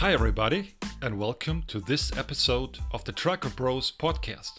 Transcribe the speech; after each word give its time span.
Hi, 0.00 0.14
everybody, 0.14 0.70
and 1.02 1.18
welcome 1.18 1.62
to 1.66 1.78
this 1.78 2.10
episode 2.16 2.78
of 2.92 3.04
the 3.04 3.12
Tracker 3.12 3.50
Bros 3.50 3.92
podcast. 3.92 4.52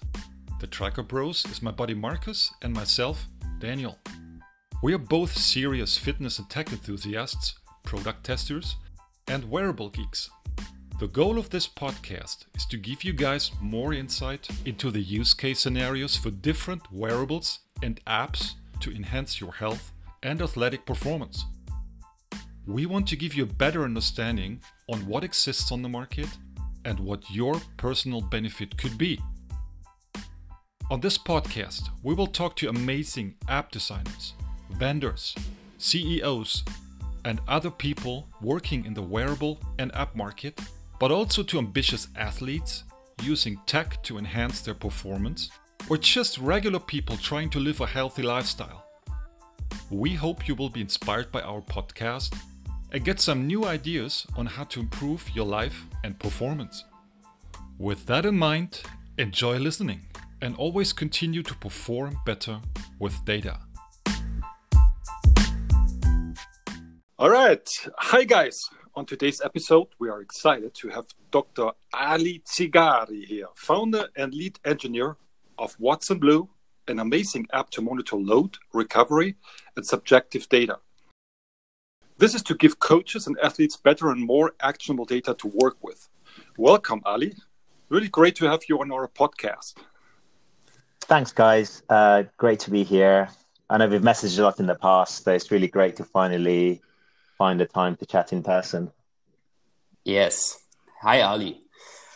The 0.60 0.68
Tracker 0.68 1.02
Bros 1.02 1.44
is 1.46 1.64
my 1.64 1.72
buddy 1.72 1.96
Marcus 1.96 2.54
and 2.62 2.72
myself, 2.72 3.26
Daniel. 3.58 3.98
We 4.84 4.94
are 4.94 5.00
both 5.00 5.36
serious 5.36 5.97
fitness 5.97 6.38
and 6.38 6.47
tech 6.47 6.72
enthusiasts, 6.72 7.56
product 7.82 8.24
testers, 8.24 8.76
and 9.28 9.50
wearable 9.50 9.90
geeks. 9.90 10.29
The 11.00 11.08
goal 11.08 11.40
of 11.40 11.50
this 11.50 11.68
podcast 11.68 12.46
is 12.54 12.68
to 12.68 12.78
give 12.78 13.04
you 13.04 13.12
guys 13.12 13.50
more 13.60 13.94
insight 13.96 14.47
into 14.65 14.92
the 14.92 15.01
use 15.01 15.33
case 15.33 15.60
scenarios 15.60 16.16
for 16.16 16.30
different 16.30 16.84
wearables 16.92 17.62
and 17.82 18.00
apps 18.05 18.52
to 18.82 18.96
enhance 18.96 19.42
your 19.42 19.54
health 19.54 19.92
and 20.22 20.40
athletic 20.40 20.86
performance. 20.86 21.46
We 22.68 22.86
want 22.86 23.08
to 23.08 23.16
give 23.16 23.34
you 23.34 23.44
a 23.44 23.48
better 23.48 23.84
understanding 23.84 24.62
on 24.88 25.08
what 25.08 25.24
exists 25.24 25.72
on 25.72 25.82
the 25.82 25.90
market 25.90 26.28
and 26.86 27.00
what 27.00 27.30
your 27.32 27.60
personal 27.78 28.22
benefit 28.22 28.78
could 28.78 29.00
be. 29.00 29.20
On 30.92 31.00
this 31.00 31.18
podcast, 31.18 31.90
we 32.04 32.14
will 32.14 32.28
talk 32.28 32.55
to 32.58 32.70
amazing 32.70 33.34
app 33.48 33.72
designers, 33.72 34.34
vendors, 34.74 35.36
CEOs, 35.80 36.64
and 37.26 37.42
other 37.48 37.72
people 37.72 38.28
working 38.42 38.86
in 38.86 38.94
the 38.94 39.02
wearable 39.02 39.60
and 39.80 39.94
app 39.96 40.16
market, 40.16 40.60
but 41.00 41.12
also 41.12 41.41
to 41.41 41.58
ambitious 41.58 42.10
athletes 42.16 42.84
using 43.24 43.60
tech 43.66 44.04
to 44.04 44.20
enhance 44.20 44.62
their 44.62 44.76
performance, 44.76 45.50
or 45.90 45.98
just 45.98 46.38
regular 46.38 46.80
people 46.80 47.18
trying 47.18 47.50
to 47.50 47.60
live 47.60 47.82
a 47.82 47.88
healthy 47.88 48.22
lifestyle. 48.22 48.86
We 49.90 50.14
hope 50.14 50.48
you 50.48 50.54
will 50.54 50.70
be 50.70 50.82
inspired 50.82 51.32
by 51.32 51.41
our 51.41 51.62
podcast 51.62 52.36
and 52.91 53.05
get 53.05 53.20
some 53.20 53.48
new 53.48 53.66
ideas 53.66 54.27
on 54.35 54.46
how 54.46 54.66
to 54.66 54.79
improve 54.79 55.29
your 55.34 55.46
life 55.46 55.85
and 56.04 56.20
performance. 56.20 56.84
With 57.77 58.05
that 58.07 58.26
in 58.26 58.38
mind, 58.38 58.82
enjoy 59.18 59.57
listening 59.57 60.02
and 60.41 60.55
always 60.57 60.91
continue 60.91 61.43
to 61.43 61.55
perform 61.55 62.18
better 62.26 62.60
with 62.99 63.24
data. 63.26 63.60
All 67.17 67.29
right. 67.29 67.67
Hi, 67.97 68.23
guys. 68.23 68.59
On 68.95 69.05
today's 69.05 69.41
episode, 69.41 69.88
we 69.99 70.09
are 70.09 70.21
excited 70.21 70.73
to 70.73 70.89
have 70.89 71.05
Dr. 71.31 71.69
Ali 71.94 72.44
Tsigari 72.45 73.23
here, 73.23 73.47
founder 73.55 74.07
and 74.17 74.33
lead 74.33 74.59
engineer 74.66 75.16
of 75.57 75.79
Watson 75.79 76.19
Blue, 76.19 76.49
an 76.88 76.99
amazing 76.99 77.47
app 77.53 77.69
to 77.69 77.81
monitor 77.81 78.17
load, 78.17 78.57
recovery, 78.73 79.35
and 79.77 79.85
subjective 79.85 80.49
data. 80.49 80.79
This 82.22 82.36
is 82.36 82.44
to 82.44 82.53
give 82.53 82.77
coaches 82.77 83.25
and 83.25 83.36
athletes 83.41 83.75
better 83.75 84.11
and 84.11 84.23
more 84.23 84.53
actionable 84.59 85.05
data 85.05 85.33
to 85.33 85.47
work 85.47 85.77
with. 85.81 86.08
Welcome, 86.55 87.02
Ali. 87.03 87.33
Really 87.89 88.09
great 88.09 88.36
to 88.36 88.45
have 88.45 88.61
you 88.69 88.80
on 88.80 88.91
our 88.91 89.08
podcast. 89.08 89.73
Thanks, 91.00 91.31
guys. 91.31 91.81
Uh, 91.89 92.25
great 92.38 92.59
to 92.59 92.69
be 92.69 92.83
here. 92.83 93.30
I 93.72 93.80
know 93.80 93.88
we've 93.88 94.03
messaged 94.03 94.38
a 94.38 94.44
lot 94.44 94.59
in 94.59 94.67
the 94.67 94.75
past, 94.75 95.23
so 95.23 95.31
it's 95.33 95.50
really 95.50 95.67
great 95.67 95.95
to 95.95 96.03
finally 96.03 96.83
find 97.39 97.59
a 97.59 97.66
time 97.66 97.95
to 97.95 98.05
chat 98.05 98.31
in 98.31 98.44
person. 98.44 98.91
Yes. 100.06 100.59
Hi, 101.02 101.22
Ali. 101.22 101.63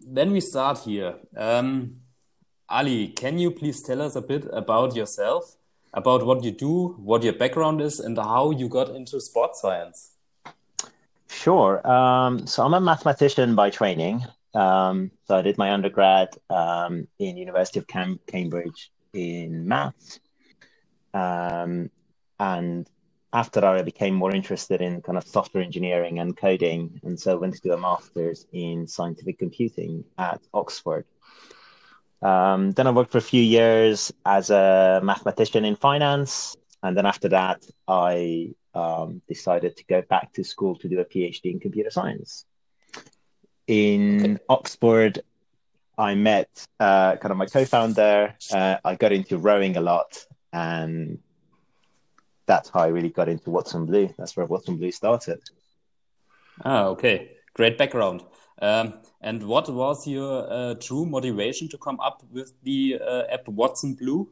Then 0.05 0.29
we 0.33 0.39
start 0.39 0.77
here. 0.85 1.15
Um, 1.35 2.01
Ali, 2.69 3.07
can 3.07 3.39
you 3.39 3.49
please 3.49 3.81
tell 3.81 4.03
us 4.03 4.15
a 4.15 4.21
bit 4.21 4.45
about 4.53 4.95
yourself? 4.95 5.57
About 5.95 6.25
what 6.25 6.43
you 6.43 6.51
do, 6.51 6.89
what 6.99 7.23
your 7.23 7.33
background 7.33 7.81
is, 7.81 7.99
and 7.99 8.17
how 8.17 8.51
you 8.51 8.69
got 8.69 8.89
into 8.89 9.19
sports 9.19 9.61
science. 9.61 10.11
Sure. 11.29 11.85
Um, 11.89 12.45
so 12.45 12.63
I'm 12.63 12.73
a 12.73 12.81
mathematician 12.81 13.55
by 13.55 13.69
training. 13.69 14.23
Um, 14.53 15.11
so 15.25 15.37
I 15.37 15.41
did 15.41 15.57
my 15.57 15.71
undergrad 15.71 16.29
um, 16.49 17.07
in 17.19 17.37
University 17.37 17.79
of 17.79 17.87
Cam- 17.87 18.19
Cambridge 18.27 18.91
in 19.13 19.67
maths, 19.67 20.19
um, 21.13 21.89
and 22.39 22.89
after 23.33 23.59
that, 23.59 23.75
I 23.75 23.81
became 23.81 24.15
more 24.15 24.33
interested 24.33 24.81
in 24.81 25.01
kind 25.01 25.17
of 25.17 25.27
software 25.27 25.61
engineering 25.61 26.19
and 26.19 26.37
coding, 26.37 27.01
and 27.03 27.19
so 27.19 27.33
I 27.33 27.35
went 27.35 27.55
to 27.55 27.61
do 27.61 27.73
a 27.73 27.77
master's 27.77 28.47
in 28.53 28.87
scientific 28.87 29.39
computing 29.39 30.05
at 30.17 30.41
Oxford. 30.53 31.05
Um, 32.21 32.71
then 32.71 32.87
I 32.87 32.91
worked 32.91 33.11
for 33.11 33.17
a 33.17 33.21
few 33.21 33.41
years 33.41 34.11
as 34.25 34.49
a 34.49 35.01
mathematician 35.03 35.65
in 35.65 35.75
finance. 35.75 36.55
And 36.81 36.95
then 36.97 37.05
after 37.05 37.29
that, 37.29 37.65
I 37.87 38.51
um, 38.73 39.21
decided 39.27 39.77
to 39.77 39.85
go 39.85 40.01
back 40.01 40.33
to 40.33 40.43
school 40.43 40.75
to 40.77 40.89
do 40.89 40.99
a 40.99 41.05
PhD 41.05 41.51
in 41.51 41.59
computer 41.59 41.89
science. 41.89 42.45
In 43.67 44.23
okay. 44.23 44.37
Oxford, 44.49 45.21
I 45.97 46.15
met 46.15 46.49
uh, 46.79 47.15
kind 47.15 47.31
of 47.31 47.37
my 47.37 47.45
co 47.45 47.65
founder. 47.65 48.35
Uh, 48.51 48.77
I 48.83 48.95
got 48.95 49.11
into 49.11 49.37
rowing 49.37 49.77
a 49.77 49.81
lot. 49.81 50.25
And 50.53 51.19
that's 52.45 52.69
how 52.69 52.81
I 52.81 52.87
really 52.87 53.09
got 53.09 53.29
into 53.29 53.49
Watson 53.49 53.85
Blue. 53.85 54.13
That's 54.17 54.37
where 54.37 54.45
Watson 54.45 54.77
Blue 54.77 54.91
started. 54.91 55.41
Ah, 56.63 56.85
okay. 56.85 57.31
Great 57.53 57.77
background. 57.77 58.23
Um, 58.61 58.93
and 59.21 59.43
what 59.43 59.69
was 59.69 60.07
your 60.07 60.51
uh, 60.51 60.75
true 60.75 61.05
motivation 61.05 61.67
to 61.69 61.77
come 61.77 61.99
up 61.99 62.23
with 62.31 62.53
the 62.63 62.99
uh, 63.01 63.23
app 63.29 63.47
Watson 63.47 63.95
Blue? 63.95 64.29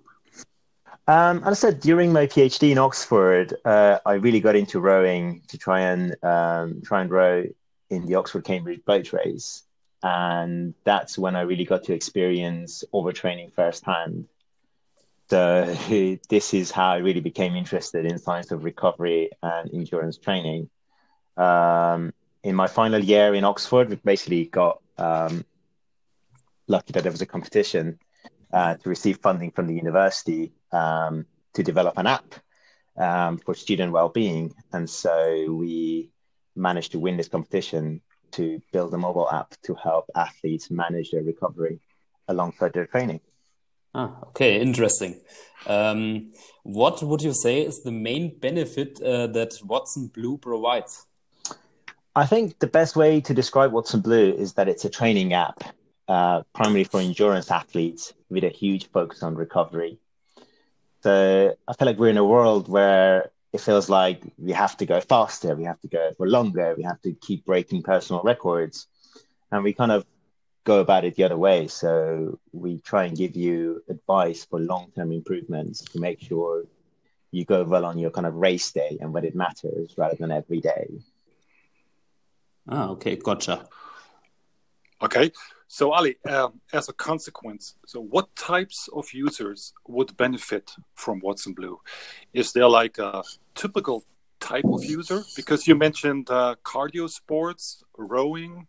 Um, 1.07 1.43
as 1.43 1.63
I 1.63 1.69
said, 1.69 1.79
during 1.81 2.13
my 2.13 2.27
PhD 2.27 2.71
in 2.71 2.77
Oxford, 2.77 3.55
uh, 3.65 3.99
I 4.05 4.13
really 4.13 4.39
got 4.39 4.55
into 4.55 4.79
rowing 4.79 5.41
to 5.49 5.57
try 5.57 5.81
and 5.81 6.15
um, 6.23 6.81
try 6.81 7.01
and 7.01 7.11
row 7.11 7.43
in 7.89 8.05
the 8.05 8.15
Oxford 8.15 8.45
Cambridge 8.45 8.83
boat 8.85 9.11
race, 9.11 9.63
and 10.01 10.73
that's 10.85 11.17
when 11.17 11.35
I 11.35 11.41
really 11.41 11.65
got 11.65 11.83
to 11.85 11.93
experience 11.93 12.83
overtraining 12.93 13.51
firsthand. 13.51 14.27
So 15.29 15.65
this 16.29 16.53
is 16.53 16.71
how 16.71 16.91
I 16.91 16.97
really 16.97 17.21
became 17.21 17.55
interested 17.55 18.05
in 18.05 18.17
science 18.17 18.51
of 18.51 18.63
recovery 18.63 19.29
and 19.41 19.73
endurance 19.73 20.17
training. 20.17 20.69
Um, 21.35 22.13
in 22.43 22.55
my 22.55 22.67
final 22.67 22.99
year 22.99 23.33
in 23.33 23.43
Oxford, 23.43 23.89
we 23.89 23.95
basically 23.95 24.45
got 24.45 24.81
um, 24.97 25.45
lucky 26.67 26.91
that 26.93 27.03
there 27.03 27.11
was 27.11 27.21
a 27.21 27.25
competition 27.25 27.99
uh, 28.51 28.75
to 28.75 28.89
receive 28.89 29.17
funding 29.17 29.51
from 29.51 29.67
the 29.67 29.73
university 29.73 30.51
um, 30.71 31.25
to 31.53 31.63
develop 31.63 31.97
an 31.97 32.07
app 32.07 32.35
um, 32.97 33.37
for 33.37 33.55
student 33.55 33.91
well-being, 33.91 34.53
and 34.73 34.89
so 34.89 35.45
we 35.49 36.09
managed 36.55 36.91
to 36.91 36.99
win 36.99 37.17
this 37.17 37.27
competition 37.27 38.01
to 38.31 38.61
build 38.71 38.93
a 38.93 38.97
mobile 38.97 39.29
app 39.31 39.55
to 39.63 39.73
help 39.75 40.05
athletes 40.15 40.69
manage 40.69 41.11
their 41.11 41.23
recovery 41.23 41.79
alongside 42.27 42.73
their 42.73 42.85
training. 42.85 43.19
Ah, 43.95 44.17
okay, 44.27 44.59
interesting. 44.59 45.21
Um, 45.67 46.31
what 46.63 47.01
would 47.03 47.21
you 47.21 47.33
say 47.33 47.61
is 47.61 47.83
the 47.83 47.91
main 47.91 48.37
benefit 48.39 48.99
uh, 49.01 49.27
that 49.27 49.53
Watson 49.63 50.07
Blue 50.07 50.37
provides? 50.37 51.05
I 52.15 52.27
think 52.27 52.59
the 52.59 52.67
best 52.67 52.95
way 52.95 53.21
to 53.21 53.33
describe 53.33 53.71
Watson 53.71 54.01
Blue 54.01 54.33
is 54.33 54.53
that 54.53 54.69
it's 54.69 54.85
a 54.85 54.89
training 54.89 55.33
app, 55.33 55.63
uh, 56.07 56.43
primarily 56.53 56.83
for 56.83 56.99
endurance 56.99 57.49
athletes 57.49 58.13
with 58.29 58.43
a 58.43 58.49
huge 58.49 58.91
focus 58.91 59.23
on 59.23 59.35
recovery. 59.35 59.97
So 61.01 61.55
I 61.67 61.73
feel 61.73 61.87
like 61.87 61.97
we're 61.97 62.09
in 62.09 62.17
a 62.17 62.25
world 62.25 62.67
where 62.69 63.31
it 63.51 63.61
feels 63.61 63.89
like 63.89 64.21
we 64.37 64.51
have 64.51 64.77
to 64.77 64.85
go 64.85 65.01
faster, 65.01 65.55
we 65.55 65.63
have 65.63 65.79
to 65.81 65.87
go 65.87 66.11
for 66.17 66.27
longer, 66.27 66.75
we 66.77 66.83
have 66.83 67.01
to 67.01 67.13
keep 67.13 67.45
breaking 67.45 67.81
personal 67.81 68.21
records. 68.23 68.87
And 69.51 69.63
we 69.63 69.73
kind 69.73 69.91
of 69.91 70.05
go 70.65 70.79
about 70.79 71.05
it 71.05 71.15
the 71.15 71.23
other 71.23 71.37
way. 71.37 71.67
So 71.67 72.39
we 72.51 72.79
try 72.79 73.05
and 73.05 73.17
give 73.17 73.35
you 73.35 73.83
advice 73.89 74.45
for 74.45 74.59
long 74.59 74.91
term 74.95 75.11
improvements 75.11 75.81
to 75.81 75.99
make 75.99 76.21
sure 76.21 76.65
you 77.31 77.43
go 77.43 77.63
well 77.63 77.85
on 77.85 77.97
your 77.97 78.11
kind 78.11 78.27
of 78.27 78.35
race 78.35 78.71
day 78.71 78.97
and 79.01 79.11
when 79.13 79.25
it 79.25 79.35
matters 79.35 79.95
rather 79.97 80.15
than 80.15 80.31
every 80.31 80.61
day. 80.61 80.87
Ah, 82.67 82.89
okay, 82.89 83.15
gotcha. 83.15 83.67
Okay, 85.01 85.31
so 85.67 85.91
Ali, 85.91 86.15
um, 86.29 86.61
as 86.71 86.87
a 86.87 86.93
consequence, 86.93 87.75
so 87.85 87.99
what 87.99 88.33
types 88.35 88.87
of 88.93 89.11
users 89.11 89.73
would 89.87 90.15
benefit 90.15 90.71
from 90.95 91.19
Watson 91.19 91.53
Blue? 91.53 91.79
Is 92.33 92.53
there 92.53 92.69
like 92.69 92.99
a 92.99 93.23
typical 93.53 94.05
type 94.39 94.65
of 94.65 94.83
user? 94.85 95.23
Because 95.35 95.67
you 95.67 95.75
mentioned 95.75 96.29
uh, 96.29 96.55
cardio 96.63 97.09
sports, 97.09 97.83
rowing. 97.97 98.67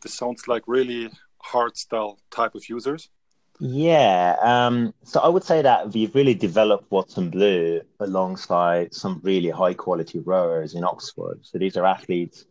This 0.00 0.14
sounds 0.14 0.48
like 0.48 0.62
really 0.66 1.10
hard 1.38 1.76
style 1.76 2.18
type 2.30 2.54
of 2.54 2.68
users. 2.68 3.10
Yeah, 3.58 4.36
um, 4.42 4.94
so 5.02 5.20
I 5.20 5.28
would 5.28 5.44
say 5.44 5.62
that 5.62 5.92
we've 5.92 6.14
really 6.14 6.34
developed 6.34 6.90
Watson 6.90 7.30
Blue 7.30 7.80
alongside 8.00 8.94
some 8.94 9.20
really 9.22 9.50
high 9.50 9.74
quality 9.74 10.20
rowers 10.20 10.74
in 10.74 10.84
Oxford. 10.84 11.40
So 11.42 11.58
these 11.58 11.76
are 11.76 11.86
athletes 11.86 12.44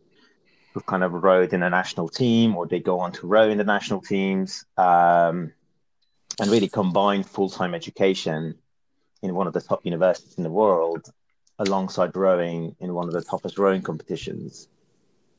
who've 0.76 0.84
kind 0.84 1.02
of 1.02 1.14
rowed 1.14 1.54
in 1.54 1.62
a 1.62 1.70
national 1.70 2.06
team 2.06 2.54
or 2.54 2.66
they 2.66 2.78
go 2.78 3.00
on 3.00 3.10
to 3.10 3.26
row 3.26 3.48
in 3.48 3.56
the 3.56 3.64
national 3.64 4.02
teams 4.02 4.66
um, 4.76 5.50
and 6.38 6.50
really 6.50 6.68
combine 6.68 7.22
full-time 7.22 7.74
education 7.74 8.54
in 9.22 9.34
one 9.34 9.46
of 9.46 9.54
the 9.54 9.60
top 9.62 9.80
universities 9.86 10.34
in 10.36 10.42
the 10.42 10.50
world 10.50 11.10
alongside 11.58 12.14
rowing 12.14 12.76
in 12.78 12.92
one 12.92 13.08
of 13.08 13.14
the 13.14 13.22
toughest 13.22 13.56
rowing 13.56 13.80
competitions. 13.80 14.68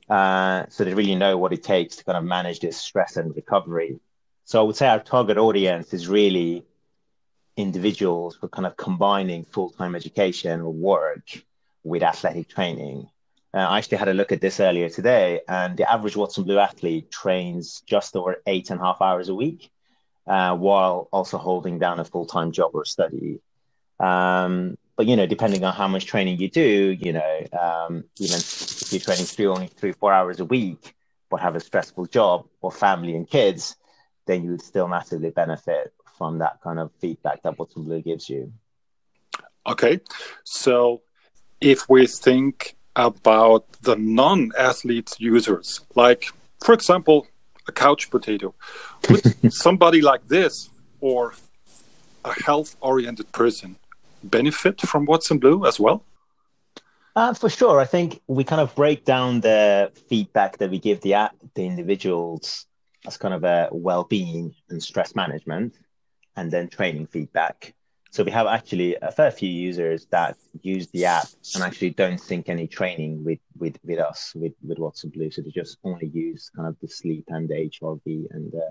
Uh, 0.09 0.65
so 0.69 0.83
they 0.83 0.95
really 0.95 1.13
know 1.13 1.37
what 1.37 1.53
it 1.53 1.61
takes 1.61 1.97
to 1.97 2.03
kind 2.03 2.17
of 2.17 2.23
manage 2.23 2.59
this 2.59 2.75
stress 2.75 3.15
and 3.15 3.35
recovery. 3.35 3.99
So 4.45 4.59
I 4.59 4.63
would 4.63 4.75
say 4.75 4.87
our 4.87 4.99
target 4.99 5.37
audience 5.37 5.93
is 5.93 6.07
really 6.07 6.65
individuals 7.57 8.37
who 8.41 8.47
are 8.47 8.49
kind 8.49 8.65
of 8.65 8.75
combining 8.75 9.43
full-time 9.43 9.93
education 9.93 10.61
or 10.61 10.73
work 10.73 11.43
with 11.83 12.01
athletic 12.01 12.49
training. 12.49 13.07
Uh, 13.53 13.59
I 13.59 13.77
actually 13.77 13.97
had 13.97 14.09
a 14.09 14.13
look 14.13 14.31
at 14.31 14.41
this 14.41 14.59
earlier 14.59 14.89
today, 14.89 15.41
and 15.47 15.77
the 15.77 15.89
average 15.89 16.15
Watson 16.15 16.43
Blue 16.43 16.59
athlete 16.59 17.09
trains 17.09 17.81
just 17.85 18.15
over 18.15 18.41
eight 18.45 18.69
and 18.69 18.79
a 18.79 18.83
half 18.83 19.01
hours 19.01 19.29
a 19.29 19.35
week, 19.35 19.71
uh, 20.27 20.55
while 20.55 21.07
also 21.11 21.37
holding 21.37 21.79
down 21.79 21.99
a 21.99 22.05
full-time 22.05 22.51
job 22.51 22.71
or 22.73 22.85
study. 22.85 23.39
Um, 23.99 24.77
but 24.95 25.05
you 25.05 25.15
know, 25.15 25.25
depending 25.25 25.63
on 25.63 25.73
how 25.73 25.87
much 25.87 26.05
training 26.05 26.39
you 26.39 26.49
do, 26.49 26.97
you 26.99 27.13
know, 27.13 27.47
um, 27.57 28.03
even 28.19 28.37
if 28.37 28.91
you're 28.91 28.99
training 28.99 29.25
three 29.25 29.47
only 29.47 29.67
three 29.67 29.91
four 29.91 30.11
hours 30.11 30.39
a 30.39 30.45
week, 30.45 30.95
but 31.29 31.39
have 31.39 31.55
a 31.55 31.59
stressful 31.59 32.07
job 32.07 32.47
or 32.61 32.71
family 32.71 33.15
and 33.15 33.29
kids, 33.29 33.75
then 34.25 34.43
you 34.43 34.51
would 34.51 34.61
still 34.61 34.87
massively 34.87 35.29
benefit 35.29 35.93
from 36.17 36.39
that 36.39 36.59
kind 36.61 36.79
of 36.79 36.91
feedback 36.99 37.43
that 37.43 37.57
Watson 37.57 37.83
Blue 37.83 38.01
gives 38.01 38.29
you. 38.29 38.51
Okay, 39.65 39.99
so 40.43 41.01
if 41.59 41.89
we 41.89 42.07
think 42.07 42.76
about 42.97 43.71
the 43.83 43.95
non 43.95 44.51
athletes 44.57 45.15
users, 45.19 45.81
like 45.95 46.25
for 46.59 46.73
example, 46.73 47.27
a 47.67 47.71
couch 47.71 48.09
potato, 48.09 48.53
would 49.09 49.53
somebody 49.53 50.01
like 50.01 50.27
this 50.27 50.69
or 50.99 51.33
a 52.25 52.33
health-oriented 52.43 53.31
person 53.31 53.77
benefit 54.23 54.81
from 54.81 55.05
Watson 55.05 55.37
Blue 55.37 55.65
as 55.65 55.79
well? 55.79 56.03
Uh, 57.15 57.33
for 57.33 57.49
sure. 57.49 57.79
I 57.79 57.85
think 57.85 58.21
we 58.27 58.43
kind 58.43 58.61
of 58.61 58.75
break 58.75 59.05
down 59.05 59.41
the 59.41 59.91
feedback 60.09 60.57
that 60.57 60.69
we 60.69 60.79
give 60.79 61.01
the 61.01 61.31
the 61.55 61.65
individuals 61.65 62.65
as 63.05 63.17
kind 63.17 63.33
of 63.33 63.43
a 63.43 63.69
well-being 63.71 64.53
and 64.69 64.81
stress 64.81 65.15
management, 65.15 65.75
and 66.35 66.51
then 66.51 66.67
training 66.67 67.07
feedback. 67.07 67.73
So 68.11 68.23
we 68.23 68.31
have 68.31 68.47
actually 68.47 68.95
a 69.01 69.11
fair 69.11 69.31
few 69.31 69.49
users 69.49 70.05
that 70.11 70.37
use 70.61 70.87
the 70.87 71.05
app 71.05 71.27
and 71.53 71.63
actually 71.63 71.91
don't 71.91 72.19
sync 72.19 72.49
any 72.49 72.67
training 72.67 73.23
with 73.23 73.39
with 73.57 73.77
with 73.83 73.99
us 73.99 74.33
with 74.35 74.53
with 74.65 74.79
Watson 74.79 75.09
Blue. 75.09 75.29
So 75.31 75.41
they 75.41 75.51
just 75.51 75.77
only 75.83 76.07
use 76.07 76.49
kind 76.55 76.67
of 76.67 76.77
the 76.81 76.87
sleep 76.87 77.25
and 77.27 77.47
the 77.47 77.55
HRV 77.55 78.27
and 78.31 78.51
the 78.51 78.69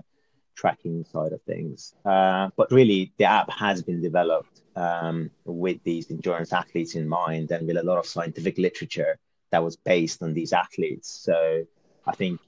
tracking 0.55 1.05
side 1.05 1.31
of 1.31 1.41
things. 1.43 1.93
Uh, 2.03 2.49
but 2.57 2.71
really, 2.71 3.13
the 3.17 3.25
app 3.25 3.49
has 3.51 3.81
been 3.81 4.01
developed 4.01 4.61
um, 4.75 5.29
with 5.45 5.81
these 5.83 6.09
endurance 6.11 6.51
athletes 6.51 6.95
in 6.95 7.07
mind 7.07 7.51
and 7.51 7.67
with 7.67 7.77
a 7.77 7.83
lot 7.83 7.97
of 7.97 8.05
scientific 8.05 8.57
literature 8.57 9.17
that 9.51 9.63
was 9.63 9.77
based 9.77 10.21
on 10.23 10.33
these 10.33 10.51
athletes. 10.51 11.09
So 11.09 11.65
I 12.05 12.11
think, 12.13 12.41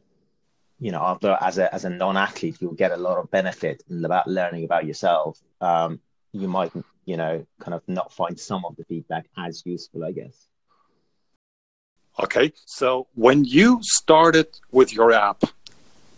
you 0.80 0.92
know, 0.92 1.00
although 1.00 1.38
as 1.40 1.58
a, 1.58 1.74
as 1.74 1.86
a 1.86 1.90
non-athlete, 1.90 2.58
you'll 2.60 2.74
get 2.74 2.92
a 2.92 2.98
lot 2.98 3.18
of 3.18 3.30
benefit 3.32 3.84
about 4.04 4.28
learning 4.28 4.66
about 4.66 4.86
yourself. 4.86 5.40
Um, 5.62 6.00
you 6.32 6.48
might, 6.48 6.72
you 7.06 7.18
know, 7.18 7.46
kind 7.60 7.74
of 7.74 7.82
not 7.88 8.14
find 8.14 8.40
some 8.40 8.66
of 8.66 8.76
the 8.76 8.84
feedback 8.86 9.28
as 9.38 9.64
useful, 9.66 10.04
I 10.04 10.12
guess. 10.12 10.48
Okay. 12.20 12.54
So 12.66 13.08
when 13.16 13.46
you 13.46 13.80
started 13.82 14.48
with 14.72 14.94
your 14.94 15.12
app, 15.12 15.44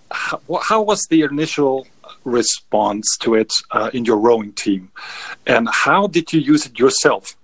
how, 0.10 0.42
how 0.62 0.82
was 0.82 1.06
the 1.10 1.22
initial 1.22 1.88
response 2.26 3.18
to 3.22 3.36
it 3.36 3.52
uh, 3.72 3.90
in 3.94 4.06
your 4.06 4.18
rowing 4.18 4.54
team, 4.54 4.92
and 5.48 5.70
how 5.72 6.08
did 6.08 6.34
you 6.34 6.40
use 6.40 6.66
it 6.66 6.78
yourself? 6.78 7.36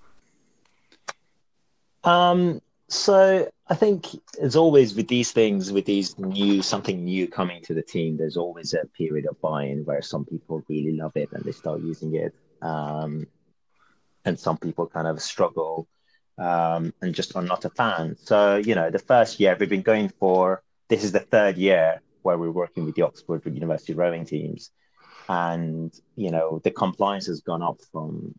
Um, 2.04 2.62
so 2.90 3.50
I 3.70 3.76
think 3.76 4.08
as 4.42 4.56
always 4.56 4.96
with 4.96 5.08
these 5.08 5.32
things, 5.32 5.72
with 5.72 5.86
these 5.86 6.18
new 6.18 6.62
something 6.62 7.04
new 7.04 7.28
coming 7.28 7.62
to 7.64 7.74
the 7.74 7.82
team, 7.82 8.18
there's 8.18 8.38
always 8.38 8.74
a 8.74 8.86
period 8.98 9.26
of 9.26 9.40
buy-in 9.42 9.84
where 9.86 10.02
some 10.02 10.26
people 10.26 10.64
really 10.70 10.94
love 10.94 11.16
it 11.16 11.30
and 11.34 11.44
they 11.44 11.52
start 11.52 11.82
using 11.82 12.16
it, 12.16 12.34
um, 12.62 13.28
and 14.26 14.40
some 14.40 14.58
people 14.58 14.88
kind 14.88 15.08
of 15.08 15.22
struggle 15.22 15.88
um, 16.38 16.94
and 17.02 17.16
just 17.16 17.36
are 17.36 17.42
not 17.42 17.66
a 17.66 17.70
fan. 17.70 18.16
So 18.18 18.58
you 18.58 18.76
know, 18.76 18.90
the 18.90 19.00
first 19.00 19.40
year 19.40 19.56
we've 19.60 19.70
been 19.70 19.82
going 19.82 20.10
for 20.10 20.64
this 20.90 21.04
is 21.04 21.12
the 21.12 21.20
third 21.20 21.58
year 21.58 22.02
where 22.22 22.38
we're 22.38 22.52
working 22.52 22.86
with 22.86 22.96
the 22.96 23.04
Oxford 23.04 23.46
University 23.46 23.94
rowing 23.94 24.26
teams. 24.26 24.72
And, 25.30 25.94
you 26.16 26.32
know, 26.32 26.60
the 26.64 26.72
compliance 26.72 27.28
has 27.28 27.42
gone 27.42 27.62
up 27.62 27.80
from, 27.92 28.34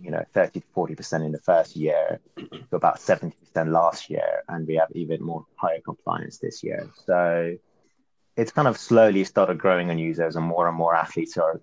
you 0.00 0.10
know, 0.10 0.24
30 0.32 0.60
to 0.60 0.66
40% 0.74 1.24
in 1.24 1.32
the 1.32 1.38
first 1.38 1.76
year 1.76 2.20
to 2.36 2.76
about 2.76 2.98
70% 2.98 3.32
last 3.68 4.10
year. 4.10 4.42
And 4.48 4.66
we 4.66 4.74
have 4.76 4.88
even 4.94 5.22
more 5.22 5.44
higher 5.56 5.80
compliance 5.80 6.38
this 6.38 6.62
year. 6.62 6.90
So 7.06 7.56
it's 8.36 8.52
kind 8.52 8.68
of 8.68 8.76
slowly 8.76 9.24
started 9.24 9.58
growing 9.58 9.90
on 9.90 9.98
users 9.98 10.36
and 10.36 10.44
more 10.44 10.68
and 10.68 10.76
more 10.76 10.94
athletes 10.94 11.36
are 11.36 11.60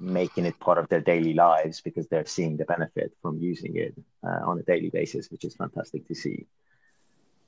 making 0.00 0.46
it 0.46 0.58
part 0.58 0.78
of 0.78 0.88
their 0.88 1.00
daily 1.00 1.34
lives 1.34 1.80
because 1.80 2.08
they're 2.08 2.26
seeing 2.26 2.56
the 2.56 2.64
benefit 2.64 3.12
from 3.20 3.38
using 3.38 3.76
it 3.76 3.94
uh, 4.26 4.40
on 4.44 4.58
a 4.58 4.62
daily 4.62 4.88
basis, 4.90 5.30
which 5.30 5.44
is 5.44 5.54
fantastic 5.54 6.08
to 6.08 6.14
see. 6.14 6.46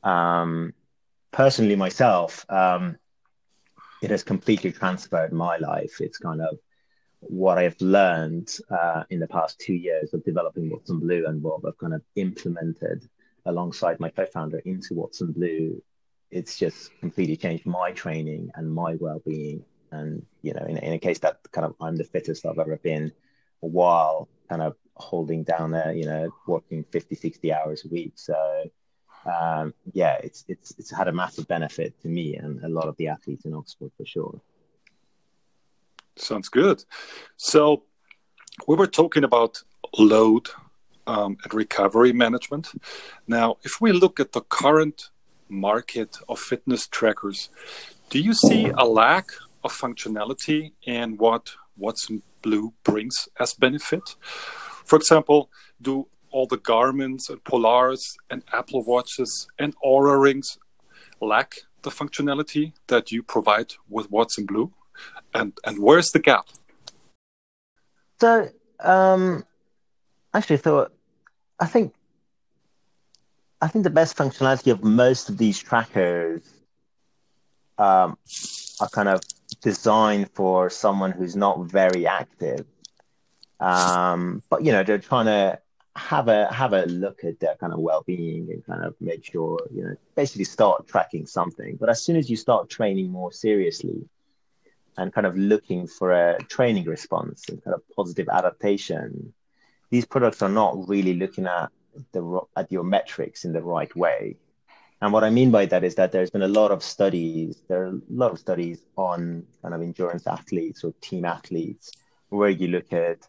Um, 0.03 0.75
personally, 1.31 1.77
myself, 1.77 2.45
um, 2.51 2.99
it 4.03 4.11
has 4.11 4.23
completely 4.23 4.73
transferred 4.73 5.33
my 5.33 5.57
life. 5.57 6.01
It's 6.01 6.19
kind 6.19 6.43
of 6.43 6.59
what 7.21 7.57
I've 7.57 7.81
learned 7.81 8.59
uh, 8.71 9.05
in 9.11 9.21
the 9.21 9.29
past 9.29 9.59
two 9.61 9.75
years 9.75 10.13
of 10.13 10.25
developing 10.25 10.69
Watson 10.69 10.99
Blue 10.99 11.25
and 11.27 11.43
what 11.43 11.61
I've 11.67 11.79
kind 11.79 11.95
of 11.95 12.03
implemented 12.17 13.09
alongside 13.47 14.01
my 14.01 14.11
co-founder 14.11 14.59
into 14.65 14.95
Watson 14.95 15.33
Blue. 15.33 15.81
It's 16.31 16.59
just 16.59 16.91
completely 17.01 17.37
changed 17.37 17.65
my 17.65 17.93
training 17.93 18.51
and 18.57 18.73
my 18.73 18.97
well-being. 18.97 19.65
And 19.93 20.27
you 20.43 20.53
know, 20.55 20.65
in, 20.65 20.79
in 20.79 20.93
a 20.95 20.99
case 20.99 21.21
that 21.21 21.39
kind 21.53 21.65
of 21.65 21.75
I'm 21.81 21.97
the 21.97 22.05
fittest 22.05 22.45
I've 22.45 22.59
ever 22.59 22.77
been, 22.77 23.13
while 23.61 24.29
kind 24.49 24.63
of 24.63 24.77
holding 24.97 25.45
down 25.45 25.71
there, 25.71 25.93
you 25.93 26.05
know, 26.05 26.31
working 26.47 26.85
50, 26.91 27.15
60 27.15 27.53
hours 27.53 27.85
a 27.85 27.89
week. 27.89 28.13
So 28.17 28.65
um, 29.25 29.73
yeah, 29.93 30.17
it's 30.23 30.45
it's 30.49 30.75
it's 30.79 30.91
had 30.91 31.09
a 31.09 31.13
massive 31.13 31.47
benefit 31.47 32.01
to 32.03 32.09
me 32.09 32.37
and 32.37 32.63
a 32.65 32.69
lot 32.69 32.89
of 32.89 32.97
the 32.97 33.09
athletes 33.09 33.45
in 33.45 33.55
Oxford 33.55 33.93
for 33.97 34.05
sure. 34.05 34.41
Sounds 36.17 36.49
good. 36.49 36.85
So 37.37 37.85
we 38.67 38.77
were 38.77 38.87
talking 38.87 39.25
about 39.25 39.63
load 39.99 40.49
um, 41.07 41.37
and 41.43 41.55
recovery 41.55 42.13
management. 42.13 42.73
Now, 43.27 43.57
if 43.63 43.81
we 43.81 43.93
look 43.93 44.21
at 44.21 44.33
the 44.33 44.43
current 44.43 45.11
market 45.49 46.19
of 46.29 46.39
fitness 46.39 46.87
trackers, 46.87 47.51
do 48.11 48.19
you 48.19 48.35
see 48.35 48.67
a 48.67 48.85
lack 48.85 49.31
of 49.65 49.73
functionality 49.73 50.73
and 50.87 51.19
what 51.19 51.55
Watson 51.77 52.23
Blue 52.43 52.73
brings 52.85 53.29
as 53.39 53.55
benefit? 53.55 54.17
For 54.85 54.97
example, 54.97 55.51
do 55.81 56.07
all 56.31 56.47
the 56.47 56.59
Garmins 56.59 57.29
and 57.31 57.43
Polars 57.45 58.17
and 58.31 58.43
Apple 58.53 58.83
Watches 58.85 59.49
and 59.59 59.75
Oura 59.85 60.21
rings 60.21 60.59
lack 61.21 61.55
the 61.83 61.91
functionality 61.91 62.73
that 62.89 63.13
you 63.13 63.23
provide 63.23 63.75
with 63.89 64.11
Watson 64.11 64.47
Blue? 64.47 64.73
And 65.35 65.53
and 65.65 65.79
where's 65.79 66.11
the 66.11 66.19
gap? 66.19 66.47
So 68.21 68.49
um 68.81 69.45
actually 70.35 70.59
thought 70.59 70.93
I 71.61 71.67
think 71.67 71.95
I 73.61 73.69
think 73.69 73.85
the 73.85 73.91
best 73.91 74.17
functionality 74.17 74.73
of 74.73 74.83
most 74.83 75.29
of 75.29 75.39
these 75.39 75.59
trackers 75.59 76.43
um, 77.83 78.17
are 78.81 78.89
kind 78.89 79.09
of 79.09 79.21
designed 79.61 80.31
for 80.35 80.71
someone 80.71 81.13
who's 81.13 81.37
not 81.37 81.57
very 81.71 82.07
active. 82.07 82.65
Um, 83.61 84.43
but 84.51 84.65
you 84.65 84.73
know, 84.73 84.83
they're 84.83 84.99
trying 84.99 85.27
to 85.27 85.59
have 85.95 86.29
a 86.29 86.51
have 86.53 86.73
a 86.73 86.85
look 86.87 87.23
at 87.25 87.39
their 87.41 87.55
kind 87.57 87.73
of 87.73 87.79
well-being 87.79 88.49
and 88.51 88.65
kind 88.65 88.83
of 88.83 88.95
make 89.01 89.25
sure 89.25 89.59
you 89.71 89.83
know 89.85 89.95
basically 90.15 90.45
start 90.45 90.89
tracking 90.89 91.27
something 91.27 91.77
but 91.79 91.91
as 91.91 92.03
soon 92.03 92.17
as 92.17 92.31
you 92.31 92.37
start 92.37 92.71
training 92.71 93.11
more 93.11 93.31
seriously 93.31 94.09
and 94.97 95.13
kind 95.13 95.27
of 95.27 95.37
looking 95.37 95.87
for 95.87 96.13
a 96.13 96.43
training 96.45 96.85
response 96.85 97.47
and 97.51 97.63
kind 97.63 97.75
of 97.75 97.83
positive 97.95 98.27
adaptation 98.31 99.35
these 99.91 100.07
products 100.07 100.41
are 100.41 100.49
not 100.49 100.89
really 100.89 101.13
looking 101.13 101.47
at 101.47 101.71
the 102.13 102.41
at 102.57 102.73
your 102.73 102.85
metrics 102.85 103.45
in 103.45 103.53
the 103.53 103.61
right 103.61 103.95
way 103.95 104.35
and 105.03 105.13
what 105.13 105.25
i 105.25 105.29
mean 105.29 105.51
by 105.51 105.67
that 105.67 105.85
is 105.85 105.95
that 105.97 106.11
there's 106.13 106.31
been 106.31 106.43
a 106.43 106.49
lot 106.49 106.71
of 106.71 106.83
studies 106.83 107.63
there 107.69 107.83
are 107.83 107.89
a 107.89 108.01
lot 108.09 108.33
of 108.33 108.39
studies 108.39 108.87
on 108.97 109.45
kind 109.61 109.75
of 109.75 109.83
endurance 109.83 110.27
athletes 110.27 110.83
or 110.83 110.95
team 111.03 111.27
athletes 111.27 111.93
where 112.31 112.49
you 112.49 112.69
look 112.69 112.93
at 112.93 113.29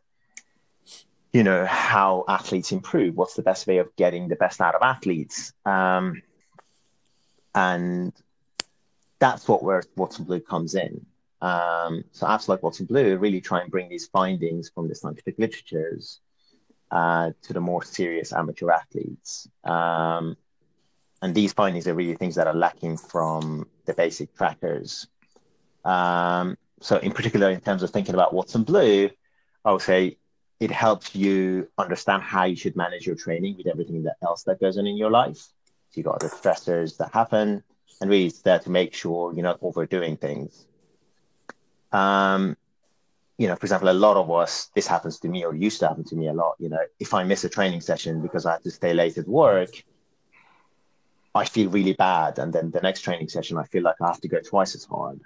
you 1.33 1.43
know 1.43 1.65
how 1.65 2.23
athletes 2.27 2.71
improve 2.71 3.15
what's 3.15 3.33
the 3.33 3.41
best 3.41 3.65
way 3.67 3.79
of 3.79 3.93
getting 3.95 4.27
the 4.27 4.35
best 4.35 4.61
out 4.61 4.75
of 4.75 4.83
athletes. 4.83 5.51
Um, 5.65 6.21
and 7.55 8.13
that's 9.19 9.47
what 9.47 9.63
where 9.63 9.83
watson 9.95 10.25
blue 10.25 10.39
comes 10.39 10.75
in. 10.75 11.05
Um, 11.41 12.03
so 12.11 12.27
apps 12.27 12.47
like 12.47 12.63
watson 12.63 12.85
blue 12.85 13.17
really 13.17 13.41
try 13.41 13.61
and 13.61 13.71
bring 13.71 13.89
these 13.89 14.07
findings 14.07 14.69
from 14.69 14.87
the 14.87 14.95
scientific 14.95 15.35
literatures 15.39 16.19
uh, 16.91 17.31
to 17.41 17.53
the 17.53 17.59
more 17.59 17.83
serious 17.83 18.31
amateur 18.31 18.69
athletes. 18.69 19.49
Um, 19.63 20.37
and 21.23 21.33
these 21.33 21.53
findings 21.53 21.87
are 21.87 21.93
really 21.93 22.15
things 22.15 22.35
that 22.35 22.47
are 22.47 22.53
lacking 22.53 22.97
from 22.97 23.65
the 23.85 23.93
basic 23.93 24.35
trackers. 24.35 25.07
Um, 25.85 26.57
so, 26.81 26.97
in 26.97 27.13
particular, 27.13 27.49
in 27.49 27.61
terms 27.61 27.81
of 27.81 27.91
thinking 27.91 28.13
about 28.13 28.33
Watson 28.33 28.63
Blue, 28.63 29.09
I 29.63 29.71
would 29.71 29.81
say 29.81 30.17
it 30.59 30.69
helps 30.69 31.15
you 31.15 31.69
understand 31.77 32.23
how 32.23 32.43
you 32.43 32.57
should 32.57 32.75
manage 32.75 33.07
your 33.07 33.15
training 33.15 33.55
with 33.55 33.67
everything 33.67 34.03
that 34.03 34.17
else 34.21 34.43
that 34.43 34.59
goes 34.59 34.77
on 34.77 34.85
in 34.85 34.97
your 34.97 35.11
life. 35.11 35.37
So, 35.37 35.93
you 35.93 36.03
got 36.03 36.19
the 36.19 36.27
stressors 36.27 36.97
that 36.97 37.13
happen, 37.13 37.63
and 38.01 38.09
really 38.09 38.25
it's 38.25 38.41
there 38.41 38.59
to 38.59 38.69
make 38.69 38.93
sure 38.93 39.33
you're 39.33 39.43
not 39.43 39.59
overdoing 39.61 40.17
things. 40.17 40.67
Um, 41.93 42.57
you 43.37 43.47
know, 43.47 43.55
for 43.55 43.65
example, 43.65 43.89
a 43.89 43.93
lot 43.93 44.17
of 44.17 44.29
us, 44.29 44.71
this 44.75 44.87
happens 44.87 45.19
to 45.19 45.29
me 45.29 45.45
or 45.45 45.55
used 45.55 45.79
to 45.79 45.87
happen 45.87 46.03
to 46.03 46.17
me 46.17 46.27
a 46.27 46.33
lot. 46.33 46.55
You 46.59 46.67
know, 46.67 46.83
if 46.99 47.13
I 47.13 47.23
miss 47.23 47.45
a 47.45 47.49
training 47.49 47.79
session 47.79 48.21
because 48.21 48.45
I 48.45 48.51
have 48.51 48.63
to 48.63 48.71
stay 48.71 48.93
late 48.93 49.17
at 49.17 49.27
work, 49.27 49.69
I 51.35 51.45
feel 51.45 51.69
really 51.69 51.93
bad. 51.93 52.39
And 52.39 52.53
then 52.53 52.71
the 52.71 52.81
next 52.81 53.01
training 53.01 53.29
session, 53.29 53.57
I 53.57 53.63
feel 53.63 53.83
like 53.83 53.95
I 54.01 54.07
have 54.07 54.21
to 54.21 54.27
go 54.27 54.39
twice 54.39 54.75
as 54.75 54.85
hard. 54.85 55.19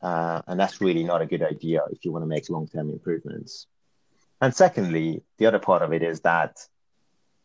Uh, 0.00 0.42
and 0.46 0.60
that's 0.60 0.80
really 0.80 1.02
not 1.02 1.22
a 1.22 1.26
good 1.26 1.42
idea 1.42 1.82
if 1.90 2.04
you 2.04 2.12
want 2.12 2.22
to 2.22 2.26
make 2.26 2.48
long 2.50 2.68
term 2.68 2.90
improvements. 2.90 3.66
And 4.40 4.54
secondly, 4.54 5.22
the 5.38 5.46
other 5.46 5.58
part 5.58 5.82
of 5.82 5.92
it 5.92 6.02
is 6.02 6.20
that 6.20 6.60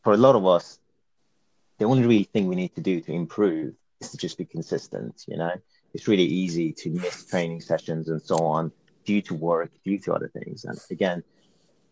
for 0.03 0.13
a 0.13 0.17
lot 0.17 0.35
of 0.35 0.45
us, 0.45 0.79
the 1.79 1.85
only 1.85 2.05
real 2.05 2.25
thing 2.31 2.47
we 2.47 2.55
need 2.55 2.75
to 2.75 2.81
do 2.81 3.01
to 3.01 3.11
improve 3.11 3.73
is 3.99 4.11
to 4.11 4.17
just 4.17 4.37
be 4.37 4.45
consistent. 4.45 5.23
You 5.27 5.37
know, 5.37 5.53
it's 5.93 6.07
really 6.07 6.25
easy 6.25 6.71
to 6.73 6.89
miss 6.91 7.25
training 7.25 7.61
sessions 7.61 8.09
and 8.09 8.21
so 8.21 8.37
on 8.37 8.71
due 9.05 9.21
to 9.23 9.33
work, 9.33 9.71
due 9.83 9.97
to 9.99 10.13
other 10.13 10.27
things. 10.27 10.65
And 10.65 10.79
again, 10.91 11.23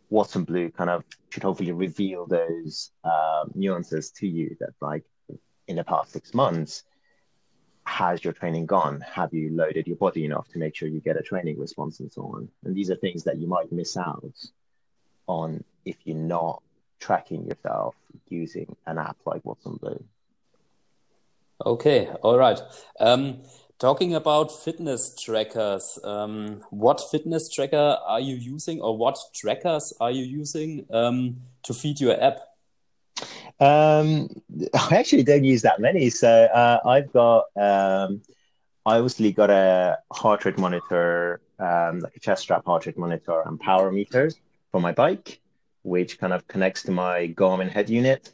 Watson 0.10 0.44
Blue 0.44 0.70
kind 0.70 0.90
of 0.90 1.04
should 1.30 1.44
hopefully 1.44 1.72
reveal 1.72 2.28
those 2.28 2.92
um, 3.04 3.52
nuances 3.56 4.12
to 4.12 4.28
you 4.28 4.56
that, 4.60 4.74
like, 4.82 5.04
in 5.68 5.76
the 5.76 5.84
past 5.84 6.12
six 6.12 6.34
months, 6.34 6.84
has 7.84 8.24
your 8.24 8.34
training 8.34 8.66
gone? 8.66 9.02
Have 9.02 9.34
you 9.34 9.56
loaded 9.56 9.88
your 9.88 9.98
body 9.98 10.26
enough 10.26 10.48
to 10.50 10.60
make 10.60 10.76
sure 10.76 10.88
you 10.88 11.02
get 11.02 11.18
a 11.18 11.22
training 11.22 11.60
response 11.60 12.00
and 12.00 12.12
so 12.12 12.24
on? 12.24 12.50
And 12.64 12.76
these 12.76 12.90
are 12.92 12.96
things 12.96 13.24
that 13.24 13.38
you 13.38 13.48
might 13.48 13.72
miss 13.72 13.98
out 13.98 14.34
on 15.28 15.64
if 15.86 15.98
you're 16.04 16.16
not 16.16 16.62
tracking 17.00 17.46
yourself 17.46 17.96
using 18.30 18.76
an 18.86 18.98
app 18.98 19.18
like 19.26 19.44
Watson 19.44 19.78
Blue. 19.82 20.04
Okay, 21.66 22.08
all 22.24 22.38
right. 22.38 22.60
Um, 23.00 23.44
talking 23.80 24.16
about 24.16 24.52
fitness 24.64 25.16
trackers, 25.20 26.00
um, 26.04 26.62
what 26.70 27.02
fitness 27.12 27.50
tracker 27.50 27.98
are 28.06 28.20
you 28.20 28.36
using, 28.36 28.82
or 28.82 28.98
what 28.98 29.18
trackers 29.36 29.94
are 30.00 30.12
you 30.12 30.24
using 30.24 30.86
um, 30.92 31.38
to 31.64 31.74
feed 31.74 32.00
your 32.00 32.22
app? 32.22 32.40
Um, 33.60 34.30
I 34.74 34.96
actually 34.96 35.24
don't 35.24 35.44
use 35.44 35.62
that 35.62 35.80
many. 35.80 36.10
So 36.10 36.30
uh, 36.46 36.80
I've 36.86 37.12
got, 37.14 37.46
um, 37.56 38.22
I 38.86 38.98
obviously 38.98 39.32
got 39.32 39.50
a 39.50 40.00
heart 40.12 40.46
rate 40.46 40.58
monitor, 40.58 41.42
um, 41.60 42.00
like 42.00 42.16
a 42.16 42.20
chest 42.20 42.44
strap 42.44 42.66
heart 42.66 42.86
rate 42.86 42.98
monitor 42.98 43.42
and 43.46 43.60
power 43.60 43.92
meters 43.92 44.40
for 44.72 44.82
my 44.82 44.92
bike, 44.92 45.40
which 45.84 46.20
kind 46.20 46.34
of 46.34 46.48
connects 46.48 46.84
to 46.84 46.92
my 46.92 47.28
Garmin 47.30 47.70
head 47.70 47.90
unit. 47.90 48.32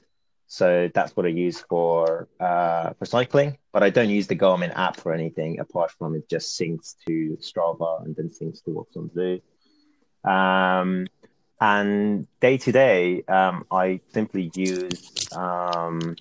So 0.48 0.89
that's 0.94 1.15
what 1.17 1.25
I 1.25 1.29
use 1.29 1.60
for 1.60 2.29
uh, 2.39 2.94
for 2.94 3.06
cycling. 3.06 3.58
But 3.74 3.84
I 3.84 3.89
don't 3.89 4.10
use 4.10 4.27
the 4.27 4.36
Garmin 4.36 4.72
app 4.75 4.96
for 4.96 5.13
anything 5.13 5.60
apart 5.60 5.91
from 5.91 6.15
it 6.15 6.29
just 6.29 6.58
syncs 6.58 6.96
to 7.06 7.38
Strava 7.41 8.06
and 8.06 8.15
then 8.15 8.29
syncs 8.29 8.63
to 8.63 8.72
Watson 8.72 9.08
Blue. 9.13 9.41
Um, 10.24 11.08
and 11.60 12.28
day 12.40 12.58
to 12.58 12.72
day, 12.72 13.24
um, 13.24 13.66
I 13.72 14.00
simply 14.14 14.52
use 14.56 15.12
um, 15.36 16.16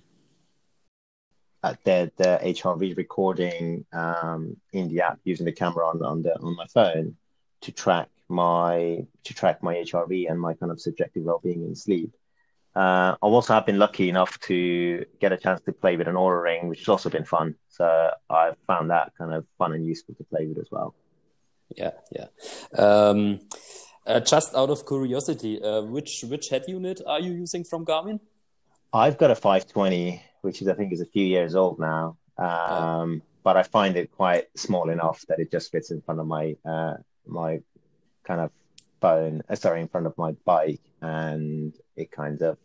uh, 1.63 1.75
the 1.85 2.11
the 2.17 2.41
HRV 2.43 2.97
recording 2.97 3.85
um, 3.93 4.57
in 4.73 4.89
the 4.89 5.03
app 5.03 5.19
using 5.25 5.47
the 5.47 5.53
camera 5.53 5.87
on 5.87 6.03
on 6.03 6.23
the 6.23 6.39
on 6.41 6.57
my 6.57 6.67
phone 6.67 7.17
to 7.63 7.73
track 7.73 8.09
my 8.29 9.05
to 9.25 9.35
track 9.35 9.63
my 9.63 9.75
HRV 9.77 10.31
and 10.31 10.41
my 10.41 10.55
kind 10.55 10.73
of 10.73 10.81
subjective 10.81 11.25
well 11.25 11.41
being 11.43 11.63
and 11.63 11.77
sleep. 11.77 12.13
Uh, 12.75 13.17
I've 13.23 13.33
also 13.33 13.55
have 13.55 13.65
been 13.65 13.79
lucky 13.79 14.11
enough 14.11 14.39
to 14.41 15.07
get 15.19 15.33
a 15.33 15.39
chance 15.39 15.63
to 15.63 15.73
play 15.73 15.97
with 15.97 16.09
an 16.09 16.15
Oura 16.15 16.43
ring, 16.43 16.69
which 16.69 16.81
has 16.81 16.89
also 16.89 17.09
been 17.09 17.25
fun. 17.25 17.55
So 17.71 18.11
I've 18.29 18.59
found 18.67 18.91
that 18.91 19.13
kind 19.17 19.33
of 19.33 19.47
fun 19.57 19.73
and 19.73 19.87
useful 19.87 20.15
to 20.17 20.25
play 20.25 20.45
with 20.47 20.59
as 20.59 20.69
well. 20.71 20.95
Yeah, 21.75 21.93
yeah. 22.13 22.27
Um, 22.77 23.41
uh, 24.07 24.21
just 24.21 24.55
out 24.55 24.71
of 24.71 24.87
curiosity, 24.87 25.63
uh, 25.63 25.83
which 25.83 26.25
which 26.29 26.49
head 26.49 26.65
unit 26.69 27.01
are 27.07 27.21
you 27.21 27.33
using 27.33 27.65
from 27.65 27.85
Garmin? 27.85 28.21
I've 28.93 29.19
got 29.19 29.31
a 29.31 29.35
520, 29.35 30.23
which 30.43 30.63
is 30.63 30.69
I 30.69 30.75
think 30.75 30.93
is 30.93 31.01
a 31.01 31.07
few 31.07 31.27
years 31.27 31.55
old 31.55 31.79
now, 31.79 32.17
um, 32.39 32.49
oh. 32.49 33.21
but 33.43 33.57
I 33.57 33.63
find 33.65 33.97
it 33.97 34.13
quite 34.13 34.47
small 34.57 34.91
enough 34.91 35.25
that 35.29 35.41
it 35.41 35.51
just 35.51 35.73
fits 35.73 35.91
in 35.91 36.01
front 36.01 36.21
of 36.21 36.27
my 36.27 36.57
uh, 36.65 36.95
my 37.27 37.61
kind 38.25 38.41
of 38.41 38.51
phone. 39.01 39.43
Uh, 39.49 39.57
sorry, 39.57 39.81
in 39.81 39.89
front 39.89 40.07
of 40.07 40.17
my 40.17 40.33
bike, 40.45 40.83
and 41.01 41.75
it 41.97 42.11
kind 42.11 42.41
of 42.43 42.59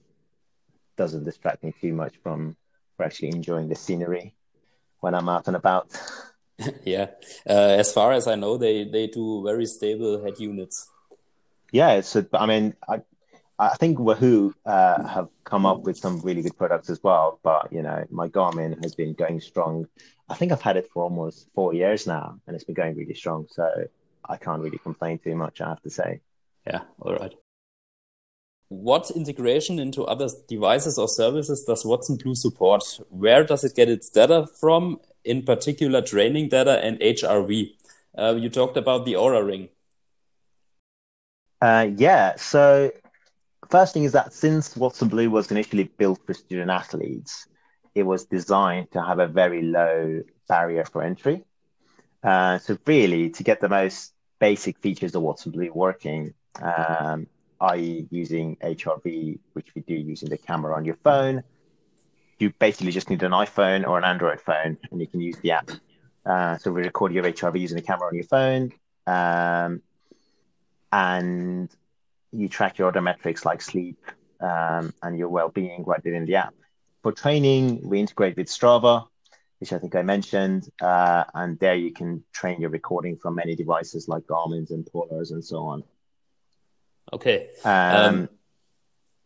doesn't 0.98 1.24
distract 1.24 1.64
me 1.64 1.74
too 1.82 1.94
much 1.94 2.16
from 2.22 2.56
for 2.98 3.06
actually 3.06 3.30
enjoying 3.30 3.68
the 3.68 3.76
scenery 3.76 4.36
when 5.00 5.16
I'm 5.16 5.30
out 5.30 5.48
and 5.48 5.56
about. 5.56 5.90
yeah, 6.86 7.08
uh, 7.50 7.74
as 7.82 7.92
far 7.92 8.12
as 8.12 8.28
I 8.28 8.36
know, 8.36 8.58
they 8.58 8.84
they 8.84 9.08
do 9.08 9.44
very 9.44 9.66
stable 9.66 10.24
head 10.24 10.40
units 10.40 10.88
yeah, 11.72 11.92
it's. 11.94 12.16
A, 12.16 12.28
I 12.34 12.46
mean, 12.46 12.76
I 12.88 13.02
I 13.60 13.76
think 13.76 14.00
Wahoo 14.00 14.54
uh, 14.66 15.08
have 15.08 15.30
come 15.44 15.66
up 15.66 15.82
with 15.82 15.98
some 15.98 16.20
really 16.22 16.42
good 16.42 16.58
products 16.58 16.90
as 16.90 17.02
well. 17.04 17.40
But 17.44 17.72
you 17.72 17.84
know, 17.84 18.06
my 18.10 18.28
Garmin 18.28 18.84
has 18.84 18.96
been 18.96 19.14
going 19.14 19.40
strong. 19.40 19.88
I 20.30 20.36
think 20.36 20.52
I've 20.52 20.62
had 20.62 20.78
it 20.78 20.90
for 20.92 21.04
almost 21.04 21.48
four 21.54 21.74
years 21.74 22.08
now, 22.08 22.40
and 22.48 22.56
it's 22.56 22.66
been 22.66 22.76
going 22.76 22.96
really 22.96 23.14
strong. 23.14 23.48
So 23.50 23.70
I 24.28 24.38
can't 24.38 24.62
really 24.62 24.80
complain 24.80 25.20
too 25.20 25.36
much. 25.36 25.62
I 25.62 25.70
have 25.70 25.82
to 25.84 25.90
say. 25.90 26.22
Yeah. 26.66 26.82
All 27.00 27.16
right. 27.16 27.34
What 28.70 29.12
integration 29.12 29.80
into 29.80 30.06
other 30.06 30.30
devices 30.48 30.98
or 30.98 31.08
services 31.08 31.64
does 31.66 31.86
Watson 31.86 32.16
Blue 32.16 32.36
support? 32.36 32.84
Where 33.10 33.44
does 33.44 33.64
it 33.64 33.76
get 33.76 33.90
its 33.90 34.10
data 34.10 34.48
from? 34.60 35.00
In 35.24 35.44
particular, 35.44 36.02
training 36.02 36.50
data 36.50 36.84
and 36.84 36.98
HRV. 37.00 37.76
Uh, 38.18 38.36
you 38.40 38.50
talked 38.50 38.78
about 38.78 39.06
the 39.06 39.14
Oura 39.14 39.46
Ring. 39.46 39.70
Uh, 41.62 41.90
yeah. 41.96 42.36
So 42.38 42.92
first 43.70 43.94
thing 43.94 44.04
is 44.04 44.14
that 44.14 44.34
since 44.34 44.76
Watson 44.76 45.08
Blue 45.08 45.30
was 45.30 45.52
initially 45.52 45.84
built 45.84 46.20
for 46.26 46.34
student 46.34 46.72
athletes, 46.72 47.48
it 47.94 48.04
was 48.04 48.26
designed 48.26 48.92
to 48.92 49.02
have 49.02 49.20
a 49.20 49.28
very 49.28 49.62
low 49.62 50.22
barrier 50.48 50.86
for 50.86 51.04
entry. 51.04 51.44
Uh, 52.24 52.58
so 52.58 52.78
really, 52.86 53.30
to 53.30 53.44
get 53.44 53.62
the 53.62 53.70
most 53.70 54.14
basic 54.40 54.78
features 54.80 55.16
of 55.16 55.22
Watson 55.22 55.52
Blue 55.52 55.72
working, 55.74 56.34
um, 56.62 57.28
i.e., 57.62 58.08
using 58.10 58.56
HRV, 58.58 59.40
which 59.54 59.74
we 59.76 59.82
do 59.82 59.94
using 59.94 60.30
the 60.30 60.38
camera 60.38 60.76
on 60.76 60.86
your 60.86 60.98
phone, 61.04 61.44
you 62.40 62.52
basically 62.60 62.92
just 62.92 63.10
need 63.10 63.22
an 63.24 63.32
iPhone 63.32 63.88
or 63.88 63.98
an 63.98 64.04
Android 64.04 64.42
phone, 64.42 64.78
and 64.92 65.00
you 65.00 65.08
can 65.08 65.22
use 65.22 65.38
the 65.42 65.52
app. 65.52 65.70
Uh, 66.26 66.58
so 66.58 66.72
we 66.72 66.82
record 66.82 67.14
your 67.14 67.24
HRV 67.24 67.60
using 67.60 67.78
the 67.78 67.84
camera 67.84 68.08
on 68.08 68.16
your 68.16 68.24
phone. 68.24 68.72
Um, 69.08 69.82
and 70.92 71.70
you 72.32 72.48
track 72.48 72.78
your 72.78 72.88
other 72.88 73.02
metrics 73.02 73.46
like 73.46 73.62
sleep 73.62 74.00
um, 74.40 74.94
and 75.04 75.18
your 75.18 75.30
well-being 75.30 75.84
right 75.86 76.04
within 76.04 76.26
the 76.26 76.36
app. 76.36 76.54
For 77.04 77.12
training, 77.12 77.82
we 77.84 78.00
integrate 78.00 78.38
with 78.38 78.48
Strava, 78.48 79.08
which 79.60 79.74
I 79.74 79.80
think 79.80 79.96
I 79.96 80.02
mentioned, 80.02 80.70
uh, 80.82 81.24
and 81.34 81.58
there 81.60 81.76
you 81.76 81.92
can 81.92 82.24
train 82.32 82.62
your 82.62 82.70
recording 82.70 83.18
from 83.18 83.36
many 83.36 83.56
devices 83.56 84.08
like 84.08 84.26
Garmin's 84.28 84.72
and 84.72 84.86
Polars 84.86 85.32
and 85.32 85.44
so 85.44 85.66
on. 85.66 85.84
Okay. 87.14 87.50
Um, 87.64 87.74
um, 87.74 88.30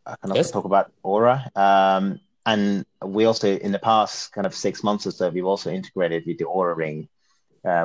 I 0.06 0.16
can 0.22 0.32
also 0.32 0.36
yes? 0.36 0.52
talk 0.52 0.66
about 0.66 0.92
Oura. 1.04 1.56
Um, 1.58 2.20
and 2.46 2.86
we 3.04 3.26
also, 3.26 3.58
in 3.58 3.72
the 3.72 3.80
past 3.80 4.32
kind 4.32 4.46
of 4.46 4.54
six 4.54 4.84
months 4.84 5.08
or 5.08 5.12
so, 5.12 5.30
we've 5.30 5.46
also 5.46 5.72
integrated 5.72 6.26
with 6.26 6.38
the 6.38 6.46
Oura 6.46 6.76
Ring, 6.76 7.08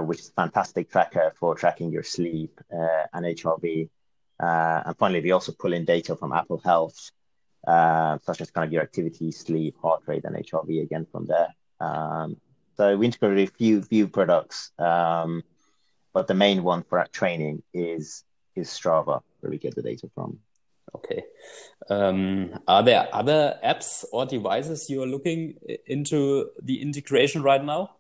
which 0.01 0.21
is 0.21 0.29
a 0.29 0.33
fantastic 0.33 0.91
tracker 0.91 1.33
for 1.39 1.55
tracking 1.55 1.91
your 1.91 2.03
sleep 2.03 2.61
uh, 2.73 3.05
and 3.13 3.25
HRV. 3.25 3.89
Uh, 4.39 4.83
and 4.87 4.97
finally, 4.99 5.21
we 5.21 5.33
also 5.33 5.53
pull 5.53 5.73
in 5.73 5.85
data 5.85 6.17
from 6.17 6.33
Apple 6.33 6.59
Health, 6.59 7.11
uh, 7.67 8.19
such 8.23 8.41
as 8.41 8.51
kind 8.51 8.67
of 8.67 8.73
your 8.73 8.83
activity, 8.83 9.33
sleep, 9.33 9.77
heart 9.81 10.03
rate, 10.07 10.25
and 10.25 10.37
HRV 10.37 10.83
again 10.83 11.07
from 11.11 11.27
there. 11.27 11.55
Um, 11.81 12.37
so 12.77 12.97
we 12.97 13.07
integrated 13.07 13.49
a 13.49 13.53
few 13.53 13.83
few 13.83 14.09
products, 14.09 14.73
um, 14.79 15.43
but 16.15 16.27
the 16.27 16.35
main 16.35 16.63
one 16.63 16.83
for 16.83 17.05
training 17.13 17.63
is 17.75 18.25
is 18.57 18.69
Strava, 18.69 19.21
where 19.41 19.51
we 19.51 19.59
get 19.59 19.75
the 19.75 19.83
data 19.83 20.09
from. 20.15 20.39
Okay. 20.95 21.23
Um, 21.89 22.59
are 22.67 22.83
there 22.83 23.09
other 23.13 23.59
apps 23.65 24.05
or 24.13 24.27
devices 24.27 24.91
you 24.91 25.03
are 25.03 25.07
looking 25.07 25.55
into 25.87 26.51
the 26.63 26.81
integration 26.83 27.43
right 27.43 27.65
now? 27.65 27.97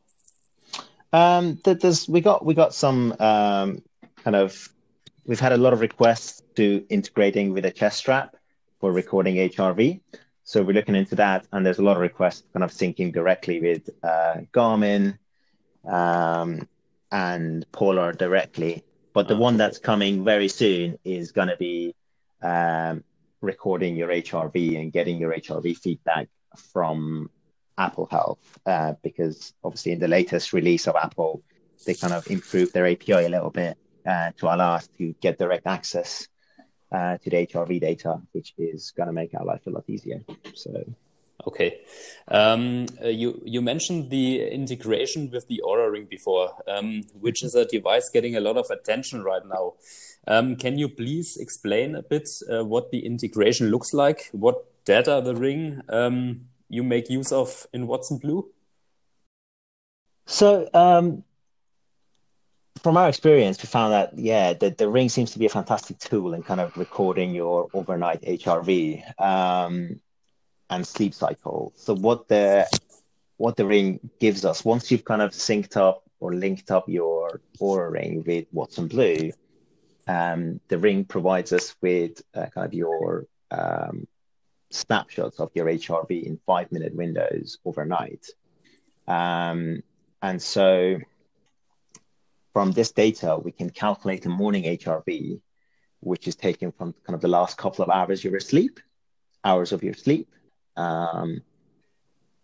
Um, 1.12 1.58
there's 1.64 2.08
we 2.08 2.20
got 2.20 2.44
we 2.44 2.54
got 2.54 2.74
some 2.74 3.14
um, 3.18 3.82
kind 4.22 4.36
of 4.36 4.68
we've 5.26 5.40
had 5.40 5.52
a 5.52 5.56
lot 5.56 5.72
of 5.72 5.80
requests 5.80 6.42
to 6.56 6.84
integrating 6.88 7.52
with 7.52 7.64
a 7.64 7.70
chest 7.70 7.98
strap 7.98 8.36
for 8.80 8.92
recording 8.92 9.36
HRV. 9.36 10.00
so 10.44 10.62
we're 10.62 10.72
looking 10.72 10.94
into 10.94 11.16
that, 11.16 11.46
and 11.52 11.64
there's 11.64 11.78
a 11.78 11.82
lot 11.82 11.96
of 11.96 12.02
requests 12.02 12.44
kind 12.52 12.64
of 12.64 12.70
syncing 12.70 13.12
directly 13.12 13.60
with 13.60 13.90
uh, 14.02 14.36
Garmin 14.52 15.18
um, 15.86 16.66
and 17.10 17.66
Polar 17.72 18.12
directly. 18.12 18.84
But 19.12 19.26
the 19.26 19.36
one 19.36 19.56
that's 19.56 19.78
coming 19.78 20.24
very 20.24 20.48
soon 20.48 20.98
is 21.04 21.32
going 21.32 21.48
to 21.48 21.56
be 21.56 21.94
um, 22.42 23.02
recording 23.40 23.96
your 23.96 24.08
HRV 24.08 24.80
and 24.80 24.92
getting 24.92 25.18
your 25.18 25.32
HRV 25.32 25.76
feedback 25.76 26.28
from 26.72 27.28
Apple 27.80 28.06
Health, 28.10 28.38
uh, 28.66 28.92
because 29.02 29.54
obviously 29.64 29.92
in 29.92 29.98
the 29.98 30.08
latest 30.08 30.52
release 30.52 30.86
of 30.86 30.94
Apple, 30.96 31.42
they 31.86 31.94
kind 31.94 32.12
of 32.12 32.30
improved 32.30 32.72
their 32.74 32.86
API 32.86 33.24
a 33.24 33.28
little 33.28 33.50
bit 33.50 33.76
uh, 34.06 34.30
to 34.36 34.46
allow 34.54 34.74
us 34.74 34.88
to 34.98 35.14
get 35.20 35.38
direct 35.38 35.66
access 35.66 36.28
uh, 36.92 37.16
to 37.18 37.30
the 37.30 37.46
HRV 37.46 37.80
data, 37.80 38.20
which 38.32 38.54
is 38.58 38.92
going 38.96 39.06
to 39.06 39.12
make 39.12 39.34
our 39.34 39.44
life 39.44 39.66
a 39.66 39.70
lot 39.70 39.84
easier. 39.88 40.20
So. 40.54 40.84
Okay, 41.46 41.80
um, 42.28 42.84
uh, 43.02 43.08
you 43.08 43.40
you 43.46 43.62
mentioned 43.62 44.10
the 44.10 44.46
integration 44.50 45.30
with 45.30 45.46
the 45.48 45.62
Oura 45.66 45.90
Ring 45.90 46.06
before, 46.10 46.52
um, 46.68 47.02
which 47.18 47.42
is 47.42 47.54
a 47.54 47.64
device 47.64 48.10
getting 48.10 48.36
a 48.36 48.40
lot 48.40 48.58
of 48.58 48.68
attention 48.70 49.22
right 49.22 49.46
now. 49.46 49.72
Um, 50.26 50.56
can 50.56 50.76
you 50.76 50.86
please 50.90 51.38
explain 51.38 51.96
a 51.96 52.02
bit 52.02 52.28
uh, 52.52 52.62
what 52.62 52.90
the 52.90 53.06
integration 53.06 53.70
looks 53.70 53.94
like? 53.94 54.28
What 54.32 54.66
data 54.84 55.22
the 55.24 55.34
ring 55.34 55.80
um, 55.88 56.49
you 56.70 56.82
make 56.82 57.10
use 57.10 57.32
of 57.32 57.66
in 57.72 57.86
Watson 57.86 58.18
Blue? 58.18 58.48
So 60.26 60.68
um, 60.72 61.24
from 62.82 62.96
our 62.96 63.08
experience, 63.08 63.62
we 63.62 63.66
found 63.66 63.92
that 63.92 64.16
yeah, 64.16 64.54
the, 64.54 64.70
the 64.70 64.88
ring 64.88 65.08
seems 65.08 65.32
to 65.32 65.38
be 65.38 65.46
a 65.46 65.50
fantastic 65.50 65.98
tool 65.98 66.32
in 66.34 66.42
kind 66.42 66.60
of 66.60 66.76
recording 66.76 67.34
your 67.34 67.68
overnight 67.74 68.22
HRV 68.22 69.20
um, 69.20 70.00
and 70.70 70.86
sleep 70.86 71.12
cycle. 71.12 71.72
So 71.76 71.94
what 71.94 72.28
the 72.28 72.66
what 73.36 73.56
the 73.56 73.66
ring 73.66 73.98
gives 74.20 74.44
us 74.44 74.64
once 74.64 74.90
you've 74.90 75.04
kind 75.04 75.22
of 75.22 75.30
synced 75.32 75.76
up 75.76 76.04
or 76.20 76.34
linked 76.34 76.70
up 76.70 76.88
your 76.88 77.40
Oura 77.60 77.90
ring 77.90 78.22
with 78.26 78.46
Watson 78.52 78.86
Blue, 78.86 79.32
um, 80.06 80.60
the 80.68 80.78
ring 80.78 81.04
provides 81.04 81.52
us 81.52 81.74
with 81.80 82.22
uh, 82.34 82.46
kind 82.54 82.66
of 82.66 82.74
your 82.74 83.26
um, 83.50 84.06
snapshots 84.70 85.40
of 85.40 85.50
your 85.54 85.66
HRV 85.66 86.22
in 86.22 86.38
five 86.46 86.70
minute 86.72 86.94
windows 86.94 87.58
overnight. 87.64 88.26
Um, 89.06 89.82
and 90.22 90.40
so 90.40 90.98
from 92.52 92.72
this 92.72 92.92
data, 92.92 93.38
we 93.42 93.52
can 93.52 93.70
calculate 93.70 94.22
the 94.22 94.28
morning 94.28 94.64
HRV, 94.64 95.40
which 96.00 96.28
is 96.28 96.36
taken 96.36 96.72
from 96.72 96.94
kind 97.04 97.14
of 97.14 97.20
the 97.20 97.28
last 97.28 97.56
couple 97.56 97.84
of 97.84 97.90
hours 97.90 98.20
of 98.20 98.24
your 98.24 98.36
asleep, 98.36 98.80
hours 99.44 99.72
of 99.72 99.82
your 99.82 99.94
sleep. 99.94 100.28
Um, 100.76 101.42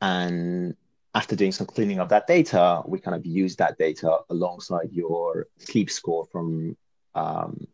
and 0.01 0.77
after 1.15 1.35
doing 1.35 1.53
some 1.53 1.67
cleaning 1.67 1.99
of 1.99 2.09
that 2.11 2.27
data, 2.27 2.83
we 2.87 2.99
kind 2.99 3.17
of 3.17 3.25
use 3.25 3.57
that 3.57 3.79
data 3.79 4.19
alongside 4.29 4.91
your 4.93 5.47
sleep 5.59 5.91
score 5.91 6.27
from 6.27 6.77
um, 7.15 7.67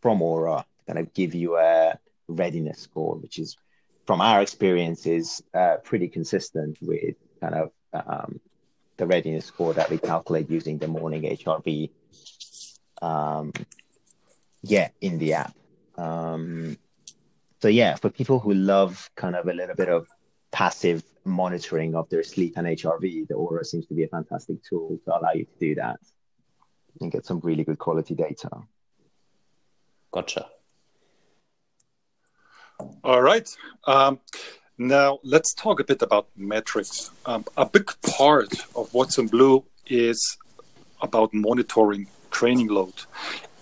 from 0.00 0.18
Oura, 0.18 0.64
kind 0.86 0.98
of 0.98 1.14
give 1.14 1.32
you 1.32 1.56
a 1.56 1.96
readiness 2.28 2.80
score, 2.80 3.16
which 3.16 3.38
is 3.38 3.56
from 4.06 4.20
our 4.20 4.42
experience 4.42 5.06
is 5.06 5.42
uh, 5.54 5.76
pretty 5.84 6.08
consistent 6.08 6.76
with 6.80 7.14
kind 7.40 7.54
of 7.54 7.70
um, 7.92 8.40
the 8.96 9.06
readiness 9.06 9.46
score 9.46 9.72
that 9.74 9.90
we 9.90 9.98
calculate 9.98 10.50
using 10.50 10.78
the 10.78 10.88
morning 10.88 11.22
HRV. 11.22 11.90
Um, 13.00 13.52
yeah, 14.62 14.88
in 15.00 15.18
the 15.18 15.34
app. 15.34 15.54
Um, 15.96 16.76
so 17.60 17.68
yeah, 17.68 17.96
for 17.96 18.10
people 18.10 18.38
who 18.38 18.54
love 18.54 19.10
kind 19.16 19.36
of 19.36 19.46
a 19.46 19.52
little 19.52 19.74
bit 19.74 19.88
of 19.88 20.06
passive 20.50 21.02
monitoring 21.24 21.94
of 21.94 22.08
their 22.10 22.22
sleep 22.22 22.54
and 22.56 22.66
HRV, 22.66 23.28
the 23.28 23.34
Oura 23.34 23.64
seems 23.64 23.86
to 23.86 23.94
be 23.94 24.04
a 24.04 24.08
fantastic 24.08 24.62
tool 24.62 24.98
to 25.04 25.16
allow 25.16 25.32
you 25.32 25.44
to 25.44 25.58
do 25.58 25.74
that 25.76 26.00
and 27.00 27.10
get 27.10 27.24
some 27.24 27.40
really 27.40 27.64
good 27.64 27.78
quality 27.78 28.14
data. 28.14 28.50
Gotcha. 30.10 30.48
All 33.04 33.22
right. 33.22 33.48
Um, 33.86 34.20
now, 34.78 35.18
let's 35.22 35.54
talk 35.54 35.80
a 35.80 35.84
bit 35.84 36.02
about 36.02 36.28
metrics. 36.36 37.10
Um, 37.26 37.44
a 37.56 37.66
big 37.66 37.90
part 38.16 38.52
of 38.74 38.92
Watson 38.94 39.26
Blue 39.26 39.64
is 39.86 40.38
about 41.00 41.32
monitoring 41.34 42.06
training 42.30 42.68
load 42.68 42.94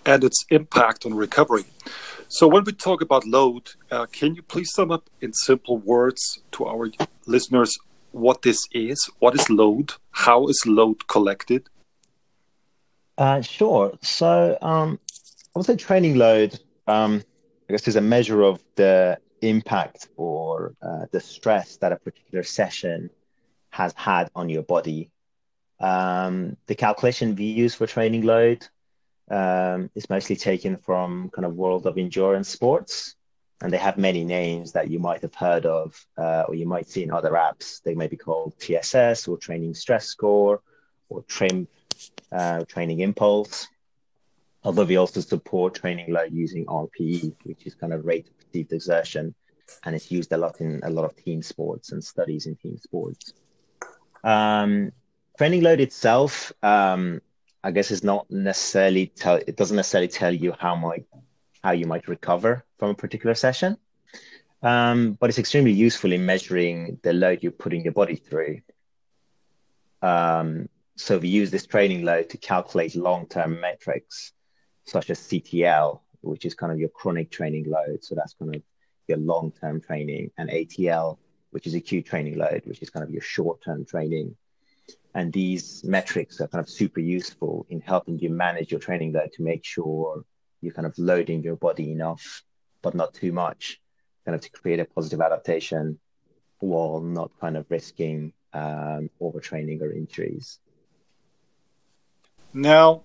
and 0.07 0.25
its 0.25 0.45
impact 0.51 1.05
on 1.05 1.15
recovery. 1.15 1.65
So, 2.29 2.47
when 2.47 2.65
we 2.65 2.73
talk 2.73 3.03
about 3.03 3.27
load, 3.27 3.71
uh, 3.91 4.07
can 4.07 4.35
you 4.35 4.43
please 4.43 4.71
sum 4.73 4.93
up 4.93 5.11
in 5.21 5.33
simple 5.33 5.79
words 5.79 6.41
to 6.53 6.67
our 6.67 6.91
listeners 7.27 7.77
what 8.13 8.43
this 8.43 8.59
is? 8.73 9.11
What 9.19 9.35
is 9.35 9.49
load? 9.51 9.95
How 10.11 10.47
is 10.47 10.63
load 10.67 11.07
collected? 11.09 11.69
Uh, 13.19 13.41
sure. 13.41 13.99
So, 14.03 14.57
um, 14.63 14.99
I 15.55 15.59
would 15.59 15.67
say 15.67 15.77
training 15.77 16.17
load, 16.17 16.59
um, 16.87 17.23
I 17.71 17.73
guess, 17.73 17.87
is 17.87 17.95
a 17.95 18.01
measure 18.01 18.43
of 18.43 18.61
the 18.75 19.17
impact 19.43 20.09
or 20.17 20.75
uh, 20.83 21.07
the 21.13 21.21
stress 21.21 21.77
that 21.77 21.93
a 21.93 21.97
particular 21.97 22.43
session 22.43 23.11
has 23.71 23.93
had 23.97 24.29
on 24.35 24.49
your 24.49 24.65
body. 24.65 25.13
Um, 25.79 26.57
the 26.67 26.75
calculation 26.75 27.37
we 27.37 27.45
use 27.45 27.77
for 27.77 27.87
training 27.87 28.23
load 28.23 28.67
um, 29.31 29.89
is 29.95 30.11
mostly 30.11 30.35
taken 30.35 30.79
from 30.79 31.31
kind 31.31 31.47
of 31.47 31.55
world 31.55 31.87
of 31.87 31.97
endurance 31.97 32.49
sports, 32.49 33.15
and 33.63 33.73
they 33.73 33.79
have 33.79 33.97
many 33.99 34.25
names 34.25 34.73
that 34.73 34.91
you 34.91 34.99
might 34.99 35.23
have 35.23 35.37
heard 35.37 35.65
of 35.65 36.05
uh, 36.19 36.43
or 36.49 36.57
you 36.57 36.67
might 36.67 36.89
see 36.89 37.05
in 37.05 37.13
other 37.13 37.35
apps. 37.35 37.81
They 37.85 37.95
may 37.95 38.09
be 38.09 38.17
called 38.17 38.59
TSS 38.59 39.29
or 39.29 39.39
Training 39.39 39.75
Stress 39.75 40.07
Score 40.07 40.61
or 41.09 41.23
TRIMP, 41.29 41.69
uh, 42.33 42.65
Training 42.65 42.99
Impulse. 42.99 43.69
Although 44.63 44.85
we 44.85 44.97
also 44.97 45.21
support 45.21 45.75
training 45.75 46.13
load 46.13 46.33
using 46.33 46.67
RPE, 46.67 47.35
which 47.45 47.67
is 47.67 47.75
kind 47.75 47.93
of 47.93 48.05
rate 48.05 48.29
of 48.29 48.39
perceived 48.39 48.73
exertion, 48.73 49.35
and 49.85 49.95
it's 49.95 50.11
used 50.11 50.33
a 50.33 50.37
lot 50.37 50.61
in 50.61 50.81
a 50.83 50.91
lot 50.91 51.05
of 51.05 51.17
team 51.17 51.43
sports 51.43 51.93
and 51.93 52.03
studies 52.05 52.47
in 52.47 52.57
team 52.57 52.77
sports. 52.77 53.33
Um, 54.23 54.93
training 55.39 55.63
load 55.63 55.81
itself, 55.81 56.53
um, 56.63 57.23
I 57.65 57.71
guess, 57.71 57.91
is 57.91 58.05
not 58.05 58.31
necessarily 58.31 59.07
tell. 59.07 59.37
It 59.37 59.57
doesn't 59.57 59.77
necessarily 59.77 60.09
tell 60.09 60.35
you 60.35 60.55
how 60.59 60.77
might 60.77 61.07
how 61.65 61.73
you 61.73 61.87
might 61.87 62.09
recover 62.09 62.65
from 62.79 62.91
a 62.91 62.95
particular 62.95 63.35
session, 63.35 63.79
um, 64.63 65.13
but 65.21 65.31
it's 65.31 65.39
extremely 65.39 65.73
useful 65.73 66.13
in 66.13 66.27
measuring 66.27 66.99
the 67.03 67.15
load 67.15 67.43
you're 67.43 67.53
putting 67.53 67.85
your 67.85 67.95
body 67.95 68.17
through. 68.17 68.61
Um, 70.03 70.69
so 70.97 71.17
we 71.17 71.29
use 71.29 71.51
this 71.51 71.67
training 71.67 72.05
load 72.05 72.29
to 72.31 72.37
calculate 72.37 72.95
long-term 72.95 73.59
metrics 73.61 74.33
such 74.91 75.11
as 75.11 75.21
CTL, 75.21 76.01
which 76.23 76.45
is 76.45 76.55
kind 76.55 76.73
of 76.73 76.79
your 76.79 76.89
chronic 76.89 77.31
training 77.31 77.71
load. 77.71 78.03
So 78.03 78.15
that's 78.15 78.35
kind 78.35 78.55
of 78.57 78.63
your 79.07 79.19
long 79.19 79.53
term 79.61 79.81
training, 79.81 80.31
and 80.37 80.51
ATL, 80.51 81.19
which 81.51 81.67
is 81.67 81.75
acute 81.75 82.07
training 82.07 82.37
load, 82.37 82.63
which 82.65 82.83
is 82.83 82.91
kind 82.91 83.05
of 83.05 83.11
your 83.11 83.23
short 83.23 83.63
term 83.63 83.85
training. 83.85 84.37
And 85.15 85.33
these 85.33 85.83
metrics 85.85 86.41
are 86.41 86.49
kind 86.49 86.63
of 86.63 86.69
super 86.69 87.01
useful 87.01 87.67
in 87.69 87.81
helping 87.81 88.19
you 88.19 88.31
manage 88.31 88.71
your 88.71 88.81
training 88.81 89.13
load 89.13 89.33
to 89.35 89.43
make 89.43 89.65
sure 89.65 90.25
you're 90.61 90.73
kind 90.73 90.87
of 90.87 90.99
loading 90.99 91.43
your 91.43 91.57
body 91.57 91.91
enough, 91.91 92.43
but 92.83 92.95
not 92.95 93.15
too 93.15 93.33
much, 93.33 93.81
kind 94.25 94.35
of 94.35 94.41
to 94.43 94.51
create 94.51 94.81
a 94.81 94.85
positive 94.85 95.21
adaptation 95.21 95.99
while 96.59 97.01
not 97.01 97.31
kind 97.41 97.57
of 97.57 97.67
risking 97.71 98.33
um, 98.53 99.11
overtraining 99.21 99.81
or 99.81 99.93
injuries. 99.93 100.59
Now, 102.53 103.03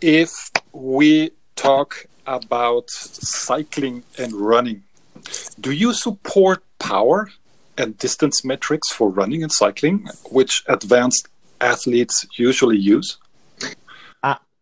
if 0.00 0.50
we 0.76 1.30
talk 1.56 2.06
about 2.26 2.90
cycling 2.90 4.02
and 4.18 4.32
running. 4.32 4.82
Do 5.60 5.72
you 5.72 5.92
support 5.92 6.62
power 6.78 7.30
and 7.78 7.96
distance 7.98 8.44
metrics 8.44 8.92
for 8.92 9.08
running 9.10 9.42
and 9.42 9.52
cycling, 9.52 10.08
which 10.30 10.62
advanced 10.68 11.28
athletes 11.60 12.26
usually 12.36 12.78
use? 12.78 13.18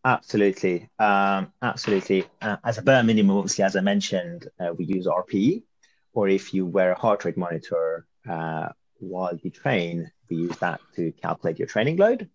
Absolutely. 0.04 0.90
Um, 0.98 1.50
absolutely. 1.62 2.26
Uh, 2.42 2.56
as 2.62 2.76
a 2.76 2.82
bare 2.82 3.02
minimum, 3.02 3.38
obviously, 3.38 3.64
as 3.64 3.74
I 3.74 3.80
mentioned, 3.80 4.48
uh, 4.60 4.74
we 4.76 4.84
use 4.84 5.06
RPE, 5.06 5.62
or 6.12 6.28
if 6.28 6.52
you 6.52 6.66
wear 6.66 6.92
a 6.92 6.94
heart 6.94 7.24
rate 7.24 7.38
monitor 7.38 8.06
uh, 8.28 8.68
while 8.98 9.34
you 9.42 9.50
train, 9.50 10.10
we 10.28 10.36
use 10.36 10.56
that 10.58 10.80
to 10.96 11.10
calculate 11.12 11.58
your 11.58 11.68
training 11.68 11.96
load. 11.96 12.28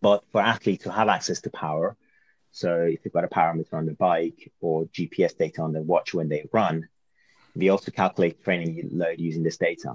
But 0.00 0.22
for 0.30 0.40
athletes 0.40 0.84
who 0.84 0.90
have 0.90 1.08
access 1.08 1.40
to 1.40 1.50
power, 1.50 1.96
so 2.52 2.82
if 2.82 3.00
you've 3.04 3.14
got 3.14 3.24
a 3.24 3.28
power 3.28 3.54
meter 3.54 3.76
on 3.76 3.86
the 3.86 3.92
bike 3.92 4.52
or 4.60 4.84
GPS 4.86 5.36
data 5.36 5.62
on 5.62 5.72
the 5.72 5.82
watch 5.82 6.14
when 6.14 6.28
they 6.28 6.48
run, 6.52 6.88
we 7.54 7.68
also 7.68 7.90
calculate 7.90 8.42
training 8.42 8.88
load 8.92 9.20
using 9.20 9.42
this 9.42 9.56
data, 9.56 9.94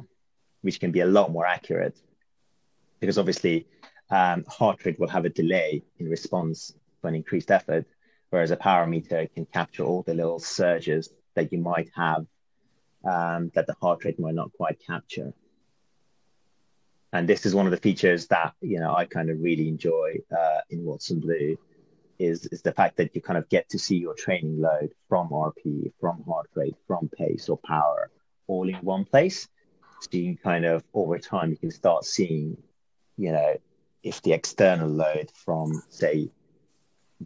which 0.62 0.80
can 0.80 0.92
be 0.92 1.02
a 1.02 1.06
lot 1.06 1.32
more 1.32 1.46
accurate 1.46 1.98
because 3.00 3.18
obviously 3.18 3.68
um, 4.10 4.44
heart 4.48 4.84
rate 4.86 5.00
will 5.00 5.08
have 5.08 5.26
a 5.26 5.30
delay 5.30 5.84
in 6.00 6.10
response 6.10 6.74
to 7.02 7.08
an 7.08 7.16
increased 7.16 7.52
effort, 7.52 7.86
whereas 8.30 8.52
a 8.52 8.58
power 8.58 8.88
meter 8.88 9.28
can 9.34 9.46
capture 9.46 9.84
all 9.84 10.04
the 10.04 10.14
little 10.14 10.40
surges 10.40 11.10
that 11.36 11.52
you 11.52 11.60
might 11.60 11.90
have 11.96 12.26
um, 13.04 13.52
that 13.54 13.68
the 13.68 13.76
heart 13.82 14.04
rate 14.06 14.20
might 14.20 14.34
not 14.34 14.52
quite 14.54 14.80
capture. 14.86 15.34
And 17.14 17.30
this 17.30 17.46
is 17.46 17.56
one 17.56 17.66
of 17.66 17.72
the 17.72 17.78
features 17.78 18.28
that 18.28 18.54
you 18.62 18.80
know 18.80 18.94
I 18.94 19.06
kind 19.06 19.30
of 19.30 19.42
really 19.42 19.68
enjoy 19.68 20.18
uh, 20.36 20.60
in 20.70 20.84
Watson 20.84 21.20
Blue 21.20 21.58
is 22.20 22.46
is 22.48 22.62
the 22.62 22.72
fact 22.72 22.98
that 22.98 23.16
you 23.16 23.22
kind 23.22 23.38
of 23.38 23.48
get 23.50 23.70
to 23.70 23.80
see 23.80 23.98
your 23.98 24.14
training 24.14 24.60
load 24.62 24.94
from 25.10 25.30
RP, 25.30 25.92
from 26.00 26.24
heart 26.24 26.50
rate, 26.56 26.76
from 26.88 27.10
pace 27.10 27.50
or 27.50 27.58
power, 27.58 28.10
all 28.48 28.68
in 28.68 28.76
one 28.76 29.06
place. 29.06 29.48
So 30.02 30.10
you 30.18 30.38
kind 30.38 30.66
of 30.66 30.84
over 30.94 31.18
time 31.18 31.52
you 31.52 31.58
can 31.58 31.72
start 31.72 32.06
seeing, 32.06 32.58
you 33.18 33.32
know, 33.32 33.56
if 34.04 34.22
the 34.22 34.34
external 34.34 34.90
load 34.90 35.32
from 35.34 35.82
say 35.90 36.30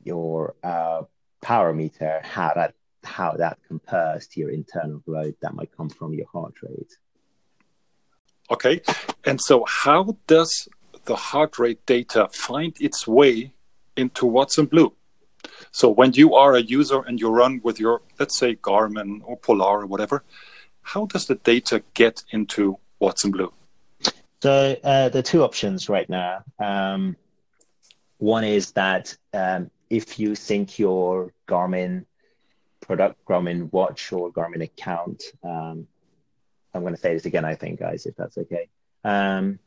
your 0.04 0.56
uh, 0.63 1.04
power 1.41 1.73
meter, 1.73 2.21
how 2.23 2.54
that 2.56 2.73
how 3.04 3.34
that 3.34 3.58
compares 3.67 4.28
to 4.28 4.39
your 4.39 4.49
internal 4.49 5.02
load 5.06 5.36
that 5.41 5.54
might 5.54 5.75
come 5.75 5.89
from 5.89 6.13
your 6.13 6.28
heart 6.28 6.54
rate. 6.62 6.97
Okay, 8.52 8.82
and 9.25 9.39
so 9.39 9.63
how 9.67 10.17
does 10.28 10.67
the 11.06 11.15
heart 11.15 11.60
rate 11.60 11.86
data 11.86 12.28
find 12.34 12.75
its 12.80 13.08
way 13.08 13.54
into 13.99 14.25
Watson 14.25 14.65
Blue? 14.65 14.93
So 15.71 15.89
when 15.89 16.13
you 16.13 16.35
are 16.35 16.55
a 16.55 16.62
user 16.62 17.01
and 17.01 17.19
you 17.19 17.29
run 17.29 17.62
with 17.63 17.79
your, 17.79 18.01
let's 18.19 18.38
say, 18.38 18.55
Garmin 18.55 19.21
or 19.23 19.38
Polar 19.38 19.81
or 19.81 19.85
whatever, 19.85 20.23
how 20.81 21.05
does 21.05 21.27
the 21.27 21.35
data 21.35 21.83
get 21.93 22.23
into 22.31 22.79
Watson 22.99 23.31
Blue? 23.31 23.53
So 24.41 24.75
uh, 24.83 25.09
the 25.09 25.21
two 25.21 25.43
options 25.43 25.89
right 25.89 26.09
now. 26.09 26.43
Um, 26.59 27.15
one 28.17 28.43
is 28.43 28.71
that 28.71 29.15
um, 29.33 29.69
if 29.89 30.19
you 30.19 30.35
sync 30.35 30.79
your 30.79 31.33
Garmin 31.47 32.05
product, 32.81 33.23
Garmin 33.25 33.71
watch 33.71 34.12
or 34.12 34.31
Garmin 34.31 34.63
account, 34.63 35.23
um, 35.43 35.88
I'm 36.73 36.81
going 36.81 36.95
to 36.95 36.99
say 36.99 37.13
this 37.13 37.25
again, 37.25 37.45
I 37.45 37.55
think, 37.55 37.79
guys, 37.79 38.05
if 38.05 38.15
that's 38.15 38.38
okay. 38.38 38.69
Um, 39.03 39.59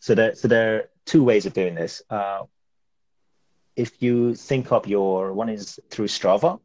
so 0.00 0.14
there, 0.14 0.34
so 0.34 0.48
there 0.48 0.76
are 0.76 0.90
two 1.04 1.22
ways 1.22 1.46
of 1.46 1.52
doing 1.52 1.74
this. 1.74 2.02
Uh, 2.10 2.42
if 3.76 4.02
you 4.02 4.34
sync 4.34 4.72
up 4.72 4.86
your 4.88 5.32
one 5.32 5.48
is 5.48 5.80
through 5.90 6.08
Strava. 6.08 6.60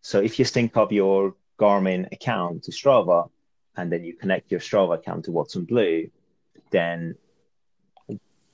So 0.00 0.20
if 0.20 0.38
you 0.38 0.44
sync 0.44 0.76
up 0.76 0.92
your 0.92 1.34
Garmin 1.58 2.10
account 2.12 2.64
to 2.64 2.72
Strava, 2.72 3.28
and 3.76 3.90
then 3.90 4.04
you 4.04 4.14
connect 4.14 4.50
your 4.50 4.60
Strava 4.60 4.94
account 4.94 5.24
to 5.24 5.32
Watson 5.32 5.64
Blue, 5.64 6.08
then 6.70 7.14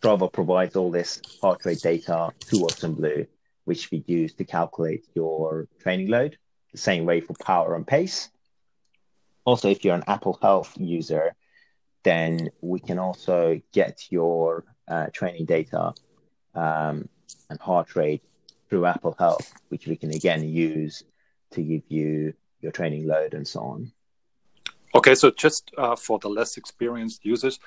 Strava 0.01 0.33
provides 0.33 0.77
all 0.77 0.91
this 0.91 1.21
heart 1.41 1.65
rate 1.65 1.81
data 1.81 2.31
to 2.41 2.59
Watson 2.59 2.95
Blue, 2.95 3.27
which 3.65 3.91
we 3.91 4.05
use 4.07 4.35
to 4.35 4.45
calculate 4.45 5.07
your 5.15 5.67
training 5.81 6.09
load. 6.09 6.39
The 6.73 6.79
same 6.79 7.05
way 7.05 7.21
for 7.21 7.35
power 7.35 7.75
and 7.75 7.87
pace. 7.87 8.31
Also, 9.45 9.71
if 9.71 9.85
you're 9.85 9.95
an 9.95 10.05
Apple 10.07 10.39
Health 10.41 10.75
user, 10.77 11.35
then 12.05 12.51
we 12.61 12.79
can 12.79 12.99
also 12.99 13.61
get 13.73 14.05
your 14.11 14.65
uh, 14.87 15.07
training 15.13 15.47
data 15.47 15.95
um, 16.55 17.09
and 17.51 17.61
heart 17.61 17.97
rate 17.97 18.23
through 18.69 18.87
Apple 18.87 19.17
Health, 19.19 19.55
which 19.69 19.87
we 19.87 19.97
can 19.97 20.13
again 20.13 20.49
use 20.49 21.03
to 21.53 21.63
give 21.63 21.83
you 21.89 22.35
your 22.61 22.73
training 22.73 23.07
load 23.07 23.35
and 23.35 23.47
so 23.47 23.61
on. 23.61 23.93
Okay, 24.95 25.15
so 25.15 25.31
just 25.31 25.71
uh, 25.77 25.97
for 25.97 26.19
the 26.19 26.29
less 26.29 26.57
experienced 26.57 27.25
users, 27.25 27.61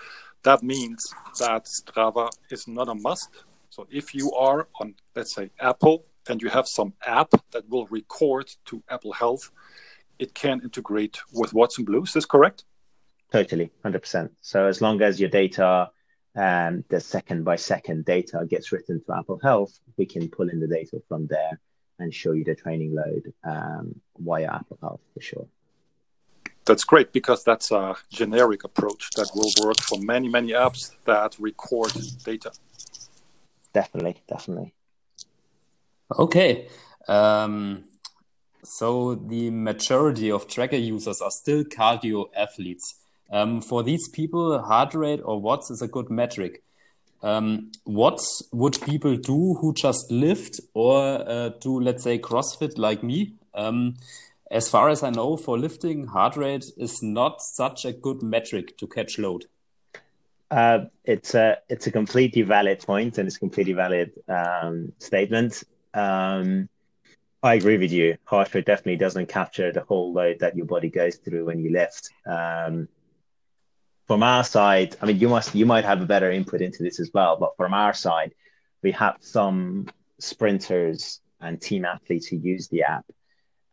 that 0.43 0.63
means 0.63 1.13
that 1.39 1.65
Strava 1.65 2.29
is 2.49 2.67
not 2.67 2.89
a 2.89 2.95
must. 2.95 3.29
So 3.69 3.87
if 3.91 4.13
you 4.13 4.33
are 4.33 4.67
on, 4.79 4.95
let's 5.15 5.35
say, 5.35 5.51
Apple 5.59 6.05
and 6.27 6.41
you 6.41 6.49
have 6.49 6.67
some 6.67 6.93
app 7.05 7.29
that 7.51 7.69
will 7.69 7.85
record 7.87 8.51
to 8.65 8.83
Apple 8.89 9.13
Health, 9.13 9.51
it 10.19 10.33
can 10.33 10.61
integrate 10.61 11.19
with 11.31 11.53
Watson 11.53 11.85
Blue. 11.85 12.03
Is 12.03 12.13
this 12.13 12.25
correct? 12.25 12.65
Totally, 13.31 13.71
100%. 13.85 14.29
So 14.41 14.65
as 14.65 14.81
long 14.81 15.01
as 15.01 15.19
your 15.19 15.29
data, 15.29 15.89
um, 16.35 16.83
the 16.89 16.99
second 16.99 17.43
by 17.43 17.55
second 17.55 18.05
data 18.05 18.45
gets 18.49 18.71
written 18.71 19.01
to 19.03 19.17
Apple 19.17 19.39
Health, 19.41 19.79
we 19.97 20.05
can 20.05 20.29
pull 20.29 20.49
in 20.49 20.59
the 20.59 20.67
data 20.67 21.01
from 21.07 21.27
there 21.27 21.59
and 21.99 22.13
show 22.13 22.31
you 22.31 22.43
the 22.43 22.55
training 22.55 22.95
load 22.95 23.33
um, 23.43 23.95
via 24.17 24.51
Apple 24.51 24.77
Health 24.81 25.01
for 25.13 25.21
sure. 25.21 25.47
That's 26.65 26.83
great 26.83 27.11
because 27.11 27.43
that's 27.43 27.71
a 27.71 27.95
generic 28.11 28.63
approach 28.63 29.09
that 29.15 29.31
will 29.35 29.51
work 29.65 29.81
for 29.81 29.99
many, 29.99 30.29
many 30.29 30.51
apps 30.51 30.91
that 31.05 31.35
record 31.39 31.91
data. 32.23 32.51
Definitely, 33.73 34.21
definitely. 34.27 34.73
Okay. 36.17 36.67
Um, 37.07 37.85
so 38.63 39.15
the 39.15 39.49
majority 39.49 40.31
of 40.31 40.47
tracker 40.47 40.75
users 40.75 41.21
are 41.21 41.31
still 41.31 41.63
cardio 41.63 42.29
athletes. 42.35 42.95
Um, 43.31 43.61
for 43.61 43.81
these 43.81 44.09
people, 44.09 44.61
heart 44.61 44.93
rate 44.93 45.21
or 45.23 45.41
watts 45.41 45.71
is 45.71 45.81
a 45.81 45.87
good 45.87 46.09
metric. 46.09 46.61
Um, 47.23 47.71
what 47.83 48.19
would 48.51 48.81
people 48.81 49.15
do 49.15 49.55
who 49.55 49.73
just 49.73 50.11
lift 50.11 50.59
or 50.73 50.99
uh, 51.27 51.49
do, 51.61 51.79
let's 51.79 52.03
say, 52.03 52.19
CrossFit 52.19 52.77
like 52.77 53.03
me? 53.03 53.33
Um, 53.53 53.95
as 54.49 54.67
far 54.67 54.89
as 54.89 55.01
I 55.01 55.11
know, 55.11 55.37
for 55.37 55.57
lifting, 55.57 56.07
heart 56.07 56.35
rate 56.35 56.65
is 56.77 57.01
not 57.01 57.41
such 57.41 57.85
a 57.85 57.93
good 57.93 58.21
metric 58.21 58.77
to 58.79 58.87
catch 58.87 59.17
load. 59.17 59.45
Uh, 60.49 60.85
it's 61.05 61.33
a 61.33 61.57
it's 61.69 61.87
a 61.87 61.91
completely 61.91 62.41
valid 62.41 62.79
point 62.79 63.17
and 63.17 63.25
it's 63.25 63.37
a 63.37 63.39
completely 63.39 63.71
valid 63.71 64.11
um, 64.27 64.91
statement. 64.99 65.63
Um, 65.93 66.67
I 67.41 67.55
agree 67.55 67.77
with 67.77 67.93
you. 67.93 68.17
Heart 68.25 68.53
rate 68.53 68.65
definitely 68.65 68.97
doesn't 68.97 69.27
capture 69.29 69.71
the 69.71 69.81
whole 69.81 70.11
load 70.11 70.39
that 70.39 70.57
your 70.57 70.65
body 70.65 70.89
goes 70.89 71.15
through 71.15 71.45
when 71.45 71.59
you 71.59 71.71
lift. 71.71 72.09
Um, 72.25 72.89
from 74.11 74.23
our 74.23 74.43
side, 74.43 74.97
I 75.01 75.05
mean, 75.05 75.19
you 75.19 75.29
must 75.29 75.55
you 75.55 75.65
might 75.65 75.85
have 75.85 76.01
a 76.01 76.05
better 76.05 76.29
input 76.29 76.59
into 76.59 76.83
this 76.83 76.99
as 76.99 77.09
well. 77.13 77.37
But 77.37 77.55
from 77.55 77.73
our 77.73 77.93
side, 77.93 78.33
we 78.83 78.91
have 78.91 79.15
some 79.21 79.87
sprinters 80.19 81.21
and 81.39 81.61
team 81.61 81.85
athletes 81.85 82.27
who 82.27 82.35
use 82.35 82.67
the 82.67 82.83
app, 82.83 83.05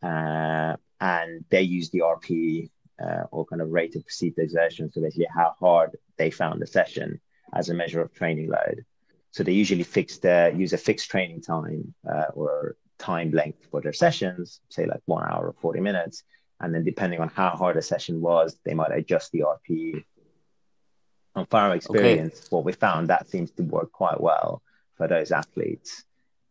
uh, 0.01 0.77
and 1.01 1.45
they 1.51 1.63
use 1.63 1.91
the 1.91 2.03
RP 2.17 2.71
uh, 3.03 3.25
or 3.33 3.47
kind 3.47 3.61
of 3.61 3.71
rate 3.71 3.97
of 3.97 4.05
perceived 4.05 4.39
exertion, 4.39 4.93
so 4.93 5.01
basically 5.01 5.27
how 5.35 5.57
hard 5.59 5.97
they 6.19 6.31
found 6.31 6.63
the 6.63 6.69
session 6.69 7.21
as 7.53 7.69
a 7.69 7.75
measure 7.75 8.01
of 8.01 8.15
training 8.15 8.49
load. 8.49 8.85
So 9.33 9.43
they 9.43 9.51
usually 9.51 9.83
fix 9.83 10.19
the 10.19 10.55
use 10.57 10.73
a 10.73 10.79
fixed 10.79 11.11
training 11.11 11.41
time 11.41 11.93
uh, 12.09 12.27
or 12.35 12.77
time 13.01 13.33
length 13.33 13.67
for 13.73 13.81
their 13.81 13.93
sessions, 13.93 14.61
say 14.69 14.87
like 14.87 15.03
one 15.07 15.25
hour 15.29 15.49
or 15.49 15.55
40 15.61 15.81
minutes. 15.81 16.23
And 16.61 16.73
then 16.73 16.85
depending 16.85 17.19
on 17.19 17.29
how 17.29 17.51
hard 17.51 17.77
a 17.77 17.83
session 17.83 18.21
was, 18.21 18.57
they 18.65 18.75
might 18.75 18.93
adjust 18.93 19.33
the 19.33 19.41
RP. 19.41 20.05
On 21.35 21.47
our 21.53 21.75
experience, 21.75 22.39
okay. 22.39 22.47
what 22.51 22.65
we 22.65 22.73
found 22.73 23.09
that 23.09 23.29
seems 23.29 23.51
to 23.53 23.63
work 23.63 23.93
quite 23.93 24.21
well 24.21 24.63
for 24.97 25.07
those 25.07 25.31
athletes. 25.31 26.05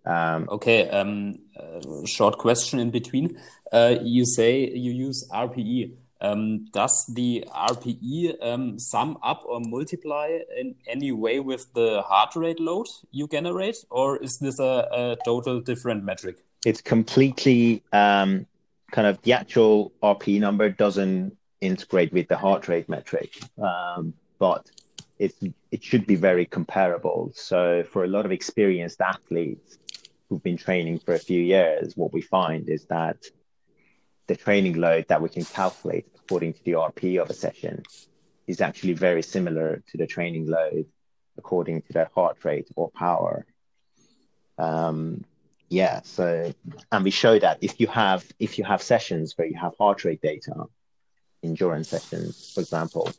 Um, 0.05 0.47
okay, 0.49 0.87
um, 0.89 1.39
uh, 1.59 2.05
short 2.05 2.37
question 2.37 2.79
in 2.79 2.91
between. 2.91 3.37
Uh, 3.71 3.95
you 4.01 4.25
say 4.25 4.69
you 4.69 4.91
use 4.91 5.27
RPE. 5.33 5.91
Um, 6.19 6.65
does 6.71 7.05
the 7.13 7.43
RPE 7.53 8.43
um, 8.43 8.79
sum 8.79 9.17
up 9.21 9.43
or 9.45 9.59
multiply 9.59 10.39
in 10.57 10.75
any 10.87 11.11
way 11.11 11.39
with 11.39 11.71
the 11.73 12.01
heart 12.01 12.35
rate 12.35 12.59
load 12.59 12.87
you 13.11 13.27
generate, 13.27 13.77
or 13.89 14.17
is 14.17 14.39
this 14.39 14.59
a, 14.59 14.87
a 14.91 15.17
total 15.25 15.59
different 15.59 16.03
metric? 16.03 16.37
It's 16.65 16.81
completely 16.81 17.83
um, 17.93 18.47
kind 18.91 19.07
of 19.07 19.21
the 19.21 19.33
actual 19.33 19.91
RPE 20.01 20.39
number 20.39 20.69
doesn't 20.69 21.37
integrate 21.61 22.13
with 22.13 22.27
the 22.27 22.37
heart 22.37 22.67
rate 22.67 22.87
metric, 22.89 23.39
um, 23.61 24.13
but 24.39 24.69
it 25.19 25.33
it 25.71 25.83
should 25.83 26.05
be 26.05 26.15
very 26.15 26.45
comparable. 26.45 27.31
So 27.35 27.83
for 27.83 28.03
a 28.03 28.07
lot 28.07 28.25
of 28.25 28.31
experienced 28.31 29.01
athletes 29.01 29.77
who've 30.29 30.43
been 30.43 30.57
training 30.57 30.99
for 30.99 31.13
a 31.13 31.19
few 31.19 31.41
years, 31.41 31.95
what 31.95 32.13
we 32.13 32.21
find 32.21 32.69
is 32.69 32.85
that 32.85 33.25
the 34.27 34.35
training 34.35 34.75
load 34.75 35.05
that 35.07 35.21
we 35.21 35.29
can 35.29 35.45
calculate 35.45 36.05
according 36.15 36.53
to 36.53 36.63
the 36.63 36.73
RP 36.73 37.21
of 37.21 37.29
a 37.29 37.33
session 37.33 37.83
is 38.45 38.61
actually 38.61 38.93
very 38.93 39.23
similar 39.23 39.83
to 39.87 39.97
the 39.97 40.05
training 40.05 40.47
load 40.47 40.85
according 41.37 41.81
to 41.83 41.93
their 41.93 42.09
heart 42.13 42.37
rate 42.43 42.67
or 42.75 42.89
power. 42.91 43.45
Um, 44.57 45.23
yeah, 45.69 46.01
so 46.03 46.53
and 46.91 47.03
we 47.03 47.11
show 47.11 47.37
that 47.39 47.59
if 47.61 47.79
you 47.79 47.87
have 47.87 48.25
if 48.39 48.57
you 48.57 48.63
have 48.63 48.81
sessions 48.81 49.33
where 49.37 49.47
you 49.47 49.57
have 49.57 49.73
heart 49.77 50.03
rate 50.05 50.21
data, 50.21 50.65
endurance 51.43 51.89
sessions, 51.89 52.51
for 52.53 52.61
example, 52.61 53.11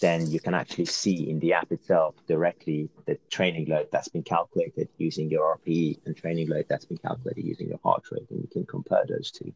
then 0.00 0.30
you 0.30 0.40
can 0.40 0.54
actually 0.54 0.84
see 0.84 1.28
in 1.28 1.40
the 1.40 1.52
app 1.52 1.72
itself 1.72 2.14
directly 2.26 2.88
the 3.06 3.18
training 3.30 3.66
load 3.68 3.88
that's 3.90 4.08
been 4.08 4.22
calculated 4.22 4.88
using 4.98 5.30
your 5.30 5.58
RPE 5.58 6.00
and 6.06 6.16
training 6.16 6.48
load 6.48 6.66
that's 6.68 6.84
been 6.84 6.98
calculated 6.98 7.44
using 7.44 7.68
your 7.68 7.80
heart 7.82 8.04
rate, 8.10 8.26
and 8.30 8.40
you 8.40 8.48
can 8.48 8.64
compare 8.64 9.04
those 9.08 9.30
two. 9.30 9.52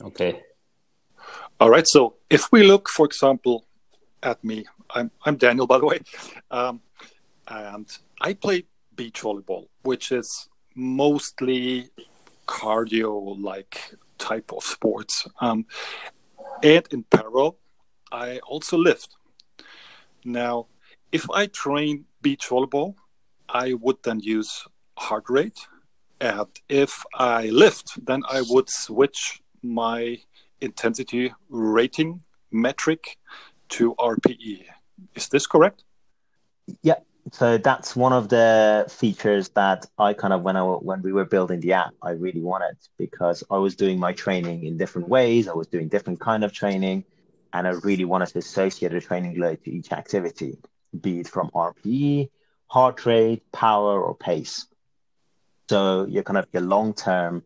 Okay. 0.00 0.42
All 1.58 1.70
right. 1.70 1.86
So 1.86 2.16
if 2.28 2.50
we 2.52 2.62
look, 2.62 2.88
for 2.88 3.06
example, 3.06 3.66
at 4.22 4.42
me, 4.44 4.64
I'm 4.90 5.10
I'm 5.24 5.36
Daniel, 5.36 5.66
by 5.66 5.78
the 5.78 5.86
way, 5.86 6.00
um, 6.50 6.80
and 7.48 7.86
I 8.20 8.34
play 8.34 8.66
beach 8.94 9.20
volleyball, 9.22 9.68
which 9.82 10.12
is 10.12 10.48
mostly 10.74 11.90
cardio-like 12.46 13.94
type 14.18 14.52
of 14.52 14.62
sports. 14.62 15.26
Um, 15.40 15.66
and 16.62 16.86
in 16.90 17.02
parallel, 17.04 17.56
I 18.12 18.38
also 18.38 18.76
lift. 18.76 19.16
Now, 20.24 20.66
if 21.12 21.30
I 21.30 21.46
train 21.46 22.04
beach 22.22 22.46
volleyball, 22.48 22.94
I 23.48 23.74
would 23.74 24.02
then 24.02 24.20
use 24.20 24.64
heart 24.96 25.24
rate. 25.28 25.66
And 26.20 26.46
if 26.68 27.04
I 27.14 27.48
lift, 27.48 28.04
then 28.04 28.22
I 28.28 28.42
would 28.48 28.68
switch 28.68 29.42
my 29.62 30.18
intensity 30.60 31.32
rating 31.48 32.22
metric 32.50 33.16
to 33.70 33.94
RPE. 33.94 34.64
Is 35.14 35.28
this 35.28 35.46
correct? 35.46 35.84
Yeah. 36.82 36.96
So 37.32 37.58
that's 37.58 37.94
one 37.94 38.12
of 38.12 38.28
the 38.28 38.86
features 38.88 39.50
that 39.50 39.86
I 39.98 40.14
kind 40.14 40.32
of 40.32 40.42
when 40.42 40.56
I 40.56 40.62
when 40.62 41.02
we 41.02 41.12
were 41.12 41.24
building 41.24 41.60
the 41.60 41.74
app, 41.74 41.92
I 42.02 42.12
really 42.12 42.40
wanted 42.40 42.76
because 42.98 43.44
I 43.50 43.58
was 43.58 43.76
doing 43.76 43.98
my 43.98 44.12
training 44.12 44.64
in 44.64 44.78
different 44.78 45.08
ways. 45.08 45.46
I 45.46 45.52
was 45.52 45.66
doing 45.68 45.88
different 45.88 46.18
kind 46.18 46.44
of 46.44 46.52
training, 46.52 47.04
and 47.52 47.66
I 47.66 47.70
really 47.70 48.04
wanted 48.04 48.28
to 48.28 48.38
associate 48.38 48.92
a 48.94 49.00
training 49.00 49.38
load 49.38 49.64
to 49.64 49.70
each 49.70 49.92
activity, 49.92 50.58
be 50.98 51.20
it 51.20 51.28
from 51.28 51.50
RPE, 51.50 52.30
heart 52.66 53.04
rate, 53.06 53.42
power, 53.52 54.02
or 54.02 54.14
pace. 54.14 54.66
So 55.68 56.06
your 56.06 56.22
kind 56.22 56.38
of 56.38 56.46
your 56.52 56.62
long 56.62 56.94
term 56.94 57.42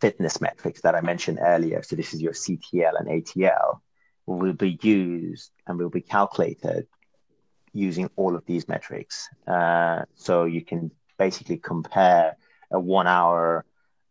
fitness 0.00 0.40
metrics 0.40 0.80
that 0.82 0.94
I 0.94 1.00
mentioned 1.00 1.38
earlier. 1.40 1.82
So 1.82 1.96
this 1.96 2.14
is 2.14 2.20
your 2.20 2.32
CTL 2.32 2.98
and 2.98 3.08
ATL 3.08 3.80
will 4.26 4.52
be 4.52 4.78
used 4.82 5.50
and 5.66 5.78
will 5.78 5.90
be 5.90 6.00
calculated 6.00 6.86
using 7.72 8.10
all 8.16 8.34
of 8.34 8.44
these 8.46 8.68
metrics. 8.68 9.28
Uh, 9.46 10.02
so 10.14 10.44
you 10.44 10.64
can 10.64 10.90
basically 11.18 11.58
compare 11.58 12.36
a 12.70 12.80
one 12.80 13.06
hour 13.06 13.64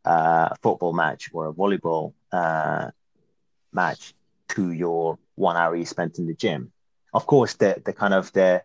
uh, 0.05 0.49
football 0.61 0.93
match 0.93 1.29
or 1.33 1.47
a 1.47 1.53
volleyball 1.53 2.13
uh, 2.31 2.89
match 3.71 4.13
to 4.55 4.71
your 4.71 5.17
one 5.35 5.57
hour 5.57 5.75
you 5.75 5.85
spent 5.85 6.19
in 6.19 6.27
the 6.27 6.33
gym. 6.33 6.71
Of 7.13 7.25
course, 7.25 7.55
the, 7.55 7.81
the 7.83 7.93
kind 7.93 8.13
of 8.13 8.31
the 8.33 8.63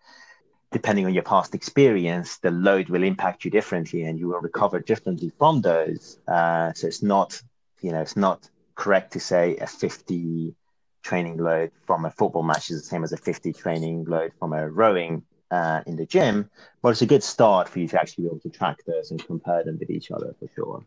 depending 0.73 1.07
on 1.07 1.15
your 1.15 1.23
past 1.23 1.55
experience, 1.55 2.39
the 2.39 2.51
load 2.51 2.89
will 2.89 3.03
impact 3.03 3.45
you 3.45 3.51
differently 3.51 4.05
and 4.05 4.19
you 4.19 4.29
will 4.29 4.41
recover 4.41 4.81
differently 4.81 5.31
from 5.39 5.61
those. 5.61 6.19
Uh, 6.27 6.73
so 6.75 6.87
it's 6.87 7.03
not, 7.03 7.41
you 7.81 7.93
know, 7.93 8.01
it's 8.01 8.17
not 8.17 8.49
correct 8.75 9.13
to 9.13 9.21
say 9.21 9.57
a 9.57 9.67
50 9.67 10.55
training 11.03 11.39
load 11.39 11.71
from 11.87 12.05
a 12.05 12.11
football 12.11 12.43
match 12.43 12.71
is 12.71 12.83
the 12.83 12.87
same 12.87 13.05
as 13.05 13.13
a 13.13 13.17
50 13.17 13.53
training 13.53 14.05
load 14.05 14.33
from 14.39 14.53
a 14.53 14.69
rowing 14.69 15.23
uh, 15.51 15.81
in 15.87 15.97
the 15.97 16.05
gym, 16.05 16.51
but 16.83 16.89
it's 16.89 17.03
a 17.03 17.07
good 17.07 17.23
start 17.23 17.69
for 17.69 17.79
you 17.79 17.89
to 17.89 18.01
actually 18.01 18.25
be 18.25 18.29
able 18.29 18.41
to 18.41 18.51
track 18.51 18.79
those 18.87 19.13
and 19.13 19.25
compare 19.25 19.63
them 19.63 19.79
with 19.79 19.91
each 19.91 20.11
other 20.11 20.35
for 20.39 20.49
sure. 20.55 20.85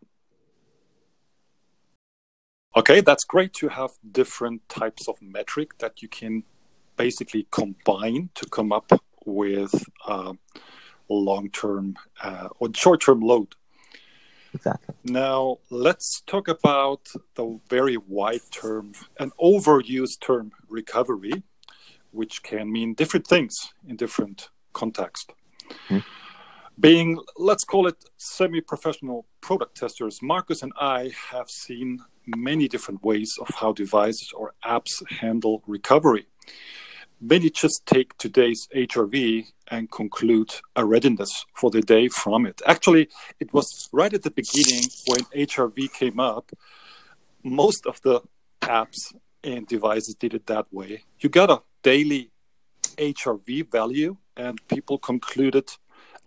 Okay, 2.76 3.00
that's 3.00 3.24
great 3.24 3.52
to 3.54 3.68
have 3.68 3.90
different 4.12 4.68
types 4.68 5.08
of 5.08 5.20
metric 5.20 5.78
that 5.78 6.02
you 6.02 6.08
can 6.08 6.44
basically 6.96 7.46
combine 7.50 8.30
to 8.34 8.48
come 8.48 8.72
up 8.72 8.92
with 9.24 9.72
uh, 10.06 10.34
long-term 11.08 11.96
uh, 12.22 12.48
or 12.60 12.68
short-term 12.74 13.20
load. 13.20 13.54
Exactly. 14.54 14.94
Now 15.04 15.58
let's 15.70 16.22
talk 16.26 16.46
about 16.48 17.08
the 17.34 17.58
very 17.68 17.96
wide 17.96 18.46
term 18.50 18.92
and 19.18 19.32
overused 19.36 20.20
term 20.20 20.52
recovery, 20.68 21.42
which 22.12 22.42
can 22.42 22.70
mean 22.70 22.94
different 22.94 23.26
things 23.26 23.72
in 23.86 23.96
different 23.96 24.48
contexts. 24.72 25.26
Mm-hmm. 25.88 25.98
Being, 26.80 27.20
let's 27.36 27.64
call 27.64 27.86
it 27.86 28.02
semi-professional 28.16 29.26
product 29.40 29.76
testers, 29.76 30.18
Marcus 30.22 30.62
and 30.62 30.72
I 30.80 31.12
have 31.30 31.50
seen 31.50 31.98
many 32.26 32.68
different 32.68 33.04
ways 33.04 33.30
of 33.40 33.48
how 33.54 33.72
devices 33.72 34.32
or 34.34 34.54
apps 34.64 35.06
handle 35.20 35.62
recovery 35.66 36.26
many 37.20 37.50
just 37.50 37.84
take 37.86 38.16
today's 38.16 38.66
HRV 38.74 39.46
and 39.68 39.90
conclude 39.90 40.50
a 40.74 40.84
readiness 40.84 41.44
for 41.54 41.70
the 41.70 41.82
day 41.82 42.08
from 42.08 42.46
it. 42.46 42.62
Actually, 42.66 43.08
it 43.38 43.52
was 43.52 43.88
right 43.92 44.12
at 44.12 44.22
the 44.22 44.30
beginning 44.30 44.82
when 45.06 45.20
HRV 45.46 45.92
came 45.92 46.18
up, 46.18 46.50
most 47.42 47.86
of 47.86 48.00
the 48.02 48.20
apps 48.62 49.14
and 49.44 49.66
devices 49.66 50.14
did 50.14 50.34
it 50.34 50.46
that 50.46 50.66
way. 50.72 51.04
You 51.20 51.28
got 51.28 51.50
a 51.50 51.62
daily 51.82 52.30
HRV 52.96 53.70
value, 53.70 54.16
and 54.36 54.58
people 54.68 54.98
concluded 54.98 55.70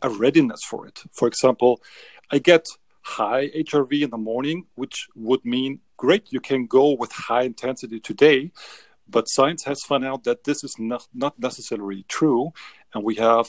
a 0.04 0.10
readiness 0.10 0.62
for 0.64 0.86
it. 0.86 1.02
For 1.12 1.28
example, 1.28 1.82
I 2.30 2.38
get 2.38 2.68
high 3.02 3.50
HRV 3.50 4.04
in 4.04 4.10
the 4.12 4.18
morning, 4.18 4.68
which 4.76 5.08
would 5.16 5.44
mean 5.44 5.80
great, 5.98 6.32
you 6.32 6.40
can 6.40 6.68
go 6.68 6.92
with 6.92 7.12
high 7.12 7.44
intensity 7.44 8.00
today 8.00 8.52
but 9.08 9.30
science 9.30 9.64
has 9.66 9.82
found 9.84 10.06
out 10.06 10.24
that 10.24 10.44
this 10.44 10.64
is 10.64 10.76
not, 10.80 11.08
not 11.14 11.40
necessarily 11.40 12.06
true, 12.08 12.54
and 12.94 13.04
we 13.04 13.16
have 13.16 13.48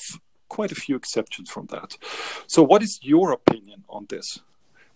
quite 0.48 0.72
a 0.72 0.74
few 0.74 0.96
exceptions 0.96 1.50
from 1.50 1.66
that. 1.66 1.96
So, 2.46 2.62
what 2.62 2.82
is 2.82 2.98
your 3.02 3.32
opinion 3.32 3.84
on 3.88 4.06
this? 4.08 4.40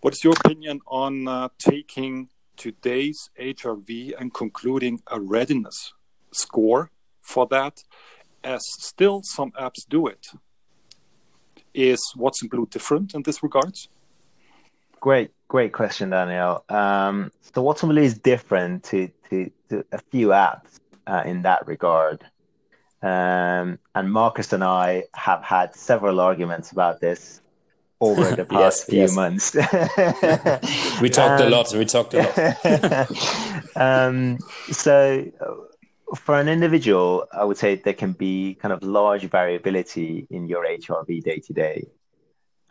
What 0.01 0.13
is 0.13 0.23
your 0.23 0.33
opinion 0.33 0.81
on 0.87 1.27
uh, 1.27 1.49
taking 1.57 2.29
today's 2.55 3.29
HRV 3.39 4.13
and 4.19 4.33
concluding 4.33 5.01
a 5.07 5.19
readiness 5.19 5.93
score 6.31 6.91
for 7.21 7.47
that, 7.47 7.83
as 8.43 8.61
still 8.79 9.21
some 9.23 9.51
apps 9.51 9.87
do 9.89 10.07
it? 10.07 10.27
Is 11.73 11.99
Watson 12.15 12.47
Blue 12.47 12.67
different 12.69 13.13
in 13.13 13.23
this 13.23 13.43
regard? 13.43 13.77
Great, 14.99 15.31
great 15.47 15.71
question, 15.71 16.09
Daniel. 16.09 16.63
Um, 16.69 17.31
so 17.41 17.61
Watson 17.61 17.89
Blue 17.89 18.01
is 18.01 18.17
different 18.17 18.83
to, 18.85 19.09
to, 19.29 19.51
to 19.69 19.85
a 19.91 19.99
few 20.11 20.29
apps 20.29 20.79
uh, 21.07 21.23
in 21.25 21.43
that 21.43 21.67
regard. 21.67 22.23
Um, 23.01 23.79
and 23.95 24.11
Marcus 24.11 24.51
and 24.51 24.63
I 24.63 25.03
have 25.13 25.41
had 25.43 25.73
several 25.75 26.19
arguments 26.19 26.71
about 26.71 26.99
this 26.99 27.41
over 28.01 28.35
the 28.35 28.45
past 28.49 28.85
yes, 28.89 28.89
few 28.89 28.99
yes. 28.99 29.15
months. 29.15 29.55
we 31.01 31.09
talked 31.09 31.41
um, 31.41 31.47
a 31.47 31.49
lot. 31.49 31.73
We 31.73 31.85
talked 31.85 32.13
a 32.13 33.09
lot. 33.75 33.75
um, 34.07 34.37
so, 34.71 35.31
for 36.15 36.39
an 36.39 36.47
individual, 36.47 37.27
I 37.31 37.43
would 37.43 37.57
say 37.57 37.75
there 37.75 37.93
can 37.93 38.13
be 38.13 38.55
kind 38.55 38.73
of 38.73 38.83
large 38.83 39.23
variability 39.23 40.27
in 40.29 40.47
your 40.47 40.65
HRV 40.65 41.23
day 41.23 41.39
to 41.39 41.53
day. 41.53 41.87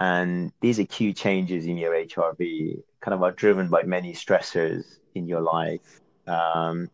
And 0.01 0.53
these 0.61 0.79
acute 0.79 1.17
changes 1.17 1.67
in 1.67 1.77
your 1.77 1.93
HRV 1.93 2.83
kind 3.01 3.15
of 3.15 3.23
are 3.23 3.33
driven 3.33 3.69
by 3.69 3.83
many 3.83 4.13
stressors 4.13 4.85
in 5.15 5.27
your 5.27 5.41
life. 5.41 6.01
Um, 6.27 6.91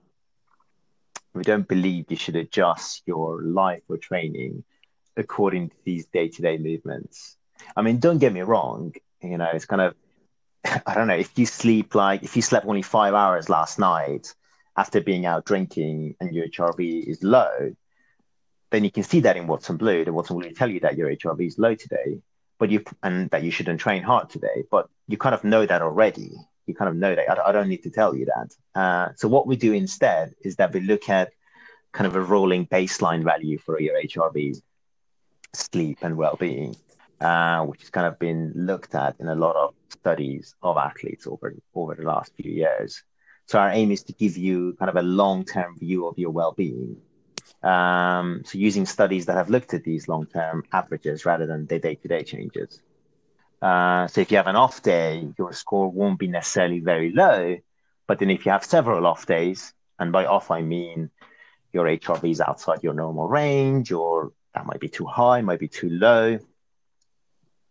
we 1.35 1.43
don't 1.43 1.67
believe 1.67 2.07
you 2.09 2.17
should 2.17 2.37
adjust 2.37 3.03
your 3.07 3.43
life 3.43 3.83
or 3.89 3.99
training 3.99 4.65
according 5.17 5.71
to 5.71 5.77
these 5.85 6.07
day-to-day 6.07 6.59
movements. 6.59 7.37
I 7.77 7.83
mean, 7.83 7.99
don't 7.99 8.19
get 8.19 8.33
me 8.33 8.43
wrong. 8.43 8.95
You 9.23 9.39
know, 9.39 9.51
it's 9.53 9.67
kind 9.67 9.83
of 9.83 9.95
I 10.87 10.95
don't 10.95 11.09
know 11.09 11.17
if 11.17 11.39
you 11.39 11.47
sleep 11.47 11.95
like 11.95 12.23
if 12.23 12.37
you 12.37 12.43
slept 12.43 12.67
only 12.67 12.83
five 12.83 13.15
hours 13.15 13.49
last 13.49 13.79
night 13.79 14.35
after 14.77 15.01
being 15.01 15.27
out 15.27 15.45
drinking 15.45 16.17
and 16.21 16.35
your 16.35 16.47
HRV 16.49 17.07
is 17.07 17.23
low, 17.23 17.75
then 18.71 18.85
you 18.85 18.91
can 18.91 19.03
see 19.03 19.21
that 19.21 19.37
in 19.37 19.47
Watson 19.47 19.77
Blue. 19.77 20.05
The 20.05 20.13
Watson 20.13 20.39
Blue 20.39 20.51
tell 20.53 20.71
you 20.71 20.81
that 20.81 20.97
your 20.97 21.15
HRV 21.15 21.47
is 21.47 21.59
low 21.59 21.75
today 21.75 22.21
but 22.59 22.71
you 22.71 22.85
and 23.03 23.31
that 23.31 23.43
you 23.43 23.51
shouldn't 23.51 23.81
train 23.81 24.03
hard 24.03 24.31
today. 24.31 24.65
But 24.71 24.89
you 25.09 25.17
kind 25.17 25.35
of 25.35 25.45
know 25.45 25.67
that 25.67 25.83
already. 25.83 26.33
You 26.67 26.75
kind 26.75 26.89
of 26.89 26.97
know 26.97 27.15
that. 27.15 27.39
I, 27.39 27.49
I 27.49 27.53
don't 27.53 27.69
need 27.69 27.83
to 27.83 27.91
tell 27.91 28.17
you 28.17 28.27
that. 28.27 28.81
Uh, 28.81 29.09
so 29.17 29.29
what 29.29 29.47
we 29.47 29.57
do 29.57 29.73
instead 29.73 30.35
is 30.43 30.57
that 30.57 30.73
we 30.73 30.81
look 30.81 31.09
at 31.09 31.33
kind 31.93 32.07
of 32.07 32.17
a 32.17 32.21
rolling 32.21 32.67
baseline 32.67 33.23
value 33.23 33.59
for 33.59 33.81
your 33.81 34.01
HRV, 34.01 34.61
sleep 35.53 35.99
and 36.03 36.17
well-being, 36.17 36.75
uh, 37.21 37.65
which 37.65 37.81
has 37.81 37.91
kind 37.91 38.07
of 38.07 38.19
been 38.19 38.53
looked 38.55 38.95
at 38.95 39.17
in 39.21 39.29
a 39.29 39.35
lot 39.35 39.57
of 39.57 39.75
studies 39.91 40.55
of 40.63 40.77
athletes 40.77 41.27
over 41.27 41.55
over 41.75 41.95
the 41.95 42.03
last 42.03 42.33
few 42.35 42.51
years. 42.51 43.05
So 43.47 43.59
our 43.59 43.71
aim 43.71 43.91
is 43.91 44.03
to 44.05 44.13
give 44.13 44.37
you 44.37 44.75
kind 44.79 44.89
of 44.89 44.97
a 44.97 45.03
long-term 45.03 45.79
view 45.79 46.07
of 46.07 46.19
your 46.19 46.31
well-being 46.31 46.97
um, 47.65 48.43
so 48.45 48.59
using 48.59 48.85
studies 48.85 49.25
that 49.27 49.37
have 49.37 49.49
looked 49.49 49.73
at 49.73 49.85
these 49.85 50.07
long-term 50.07 50.65
averages 50.71 51.25
rather 51.25 51.47
than 51.47 51.67
the 51.67 51.79
day-to-day 51.79 52.25
changes. 52.25 52.83
Uh, 53.63 54.07
so 54.07 54.21
if 54.21 54.31
you 54.31 54.37
have 54.37 54.47
an 54.47 54.57
off 54.57 54.83
day, 54.83 55.27
your 55.39 55.53
score 55.55 55.91
won't 55.91 56.19
be 56.19 56.29
necessarily 56.29 56.81
very 56.81 57.11
low. 57.11 57.57
But 58.07 58.19
then 58.19 58.29
if 58.29 58.45
you 58.45 58.53
have 58.53 58.65
several 58.65 59.07
off 59.07 59.25
days, 59.25 59.73
and 59.99 60.13
by 60.13 60.27
off 60.27 60.51
I 60.51 60.61
mean 60.61 61.11
your 61.73 61.87
HRV 61.87 62.31
is 62.31 62.41
outside 62.43 62.83
your 62.83 62.93
normal 62.93 63.29
range, 63.29 63.93
or 63.93 64.33
that 64.55 64.67
might 64.67 64.81
be 64.81 64.91
too 64.91 65.07
high, 65.07 65.41
might 65.41 65.59
be 65.59 65.69
too 65.69 65.89
low, 65.89 66.39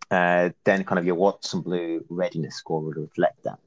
uh, 0.10 0.50
then 0.64 0.84
kind 0.86 0.98
of 0.98 1.06
your 1.06 1.16
Watson 1.16 1.62
Blue 1.62 2.04
readiness 2.10 2.56
score 2.56 2.82
will 2.82 2.94
reflect 2.94 3.44
that. 3.44 3.60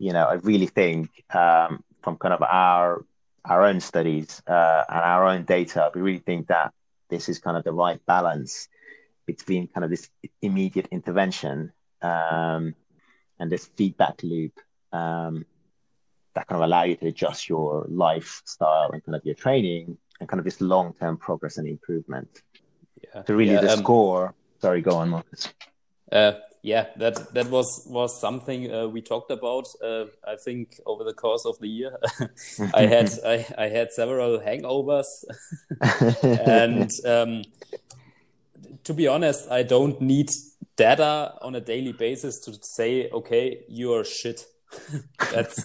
You 0.00 0.12
know, 0.12 0.24
I 0.24 0.34
really 0.34 0.66
think 0.66 1.10
um, 1.34 1.84
from 2.02 2.16
kind 2.16 2.34
of 2.34 2.42
our 2.42 3.04
our 3.44 3.64
own 3.64 3.80
studies 3.80 4.42
uh, 4.46 4.84
and 4.88 5.00
our 5.00 5.26
own 5.26 5.44
data, 5.44 5.90
we 5.94 6.00
really 6.00 6.24
think 6.30 6.48
that 6.48 6.72
this 7.08 7.28
is 7.28 7.38
kind 7.38 7.56
of 7.56 7.64
the 7.64 7.72
right 7.72 8.00
balance 8.06 8.68
between 9.26 9.68
kind 9.68 9.84
of 9.84 9.90
this 9.90 10.08
immediate 10.42 10.88
intervention 10.90 11.72
um, 12.02 12.74
and 13.38 13.52
this 13.52 13.66
feedback 13.76 14.22
loop 14.22 14.58
um, 14.92 15.44
that 16.34 16.46
kind 16.46 16.62
of 16.62 16.64
allow 16.66 16.84
you 16.84 16.96
to 16.96 17.06
adjust 17.06 17.48
your 17.48 17.86
lifestyle 17.88 18.90
and 18.92 19.04
kind 19.04 19.16
of 19.16 19.24
your 19.24 19.34
training 19.34 19.96
and 20.18 20.28
kind 20.28 20.38
of 20.38 20.44
this 20.44 20.60
long 20.60 20.94
term 20.94 21.16
progress 21.16 21.58
and 21.58 21.68
improvement. 21.68 22.42
Yeah. 23.02 23.22
So 23.26 23.34
really, 23.34 23.52
yeah, 23.52 23.60
the 23.60 23.72
um, 23.72 23.80
score. 23.80 24.34
Sorry, 24.60 24.80
go 24.82 24.96
on, 24.96 25.10
Marcus. 25.10 25.52
Uh, 26.12 26.32
yeah, 26.62 26.86
that 26.96 27.32
that 27.34 27.48
was 27.50 27.86
was 27.88 28.20
something 28.20 28.72
uh, 28.72 28.86
we 28.86 29.00
talked 29.00 29.30
about. 29.30 29.66
Uh, 29.82 30.06
I 30.26 30.36
think 30.36 30.78
over 30.84 31.04
the 31.04 31.14
course 31.14 31.46
of 31.46 31.58
the 31.58 31.68
year, 31.68 31.96
I 32.74 32.86
had 32.86 33.10
I, 33.24 33.46
I 33.56 33.68
had 33.68 33.92
several 33.92 34.38
hangovers, 34.40 35.24
and 36.22 36.90
um, 37.06 37.44
to 38.84 38.94
be 38.94 39.08
honest, 39.08 39.50
I 39.50 39.62
don't 39.62 40.00
need 40.00 40.30
data 40.76 41.34
on 41.40 41.54
a 41.54 41.60
daily 41.60 41.92
basis 41.92 42.38
to 42.40 42.58
say, 42.60 43.08
okay, 43.10 43.64
you're 43.68 44.04
shit. 44.04 44.44
That's 45.32 45.64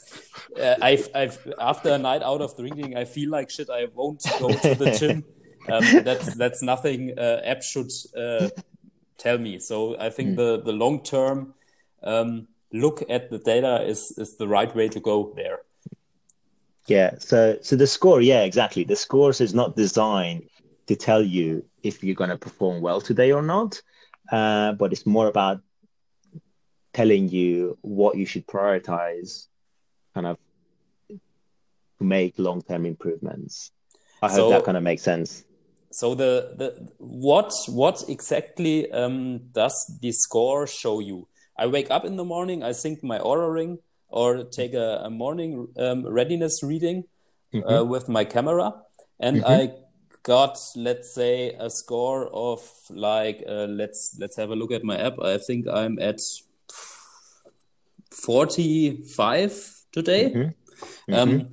uh, 0.60 0.76
I've 0.82 1.10
I've 1.14 1.38
after 1.60 1.90
a 1.90 1.98
night 1.98 2.24
out 2.24 2.42
of 2.42 2.56
drinking, 2.56 2.96
I 2.96 3.04
feel 3.06 3.30
like 3.30 3.50
shit. 3.50 3.70
I 3.70 3.88
won't 3.94 4.24
go 4.40 4.50
to 4.50 4.76
the 4.76 4.92
gym. 5.00 5.26
Um, 5.68 6.04
that's 6.04 6.36
that's 6.36 6.62
nothing 6.62 7.18
uh, 7.18 7.42
app 7.44 7.64
should 7.64 7.90
uh, 8.16 8.50
tell 9.18 9.38
me. 9.38 9.60
So 9.60 9.98
I 10.00 10.10
think 10.10 10.32
mm. 10.32 10.36
the 10.36 10.62
the 10.62 10.74
long 10.74 11.04
term 11.04 11.54
um, 12.04 12.48
look 12.72 13.04
at 13.10 13.30
the 13.30 13.40
data 13.40 13.84
is 13.84 14.12
is 14.18 14.38
the 14.38 14.48
right 14.48 14.74
way 14.76 14.88
to 14.90 15.00
go 15.00 15.34
there. 15.36 15.60
Yeah. 16.88 17.16
So 17.20 17.58
so 17.62 17.76
the 17.76 17.88
score, 17.88 18.22
yeah, 18.22 18.44
exactly. 18.44 18.84
The 18.84 18.96
scores 18.96 19.42
is 19.42 19.54
not 19.54 19.76
designed 19.76 20.50
to 20.88 20.96
tell 20.96 21.22
you 21.22 21.66
if 21.84 22.04
you're 22.04 22.16
going 22.16 22.30
to 22.30 22.38
perform 22.38 22.82
well 22.82 23.02
today 23.02 23.32
or 23.32 23.42
not, 23.42 23.82
uh, 24.32 24.74
but 24.74 24.92
it's 24.92 25.06
more 25.06 25.28
about 25.28 25.62
telling 26.94 27.30
you 27.30 27.78
what 27.82 28.18
you 28.18 28.26
should 28.26 28.46
prioritize, 28.48 29.48
kind 30.14 30.28
of 30.28 30.38
to 31.10 31.20
make 32.04 32.38
long 32.38 32.62
term 32.62 32.86
improvements. 32.86 33.72
I 34.22 34.30
hope 34.30 34.36
so, 34.38 34.50
that 34.50 34.64
kind 34.64 34.78
of 34.78 34.84
makes 34.84 35.02
sense 35.02 35.45
so 35.96 36.14
the 36.14 36.52
the 36.58 36.92
what 36.98 37.54
what 37.70 38.04
exactly 38.10 38.92
um, 38.92 39.40
does 39.54 39.74
the 40.02 40.12
score 40.12 40.68
show 40.68 41.00
you? 41.00 41.30
I 41.58 41.68
wake 41.68 41.90
up 41.90 42.04
in 42.04 42.18
the 42.18 42.26
morning, 42.26 42.64
I 42.64 42.74
sync 42.74 43.02
my 43.02 43.18
Oura 43.20 43.50
ring, 43.54 43.80
or 44.10 44.44
take 44.44 44.74
a, 44.74 45.04
a 45.06 45.10
morning 45.10 45.70
um, 45.78 46.06
readiness 46.06 46.62
reading 46.64 46.98
mm 47.54 47.62
-hmm. 47.62 47.64
uh, 47.64 47.72
mm-hmm. 47.72 47.92
with 47.94 48.10
my 48.10 48.26
camera, 48.26 48.68
and 49.20 49.38
mm 49.38 49.44
-hmm. 49.44 49.62
I 49.62 49.72
got 50.24 50.60
let's 50.76 51.14
say 51.14 51.56
a 51.60 51.70
score 51.70 52.28
of 52.32 52.60
like 52.90 53.46
uh, 53.48 53.68
let's 53.80 54.02
let's 54.20 54.36
have 54.36 54.52
a 54.52 54.56
look 54.56 54.72
at 54.72 54.84
my 54.84 54.98
app. 55.08 55.16
I 55.20 55.38
think 55.48 55.66
I'm 55.68 55.96
at 56.10 56.20
forty 58.26 59.00
five 59.18 59.54
today. 59.92 60.24
Mm 60.28 60.42
-hmm. 60.42 61.22
um, 61.22 61.48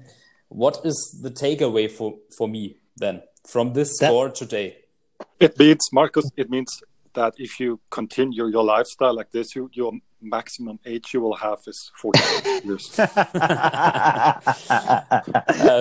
what 0.48 0.84
is 0.84 1.20
the 1.22 1.30
takeaway 1.30 1.88
for 1.88 2.18
for 2.36 2.48
me 2.48 2.74
then? 2.98 3.22
From 3.46 3.72
this 3.72 3.98
that, 3.98 4.08
score 4.08 4.30
today? 4.30 4.78
It 5.38 5.58
means, 5.58 5.88
Marcus, 5.92 6.30
it 6.36 6.50
means 6.50 6.82
that 7.14 7.34
if 7.38 7.60
you 7.60 7.80
continue 7.90 8.46
your 8.46 8.64
lifestyle 8.64 9.14
like 9.14 9.30
this, 9.30 9.54
you, 9.54 9.70
your 9.72 9.92
maximum 10.20 10.78
age 10.86 11.12
you 11.12 11.20
will 11.20 11.34
have 11.34 11.58
is 11.66 11.90
46 12.00 12.44
years. 12.64 12.98
uh, 12.98 13.04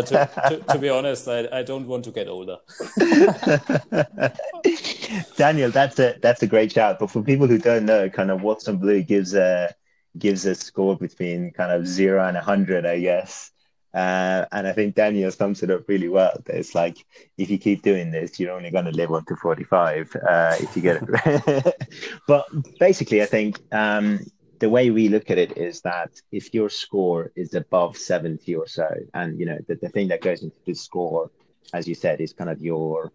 to, 0.01 0.29
to, 0.49 0.63
to, 0.67 0.79
be 0.79 0.89
honest, 0.89 1.27
I, 1.27 1.47
I 1.51 1.63
don't 1.63 1.87
want 1.87 2.03
to 2.05 2.11
get 2.11 2.27
older. 2.27 2.57
Daniel, 5.37 5.71
that's 5.71 5.99
a 5.99 6.15
that's 6.21 6.41
a 6.41 6.47
great 6.47 6.71
shout. 6.71 6.99
But 6.99 7.11
for 7.11 7.21
people 7.21 7.47
who 7.47 7.57
don't 7.57 7.85
know, 7.85 8.09
kind 8.09 8.31
of 8.31 8.41
Watson 8.41 8.77
Blue 8.77 9.03
gives 9.03 9.33
a 9.33 9.73
gives 10.17 10.45
a 10.45 10.55
score 10.55 10.97
between 10.97 11.51
kind 11.51 11.71
of 11.71 11.87
zero 11.87 12.25
and 12.25 12.37
hundred, 12.37 12.85
I 12.85 12.99
guess. 12.99 13.51
Uh, 13.93 14.45
and 14.53 14.67
I 14.67 14.71
think 14.71 14.95
Daniel 14.95 15.31
sums 15.31 15.63
it 15.63 15.69
up 15.69 15.87
really 15.87 16.07
well. 16.07 16.41
It's 16.47 16.73
like 16.73 17.05
if 17.37 17.49
you 17.49 17.57
keep 17.57 17.81
doing 17.81 18.11
this, 18.11 18.39
you're 18.39 18.53
only 18.53 18.71
going 18.71 18.85
to 18.85 18.91
live 18.91 19.11
on 19.11 19.25
to 19.25 19.35
45 19.35 20.15
uh, 20.15 20.55
if 20.59 20.75
you 20.75 20.81
get 20.81 21.03
it. 21.03 21.89
but 22.27 22.45
basically, 22.79 23.21
I 23.21 23.25
think 23.25 23.59
um, 23.73 24.19
the 24.59 24.69
way 24.69 24.91
we 24.91 25.09
look 25.09 25.29
at 25.29 25.37
it 25.37 25.57
is 25.57 25.81
that 25.81 26.11
if 26.31 26.53
your 26.53 26.69
score 26.69 27.31
is 27.35 27.53
above 27.53 27.97
70 27.97 28.55
or 28.55 28.67
so, 28.67 28.87
and 29.13 29.37
you 29.37 29.45
know 29.45 29.57
the, 29.67 29.75
the 29.75 29.89
thing 29.89 30.07
that 30.07 30.21
goes 30.21 30.41
into 30.41 30.57
the 30.65 30.73
score, 30.73 31.29
as 31.73 31.87
you 31.87 31.95
said, 31.95 32.21
is 32.21 32.31
kind 32.31 32.49
of 32.49 32.61
your 32.61 33.11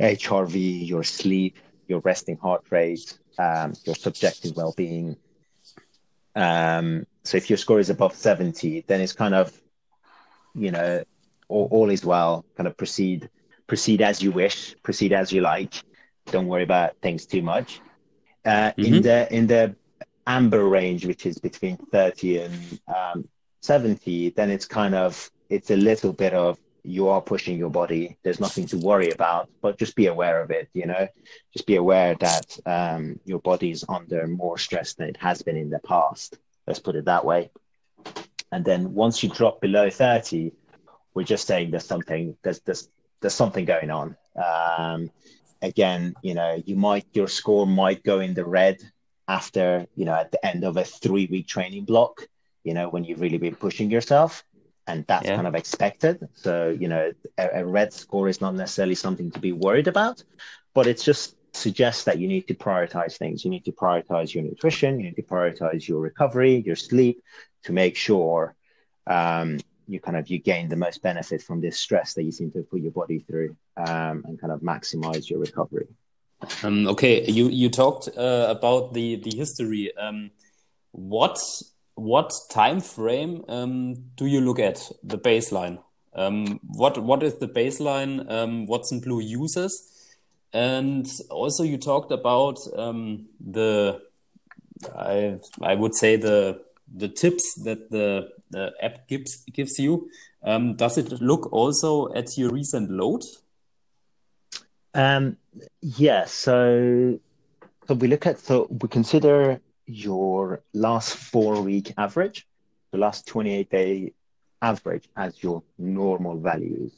HRV, 0.00 0.88
your 0.88 1.02
sleep, 1.02 1.58
your 1.86 2.00
resting 2.00 2.38
heart 2.38 2.64
rate, 2.70 3.18
um, 3.38 3.74
your 3.84 3.94
subjective 3.94 4.56
well-being. 4.56 5.16
Um, 6.34 7.06
so 7.24 7.36
if 7.36 7.50
your 7.50 7.58
score 7.58 7.78
is 7.78 7.90
above 7.90 8.14
70, 8.14 8.84
then 8.86 9.00
it's 9.00 9.12
kind 9.12 9.34
of 9.34 9.52
you 10.54 10.70
know, 10.70 11.02
all, 11.48 11.68
all 11.70 11.90
is 11.90 12.04
well. 12.04 12.44
Kind 12.56 12.66
of 12.66 12.76
proceed, 12.76 13.28
proceed 13.66 14.02
as 14.02 14.22
you 14.22 14.30
wish, 14.30 14.74
proceed 14.82 15.12
as 15.12 15.32
you 15.32 15.40
like. 15.40 15.74
Don't 16.26 16.46
worry 16.46 16.62
about 16.62 16.96
things 17.02 17.26
too 17.26 17.42
much. 17.42 17.80
Uh, 18.44 18.72
mm-hmm. 18.72 18.94
In 18.94 19.02
the 19.02 19.34
in 19.34 19.46
the 19.46 19.76
amber 20.26 20.64
range, 20.64 21.06
which 21.06 21.26
is 21.26 21.38
between 21.38 21.76
thirty 21.76 22.38
and 22.38 22.80
um, 22.88 23.28
seventy, 23.60 24.30
then 24.30 24.50
it's 24.50 24.66
kind 24.66 24.94
of 24.94 25.30
it's 25.48 25.70
a 25.70 25.76
little 25.76 26.12
bit 26.12 26.34
of 26.34 26.58
you 26.84 27.08
are 27.08 27.20
pushing 27.20 27.56
your 27.58 27.70
body. 27.70 28.16
There's 28.22 28.40
nothing 28.40 28.66
to 28.66 28.76
worry 28.78 29.10
about, 29.10 29.48
but 29.60 29.78
just 29.78 29.94
be 29.94 30.06
aware 30.06 30.42
of 30.42 30.50
it. 30.50 30.68
You 30.74 30.86
know, 30.86 31.06
just 31.52 31.66
be 31.66 31.76
aware 31.76 32.16
that 32.20 32.58
um, 32.66 33.20
your 33.24 33.38
body 33.38 33.70
is 33.70 33.84
under 33.88 34.26
more 34.26 34.58
stress 34.58 34.94
than 34.94 35.08
it 35.08 35.16
has 35.18 35.42
been 35.42 35.56
in 35.56 35.70
the 35.70 35.78
past. 35.80 36.38
Let's 36.66 36.80
put 36.80 36.96
it 36.96 37.04
that 37.04 37.24
way. 37.24 37.50
And 38.52 38.64
then 38.64 38.92
once 38.92 39.22
you 39.22 39.30
drop 39.30 39.60
below 39.60 39.90
30, 39.90 40.52
we're 41.14 41.24
just 41.24 41.46
saying 41.46 41.70
there's 41.70 41.86
something, 41.86 42.36
there's, 42.42 42.60
there's, 42.60 42.88
there's 43.20 43.34
something 43.34 43.64
going 43.64 43.90
on. 43.90 44.16
Um, 44.36 45.10
again, 45.62 46.14
you 46.22 46.34
know, 46.34 46.62
you 46.64 46.76
might, 46.76 47.06
your 47.14 47.28
score 47.28 47.66
might 47.66 48.04
go 48.04 48.20
in 48.20 48.34
the 48.34 48.44
red 48.44 48.82
after, 49.26 49.86
you 49.96 50.04
know, 50.04 50.14
at 50.14 50.30
the 50.30 50.44
end 50.46 50.64
of 50.64 50.76
a 50.76 50.84
three 50.84 51.26
week 51.30 51.48
training 51.48 51.86
block, 51.86 52.28
you 52.62 52.74
know, 52.74 52.88
when 52.88 53.04
you've 53.04 53.20
really 53.20 53.38
been 53.38 53.56
pushing 53.56 53.90
yourself 53.90 54.44
and 54.86 55.06
that's 55.06 55.26
yeah. 55.26 55.36
kind 55.36 55.46
of 55.46 55.54
expected. 55.54 56.28
So, 56.34 56.76
you 56.78 56.88
know, 56.88 57.12
a, 57.38 57.60
a, 57.60 57.64
red 57.64 57.92
score 57.92 58.28
is 58.28 58.40
not 58.40 58.54
necessarily 58.54 58.96
something 58.96 59.30
to 59.30 59.38
be 59.40 59.52
worried 59.52 59.88
about, 59.88 60.22
but 60.74 60.86
it's 60.86 61.04
just 61.04 61.36
suggests 61.54 62.04
that 62.04 62.18
you 62.18 62.26
need 62.26 62.48
to 62.48 62.54
prioritize 62.54 63.16
things. 63.16 63.44
You 63.44 63.50
need 63.50 63.64
to 63.66 63.72
prioritize 63.72 64.34
your 64.34 64.42
nutrition, 64.42 64.98
you 64.98 65.06
need 65.06 65.16
to 65.16 65.22
prioritize 65.22 65.86
your 65.86 66.00
recovery, 66.00 66.62
your 66.66 66.76
sleep, 66.76 67.22
to 67.64 67.72
make 67.72 67.96
sure 67.96 68.54
um, 69.06 69.58
you 69.88 70.00
kind 70.00 70.16
of 70.16 70.28
you 70.28 70.38
gain 70.38 70.68
the 70.68 70.76
most 70.76 71.02
benefit 71.02 71.42
from 71.42 71.60
this 71.60 71.78
stress 71.78 72.14
that 72.14 72.22
you 72.22 72.32
seem 72.32 72.50
to 72.52 72.62
put 72.62 72.80
your 72.80 72.92
body 72.92 73.18
through 73.18 73.56
um, 73.76 74.24
and 74.26 74.40
kind 74.40 74.52
of 74.52 74.60
maximize 74.60 75.28
your 75.28 75.40
recovery. 75.40 75.86
Um, 76.62 76.88
okay, 76.88 77.24
you 77.30 77.48
you 77.48 77.68
talked 77.68 78.08
uh, 78.16 78.46
about 78.48 78.94
the 78.94 79.16
the 79.16 79.36
history. 79.36 79.96
Um, 79.96 80.30
what 80.90 81.38
what 81.94 82.32
time 82.50 82.80
frame 82.80 83.44
um, 83.48 83.94
do 84.16 84.26
you 84.26 84.40
look 84.40 84.58
at 84.58 84.90
the 85.04 85.18
baseline? 85.18 85.78
Um, 86.14 86.60
what 86.66 86.98
what 86.98 87.22
is 87.22 87.36
the 87.36 87.48
baseline? 87.48 88.66
Watson 88.66 89.00
Blue 89.00 89.20
uses, 89.20 89.72
and 90.52 91.08
also 91.30 91.62
you 91.62 91.78
talked 91.78 92.10
about 92.10 92.58
the 92.64 94.02
I 94.96 95.38
I 95.62 95.74
would 95.74 95.94
say 95.94 96.16
the 96.16 96.60
the 96.94 97.08
tips 97.08 97.54
that 97.64 97.90
the, 97.90 98.30
the 98.50 98.72
app 98.80 99.08
gives 99.08 99.44
gives 99.52 99.78
you. 99.78 100.08
Um, 100.42 100.74
does 100.74 100.98
it 100.98 101.20
look 101.20 101.52
also 101.52 102.12
at 102.14 102.36
your 102.36 102.50
recent 102.50 102.90
load? 102.90 103.22
Um, 104.94 105.36
yeah. 105.80 106.24
So, 106.26 107.18
so 107.86 107.94
we 107.94 108.08
look 108.08 108.26
at 108.26 108.38
so 108.38 108.66
we 108.70 108.88
consider 108.88 109.60
your 109.86 110.62
last 110.72 111.16
four 111.16 111.62
week 111.62 111.94
average, 111.96 112.46
the 112.90 112.98
last 112.98 113.26
twenty 113.26 113.52
eight 113.54 113.70
day 113.70 114.12
average 114.60 115.08
as 115.16 115.42
your 115.42 115.62
normal 115.78 116.38
values. 116.38 116.92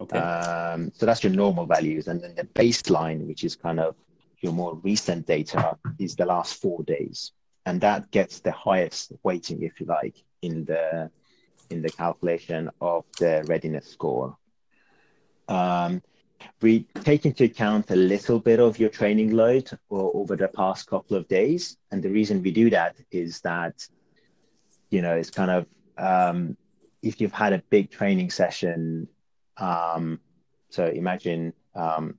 Okay. 0.00 0.18
Um, 0.18 0.92
so 0.94 1.06
that's 1.06 1.22
your 1.22 1.32
normal 1.32 1.66
values, 1.66 2.08
and 2.08 2.20
then 2.22 2.34
the 2.34 2.44
baseline, 2.44 3.26
which 3.26 3.44
is 3.44 3.56
kind 3.56 3.80
of 3.80 3.96
your 4.40 4.52
more 4.52 4.74
recent 4.76 5.26
data, 5.26 5.76
is 5.98 6.14
the 6.16 6.26
last 6.26 6.60
four 6.60 6.82
days 6.84 7.32
and 7.66 7.80
that 7.80 8.10
gets 8.12 8.40
the 8.40 8.52
highest 8.52 9.12
weighting, 9.24 9.62
if 9.62 9.80
you 9.80 9.86
like, 9.86 10.16
in 10.40 10.64
the 10.64 11.10
in 11.68 11.82
the 11.82 11.90
calculation 11.90 12.70
of 12.80 13.04
the 13.18 13.44
readiness 13.48 13.88
score. 13.88 14.36
Um, 15.48 16.00
we 16.62 16.86
take 17.02 17.26
into 17.26 17.44
account 17.44 17.90
a 17.90 17.96
little 17.96 18.38
bit 18.38 18.60
of 18.60 18.78
your 18.78 18.88
training 18.88 19.32
load 19.32 19.68
over 19.90 20.36
the 20.36 20.46
past 20.46 20.86
couple 20.86 21.16
of 21.16 21.26
days, 21.26 21.76
and 21.90 22.02
the 22.02 22.10
reason 22.10 22.40
we 22.42 22.52
do 22.52 22.70
that 22.70 22.96
is 23.10 23.40
that 23.40 23.86
you 24.90 25.02
know 25.02 25.16
it's 25.16 25.30
kind 25.30 25.50
of 25.50 25.66
um, 25.98 26.56
if 27.02 27.20
you've 27.20 27.32
had 27.32 27.52
a 27.52 27.62
big 27.68 27.90
training 27.90 28.30
session. 28.30 29.08
Um, 29.56 30.20
so 30.68 30.86
imagine 30.86 31.52
um, 31.74 32.18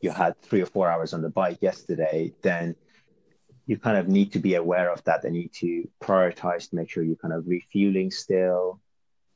you 0.00 0.10
had 0.10 0.40
three 0.40 0.62
or 0.62 0.66
four 0.66 0.88
hours 0.90 1.12
on 1.12 1.20
the 1.20 1.28
bike 1.28 1.58
yesterday, 1.60 2.32
then 2.42 2.76
you 3.66 3.78
kind 3.78 3.96
of 3.96 4.08
need 4.08 4.32
to 4.32 4.38
be 4.38 4.54
aware 4.54 4.92
of 4.92 5.02
that. 5.04 5.24
and 5.24 5.34
need 5.34 5.52
to 5.54 5.88
prioritize 6.00 6.70
to 6.70 6.76
make 6.76 6.90
sure 6.90 7.02
you're 7.04 7.16
kind 7.16 7.34
of 7.34 7.46
refueling 7.46 8.10
still 8.10 8.80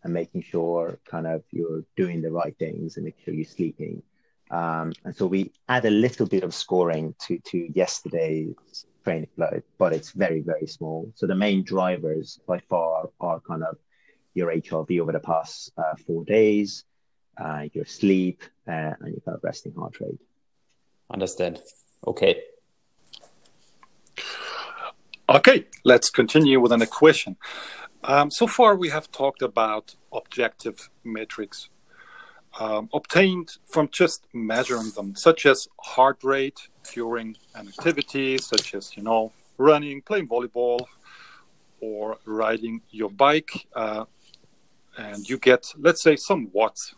and 0.02 0.12
making 0.12 0.42
sure 0.42 0.98
kind 1.04 1.26
of 1.26 1.42
you're 1.50 1.84
doing 1.96 2.22
the 2.22 2.30
right 2.30 2.56
things 2.58 2.96
and 2.96 3.04
make 3.04 3.16
sure 3.24 3.34
you're 3.34 3.44
sleeping. 3.44 4.02
Um, 4.50 4.92
and 5.04 5.14
so 5.14 5.26
we 5.26 5.52
add 5.68 5.84
a 5.84 5.90
little 5.90 6.26
bit 6.26 6.44
of 6.44 6.54
scoring 6.54 7.14
to 7.26 7.38
to 7.50 7.68
yesterday's 7.74 8.54
training 9.02 9.28
load, 9.36 9.64
but 9.78 9.92
it's 9.92 10.12
very 10.12 10.40
very 10.40 10.66
small. 10.66 11.10
So 11.16 11.26
the 11.26 11.34
main 11.34 11.64
drivers 11.64 12.38
by 12.46 12.60
far 12.60 13.10
are 13.20 13.40
kind 13.40 13.64
of 13.64 13.76
your 14.34 14.52
HRV 14.52 15.00
over 15.00 15.12
the 15.12 15.20
past 15.20 15.72
uh, 15.76 15.94
four 16.06 16.24
days, 16.24 16.84
uh, 17.38 17.64
your 17.72 17.86
sleep, 17.86 18.42
uh, 18.68 18.92
and 19.00 19.08
your 19.14 19.20
kind 19.24 19.36
of 19.36 19.42
resting 19.42 19.72
heart 19.72 19.98
rate. 19.98 20.20
Understand. 21.10 21.60
Okay. 22.06 22.42
Okay, 25.36 25.66
let's 25.84 26.08
continue 26.08 26.58
with 26.60 26.72
an 26.72 26.80
equation. 26.80 27.36
Um, 28.02 28.30
so 28.30 28.46
far, 28.46 28.74
we 28.74 28.88
have 28.88 29.12
talked 29.12 29.42
about 29.42 29.94
objective 30.10 30.88
metrics 31.04 31.68
um, 32.58 32.88
obtained 32.94 33.58
from 33.66 33.90
just 33.92 34.26
measuring 34.32 34.92
them, 34.92 35.14
such 35.14 35.44
as 35.44 35.68
heart 35.78 36.24
rate 36.24 36.58
during 36.94 37.36
an 37.54 37.68
activity, 37.68 38.38
such 38.38 38.74
as 38.74 38.96
you 38.96 39.02
know 39.02 39.30
running, 39.58 40.00
playing 40.00 40.26
volleyball, 40.26 40.86
or 41.80 42.16
riding 42.24 42.80
your 42.90 43.10
bike, 43.10 43.66
uh, 43.74 44.06
and 44.96 45.28
you 45.28 45.36
get, 45.36 45.66
let's 45.76 46.02
say, 46.02 46.16
some 46.16 46.48
watts. 46.54 46.94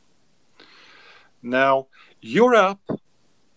Now, 1.43 1.89
your 2.21 2.55
app 2.55 2.79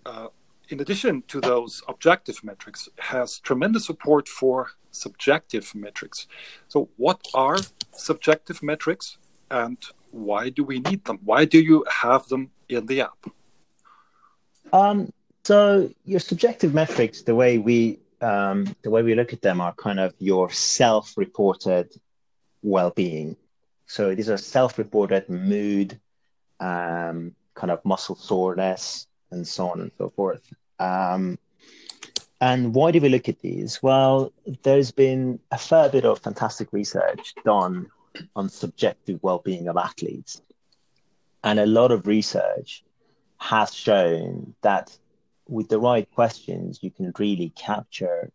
uh, 0.08 0.30
in 0.72 0.80
addition 0.80 1.22
to 1.28 1.42
those 1.42 1.84
objective 1.88 2.44
metrics, 2.44 2.88
has 2.98 3.40
tremendous 3.40 3.86
support 3.86 4.28
for 4.28 4.72
subjective 4.92 5.76
metrics. 5.76 6.28
So, 6.70 6.90
what 6.96 7.20
are 7.34 7.58
subjective 7.92 8.64
metrics 8.64 9.18
and 9.50 9.78
why 10.12 10.50
do 10.50 10.64
we 10.64 10.80
need 10.80 11.04
them? 11.06 11.20
Why 11.24 11.46
do 11.46 11.60
you 11.60 11.86
have 11.90 12.28
them 12.30 12.52
in 12.70 12.86
the 12.86 13.02
app? 13.02 13.26
Um, 14.72 15.12
so, 15.44 15.92
your 16.06 16.22
subjective 16.22 16.74
metrics, 16.74 17.22
the 17.24 17.36
way 17.36 17.58
we 17.58 18.00
um, 18.22 18.74
the 18.84 18.90
way 18.90 19.02
we 19.02 19.16
look 19.16 19.34
at 19.34 19.42
them, 19.42 19.60
are 19.60 19.74
kind 19.74 20.00
of 20.00 20.14
your 20.20 20.50
self-reported 20.52 21.92
well-being. 22.62 23.36
So 23.88 24.14
these 24.16 24.30
are 24.30 24.38
self-reported 24.38 25.28
mood, 25.28 26.00
um, 26.60 27.36
kind 27.56 27.72
of 27.72 27.84
muscle 27.84 28.16
soreness, 28.16 29.08
and 29.32 29.46
so 29.48 29.70
on 29.70 29.82
and 29.82 29.92
so 29.98 30.10
forth. 30.10 30.54
Um, 30.82 31.38
and 32.40 32.74
why 32.74 32.92
do 32.92 33.00
we 33.00 33.10
look 33.10 33.30
at 33.30 33.40
these? 33.40 33.84
Well, 33.84 34.34
there's 34.64 34.92
been 34.92 35.40
a 35.52 35.58
fair 35.58 35.90
bit 35.90 36.06
of 36.06 36.20
fantastic 36.20 36.74
research 36.74 37.36
done 37.46 37.88
on 38.36 38.50
subjective 38.50 39.20
well-being 39.22 39.68
of 39.68 39.78
athletes, 39.78 40.42
and 41.44 41.60
a 41.60 41.68
lot 41.68 41.92
of 41.92 42.08
research 42.08 42.84
has 43.38 43.74
shown 43.74 44.56
that 44.62 44.98
with 45.48 45.70
the 45.70 45.80
right 45.80 46.10
questions, 46.12 46.80
you 46.82 46.90
can 46.90 47.14
really 47.20 47.50
capture 47.50 48.32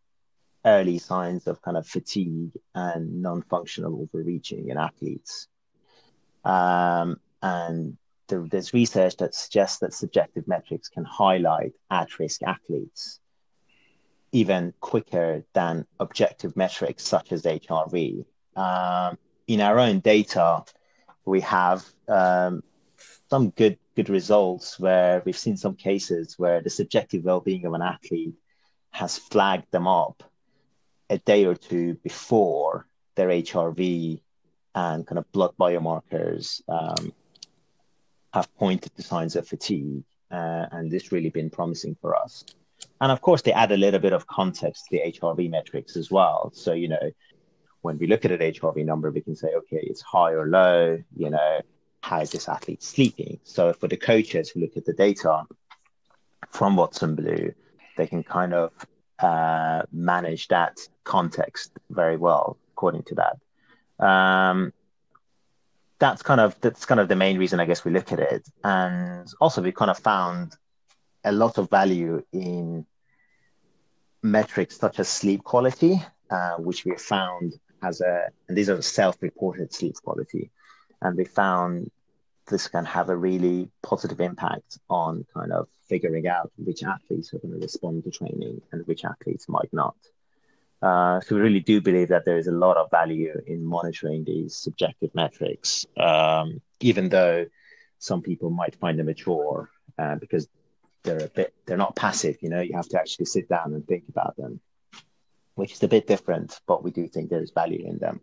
early 0.65 0.99
signs 0.99 1.47
of 1.47 1.63
kind 1.63 1.77
of 1.77 1.87
fatigue 1.87 2.53
and 2.75 3.23
non-functional 3.23 4.03
overreaching 4.03 4.69
in 4.69 4.77
athletes. 4.77 5.49
Um, 6.45 7.21
and 7.43 7.97
there's 8.29 8.75
research 8.75 9.17
that 9.19 9.35
suggests 9.35 9.79
that 9.79 9.95
subjective 9.95 10.47
metrics 10.49 10.89
can 10.89 11.05
highlight 11.05 11.73
at-risk 11.91 12.43
athletes 12.43 13.21
even 14.33 14.75
quicker 14.81 15.45
than 15.55 15.87
objective 15.99 16.57
metrics 16.57 17.05
such 17.05 17.33
as 17.33 17.43
HRV. 17.43 18.25
Um, 18.55 19.17
in 19.47 19.61
our 19.61 19.79
own 19.79 20.01
data, 20.01 20.63
we 21.25 21.41
have 21.41 21.85
um, 22.09 22.63
some 23.31 23.51
good 23.51 23.79
good 23.95 24.09
results 24.11 24.79
where 24.79 25.23
we've 25.25 25.39
seen 25.39 25.57
some 25.57 25.75
cases 25.75 26.39
where 26.39 26.61
the 26.61 26.69
subjective 26.69 27.25
well-being 27.25 27.65
of 27.65 27.73
an 27.73 27.81
athlete 27.81 28.35
has 28.91 29.17
flagged 29.17 29.71
them 29.73 29.89
up 29.89 30.23
a 31.09 31.17
day 31.19 31.47
or 31.47 31.55
two 31.55 31.95
before 32.03 32.87
their 33.15 33.29
HRV 33.29 34.21
and 34.75 35.07
kind 35.07 35.19
of 35.19 35.33
blood 35.33 35.53
biomarkers 35.59 36.61
um, 36.69 37.13
have 38.37 38.55
pointed 38.57 38.95
to 38.95 39.03
signs 39.03 39.35
of 39.35 39.49
fatigue, 39.49 40.05
uh, 40.31 40.67
and 40.73 40.91
this 40.91 41.11
really 41.11 41.31
been 41.31 41.51
promising 41.51 41.97
for 42.01 42.15
us. 42.15 42.45
And 43.01 43.11
of 43.11 43.21
course, 43.23 43.43
they 43.43 43.53
add 43.53 43.73
a 43.73 43.77
little 43.85 44.01
bit 44.07 44.13
of 44.13 44.27
context 44.27 44.85
to 44.85 44.91
the 44.93 45.13
HRV 45.13 45.51
metrics 45.51 45.97
as 45.97 46.11
well. 46.11 46.51
So, 46.55 46.73
you 46.75 46.89
know, 46.89 47.07
when 47.81 47.97
we 47.99 48.07
look 48.07 48.25
at 48.27 48.33
an 48.33 48.41
HRV 48.41 48.85
number, 48.85 49.11
we 49.11 49.23
can 49.23 49.37
say, 49.37 49.49
okay, 49.61 49.81
it's 49.83 50.03
high 50.03 50.33
or 50.33 50.47
low, 50.49 50.99
you 51.17 51.31
know, 51.31 51.61
how 52.03 52.21
is 52.21 52.31
this 52.31 52.49
athlete 52.49 52.83
sleeping? 52.83 53.41
So 53.43 53.73
for 53.73 53.89
the 53.89 53.97
coaches 53.97 54.51
who 54.51 54.61
look 54.61 54.77
at 54.77 54.85
the 54.85 54.93
data 54.93 55.45
from 56.51 56.77
Watson 56.77 57.15
Blue, 57.15 57.53
they 57.97 58.07
can 58.07 58.23
kind 58.23 58.53
of 58.53 58.73
uh, 59.19 59.83
manage 59.93 60.49
that 60.49 60.77
context 61.05 61.73
very 61.91 62.19
well 62.19 62.59
according 62.73 63.05
to 63.05 63.15
that. 63.23 63.37
Um, 64.07 64.73
that's 65.99 66.23
kind 66.23 66.41
of 66.41 66.61
that's 66.61 66.85
kind 66.85 67.01
of 67.01 67.09
the 67.09 67.17
main 67.17 67.39
reason 67.39 67.61
I 67.61 67.65
guess 67.65 67.85
we 67.85 67.91
look 67.91 68.13
at 68.13 68.21
it. 68.21 68.49
And 68.65 69.27
also 69.41 69.63
we 69.63 69.73
kind 69.73 69.91
of 69.91 69.99
found 69.99 70.57
a 71.25 71.33
lot 71.33 71.59
of 71.59 71.71
value 71.71 72.23
in 72.33 72.87
metrics 74.23 74.79
such 74.79 74.99
as 75.01 75.09
sleep 75.09 75.43
quality, 75.45 76.03
uh, 76.31 76.57
which 76.57 76.85
we 76.85 76.97
found 76.97 77.55
as 77.83 78.01
a 78.01 78.29
and 78.49 78.57
these 78.57 78.71
are 78.71 78.81
self-reported 78.83 79.73
sleep 79.73 79.95
quality. 80.03 80.51
And 81.03 81.17
we 81.17 81.25
found 81.25 81.91
this 82.49 82.69
can 82.69 82.85
have 82.85 83.09
a 83.09 83.17
really 83.17 83.69
positive 83.83 84.21
impact 84.21 84.79
on 84.89 85.27
kind 85.35 85.53
of 85.53 85.69
figuring 85.89 86.27
out 86.27 86.51
which 86.59 86.83
athletes 86.83 87.33
are 87.33 87.39
going 87.39 87.55
to 87.55 87.61
respond 87.61 88.05
to 88.05 88.11
training 88.11 88.61
and 88.73 88.87
which 88.87 89.05
athletes 89.05 89.49
might 89.49 89.73
not. 89.73 89.97
Uh, 90.83 91.21
so 91.21 91.35
we 91.35 91.41
really 91.41 91.61
do 91.61 91.81
believe 91.81 92.09
that 92.09 92.25
there 92.25 92.39
is 92.39 92.47
a 92.47 92.53
lot 92.53 92.77
of 92.77 92.91
value 92.91 93.41
in 93.47 93.65
monitoring 93.65 94.25
these 94.25 94.57
subjective 94.57 95.15
metrics, 95.15 95.87
um, 95.97 96.61
even 96.81 97.09
though 97.09 97.47
some 97.99 98.21
people 98.21 98.51
might 98.51 98.77
find 98.77 98.99
them 98.99 99.09
a 99.09 99.15
chore 99.15 99.71
uh, 99.99 100.17
because 100.17 100.49
they're 101.03 101.25
a 101.25 101.29
bit 101.29 101.55
they're 101.65 101.79
not 101.79 101.97
passive. 101.97 102.37
You 102.43 102.51
know, 102.51 102.61
you 102.61 102.75
have 102.75 102.89
to 102.89 102.99
actually 102.99 103.25
sit 103.27 103.49
down 103.49 103.73
and 103.73 103.87
think 103.87 104.05
about 104.09 104.37
them, 104.37 104.61
which 105.55 105.73
is 105.73 105.83
a 105.83 105.89
bit 105.89 106.07
different. 106.07 106.61
But 106.67 106.85
we 106.85 106.91
do 106.91 107.09
think 107.09 107.31
there 107.31 107.43
is 107.43 107.53
value 107.53 107.87
in 107.87 107.99
them. 107.99 108.21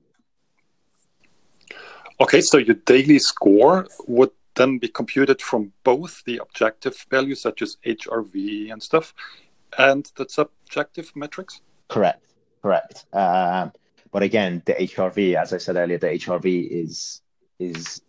Okay, 2.21 2.41
so 2.41 2.57
your 2.57 2.75
daily 2.75 3.17
score 3.17 3.87
would 4.07 4.31
then 4.53 4.77
be 4.77 4.87
computed 4.87 5.41
from 5.41 5.73
both 5.83 6.23
the 6.25 6.37
objective 6.37 7.07
values 7.09 7.41
such 7.41 7.63
as 7.63 7.77
HRV 7.83 8.71
and 8.71 8.83
stuff, 8.83 9.15
and 9.79 10.11
the 10.15 10.27
subjective 10.29 11.11
metrics. 11.15 11.61
Correct 11.87 12.32
correct. 12.63 13.05
Uh, 13.13 13.69
but 14.11 14.23
again, 14.23 14.63
the 14.65 14.73
HRV, 14.73 15.35
as 15.35 15.53
I 15.53 15.57
said 15.57 15.75
earlier, 15.75 15.97
the 15.97 16.07
HRV 16.07 16.67
is 16.69 17.21
is 17.59 18.01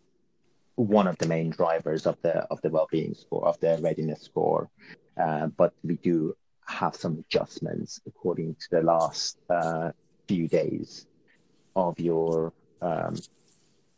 one 0.77 1.07
of 1.07 1.17
the 1.19 1.27
main 1.27 1.51
drivers 1.51 2.07
of 2.07 2.17
the 2.23 2.35
of 2.53 2.61
the 2.63 2.71
well-being 2.71 3.15
score 3.15 3.47
of 3.47 3.59
the 3.61 3.79
readiness 3.83 4.23
score. 4.23 4.71
Uh, 5.21 5.47
but 5.47 5.73
we 5.83 5.97
do 5.97 6.37
have 6.67 6.95
some 6.95 7.19
adjustments 7.19 8.01
according 8.07 8.55
to 8.55 8.67
the 8.71 8.83
last 8.83 9.39
uh, 9.51 9.91
few 10.27 10.49
days 10.49 11.07
of 11.77 11.99
your 11.99 12.53
um, 12.81 13.17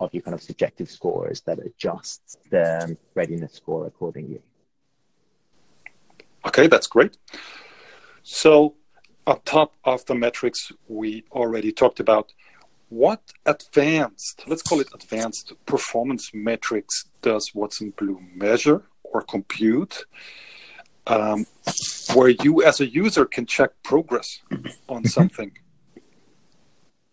of 0.00 0.12
your 0.12 0.22
kind 0.22 0.34
of 0.34 0.42
subjective 0.42 0.90
scores 0.90 1.40
that 1.42 1.58
adjusts 1.58 2.36
the 2.50 2.96
readiness 3.14 3.54
score 3.54 3.86
accordingly. 3.86 4.42
Okay, 6.46 6.66
that's 6.66 6.86
great. 6.86 7.16
So 8.22 8.76
on 9.26 9.40
top 9.44 9.74
of 9.84 10.04
the 10.06 10.14
metrics 10.14 10.72
we 10.88 11.24
already 11.32 11.72
talked 11.72 12.00
about, 12.00 12.32
what 12.88 13.20
advanced, 13.44 14.44
let's 14.46 14.62
call 14.62 14.80
it 14.80 14.88
advanced 14.94 15.52
performance 15.66 16.30
metrics 16.32 17.06
does 17.22 17.50
Watson 17.54 17.92
Blue 17.96 18.20
measure 18.34 18.84
or 19.02 19.22
compute 19.22 20.04
um, 21.08 21.46
where 22.14 22.28
you 22.28 22.62
as 22.62 22.80
a 22.80 22.86
user 22.86 23.24
can 23.24 23.46
check 23.46 23.70
progress 23.82 24.40
on 24.88 25.02
mm-hmm. 25.02 25.06
something? 25.06 25.52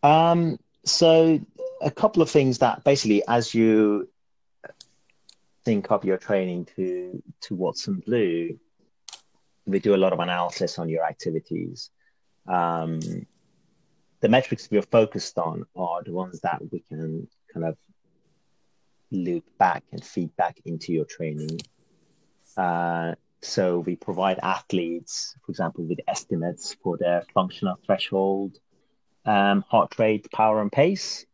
Um, 0.03 0.59
so 0.86 1.39
a 1.82 1.91
couple 1.91 2.22
of 2.22 2.30
things 2.30 2.59
that 2.59 2.84
basically 2.84 3.24
as 3.28 3.55
you 3.55 4.09
think 5.66 5.91
of 5.91 6.03
your 6.03 6.18
training 6.18 6.68
to 6.76 7.24
to 7.41 7.55
Watson 7.55 8.03
Blue, 8.05 8.59
we 9.66 9.80
do 9.80 9.95
a 9.95 9.97
lot 9.97 10.14
of 10.14 10.20
analysis 10.20 10.78
on 10.78 10.89
your 10.89 11.05
activities 11.05 11.89
um, 12.48 13.00
the 14.22 14.30
metrics 14.30 14.70
we're 14.72 14.82
focused 14.82 15.38
on 15.38 15.66
are 15.76 16.04
the 16.04 16.12
ones 16.12 16.39
that 16.41 16.62
we 16.72 16.80
can 16.80 17.28
kind 17.54 17.66
of 17.66 17.78
loop 19.12 19.46
back 19.60 19.84
and 19.91 20.04
feed 20.04 20.36
back 20.36 20.60
into 20.66 20.94
your 20.94 21.06
training. 21.06 21.60
Uh, 22.58 23.14
so 23.41 23.80
we 23.80 23.96
provide 23.96 24.39
athletes, 24.41 25.36
for 25.46 25.52
example, 25.52 25.84
with 25.84 26.00
estimates 26.08 26.76
for 26.82 26.98
their 26.98 27.24
functional 27.34 27.78
threshold, 27.86 28.58
um, 29.26 29.64
heart 29.68 30.00
rate, 30.00 30.32
power, 30.32 30.62
and 30.62 30.72
pace. 30.72 31.26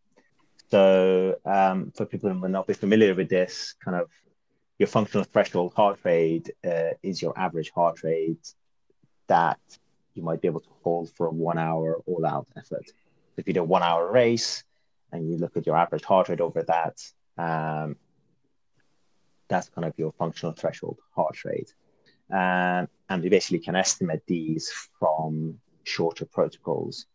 So 0.69 1.35
um, 1.45 1.91
for 1.95 2.05
people 2.05 2.29
who 2.29 2.39
may 2.39 2.47
not 2.47 2.67
be 2.67 2.73
familiar 2.73 3.13
with 3.15 3.29
this, 3.29 3.75
kind 3.83 3.97
of 3.97 4.09
your 4.79 4.87
functional 4.87 5.25
threshold 5.25 5.73
heart 5.75 5.99
rate 6.03 6.49
uh, 6.65 6.91
is 7.03 7.21
your 7.21 7.37
average 7.37 7.71
heart 7.71 8.01
rate 8.03 8.53
that 9.27 9.59
you 10.13 10.23
might 10.23 10.41
be 10.41 10.47
able 10.47 10.61
to 10.61 10.69
hold 10.83 11.11
for 11.15 11.27
a 11.27 11.31
one 11.31 11.57
hour 11.57 12.01
all 12.05 12.25
out 12.25 12.47
effort. 12.57 12.91
If 13.37 13.47
you 13.47 13.53
do 13.53 13.61
a 13.61 13.63
one 13.63 13.83
hour 13.83 14.11
race 14.11 14.63
and 15.11 15.29
you 15.29 15.37
look 15.37 15.55
at 15.57 15.65
your 15.65 15.77
average 15.77 16.03
heart 16.03 16.29
rate 16.29 16.41
over 16.41 16.63
that, 16.63 17.01
um, 17.37 17.95
that's 19.47 19.69
kind 19.69 19.85
of 19.85 19.93
your 19.97 20.11
functional 20.13 20.53
threshold 20.53 20.99
heart 21.15 21.43
rate. 21.45 21.73
Um, 22.31 22.87
and 23.09 23.23
we 23.23 23.29
basically 23.29 23.59
can 23.59 23.75
estimate 23.75 24.21
these 24.27 24.71
from 24.99 25.59
shorter 25.83 26.25
protocols. 26.25 27.07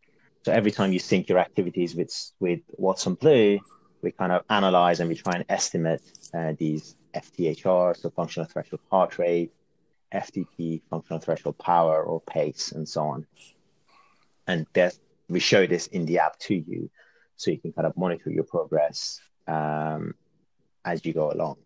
So 0.45 0.53
every 0.53 0.72
time 0.72 0.92
you 0.92 0.99
sync 0.99 1.28
your 1.28 1.38
activities 1.38 1.95
with 1.95 2.12
with 2.40 2.61
Watson 2.72 3.14
Blue, 3.14 3.61
we 4.03 4.11
kind 4.12 4.32
of 4.32 4.42
analyze 4.51 5.01
and 5.01 5.09
we 5.09 5.14
try 5.14 5.34
and 5.34 5.45
estimate 5.49 6.03
uh, 6.34 6.53
these 6.59 6.97
FTHR, 7.14 7.97
so 7.97 8.11
functional 8.11 8.47
threshold 8.47 8.80
heart 8.90 9.18
rate, 9.18 9.53
FTP, 10.14 10.82
functional 10.88 11.18
threshold 11.18 11.58
power 11.58 12.02
or 12.02 12.20
pace, 12.20 12.72
and 12.72 12.88
so 12.88 13.02
on. 13.02 13.26
And 14.46 14.66
we 15.28 15.40
show 15.40 15.66
this 15.66 15.86
in 15.88 16.06
the 16.06 16.18
app 16.18 16.38
to 16.40 16.54
you, 16.54 16.90
so 17.36 17.50
you 17.50 17.58
can 17.58 17.72
kind 17.72 17.86
of 17.86 17.96
monitor 17.96 18.30
your 18.30 18.44
progress 18.44 19.20
um, 19.46 20.14
as 20.84 21.04
you 21.04 21.12
go 21.12 21.32
along. 21.32 21.56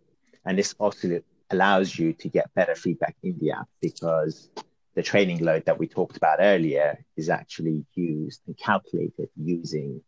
And 0.44 0.58
this 0.58 0.74
also 0.78 1.20
allows 1.50 1.98
you 1.98 2.12
to 2.14 2.28
get 2.28 2.52
better 2.54 2.74
feedback 2.74 3.16
in 3.22 3.36
the 3.40 3.50
app 3.52 3.68
because 3.80 4.50
the 4.94 5.02
training 5.02 5.44
load 5.44 5.64
that 5.66 5.78
we 5.78 5.86
talked 5.86 6.16
about 6.16 6.38
earlier 6.40 7.04
is 7.16 7.28
actually 7.28 7.84
used 7.94 8.42
and 8.46 8.56
calculated 8.56 9.28
using 9.36 10.00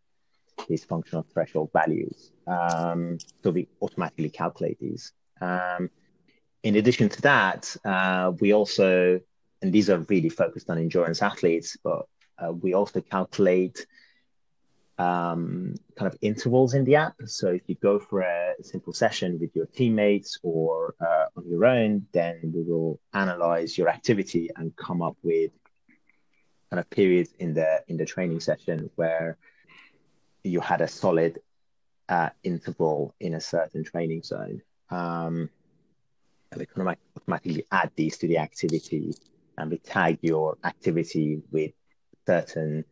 these 0.68 0.84
functional 0.84 1.24
threshold 1.32 1.70
values. 1.72 2.32
Um, 2.46 3.18
so 3.42 3.50
we 3.50 3.68
automatically 3.80 4.30
calculate 4.30 4.78
these. 4.80 5.12
Um, 5.40 5.90
in 6.62 6.76
addition 6.76 7.08
to 7.08 7.22
that, 7.22 7.74
uh, 7.84 8.32
we 8.40 8.52
also, 8.52 9.20
and 9.62 9.72
these 9.72 9.88
are 9.90 9.98
really 10.08 10.28
focused 10.28 10.70
on 10.70 10.78
endurance 10.78 11.22
athletes, 11.22 11.76
but 11.82 12.06
uh, 12.38 12.52
we 12.52 12.74
also 12.74 13.00
calculate 13.00 13.86
um, 14.98 15.74
kind 15.96 16.12
of 16.12 16.18
intervals 16.20 16.74
in 16.74 16.84
the 16.84 16.96
app. 16.96 17.14
So 17.24 17.48
if 17.48 17.62
you 17.66 17.74
go 17.76 17.98
for 17.98 18.20
a 18.20 18.54
simple 18.62 18.92
session 18.92 19.38
with 19.40 19.56
your 19.56 19.66
teammates 19.66 20.38
or 20.42 20.94
uh, 21.00 21.26
on 21.36 21.48
your 21.48 21.64
own, 21.64 22.06
then 22.12 22.52
we 22.54 22.62
will 22.62 23.00
analyze 23.14 23.78
your 23.78 23.88
activity 23.88 24.50
and 24.56 24.76
come 24.76 25.00
up 25.00 25.16
with 25.22 25.52
kind 26.70 26.80
of 26.80 26.88
periods 26.90 27.32
in 27.38 27.54
the 27.54 27.82
in 27.88 27.96
the 27.96 28.04
training 28.04 28.40
session 28.40 28.90
where 28.96 29.38
you 30.44 30.60
had 30.60 30.80
a 30.82 30.88
solid 30.88 31.40
uh, 32.08 32.30
interval 32.44 33.14
in 33.20 33.34
a 33.34 33.40
certain 33.40 33.82
training 33.82 34.22
zone. 34.22 34.60
Um, 34.90 35.48
we 36.56 36.66
can 36.66 36.96
automatically 37.16 37.64
add 37.70 37.90
these 37.94 38.18
to 38.18 38.26
the 38.26 38.38
activity 38.38 39.14
and 39.56 39.70
we 39.70 39.78
tag 39.78 40.18
your 40.22 40.56
activity 40.64 41.40
with 41.52 41.72
certain 42.26 42.84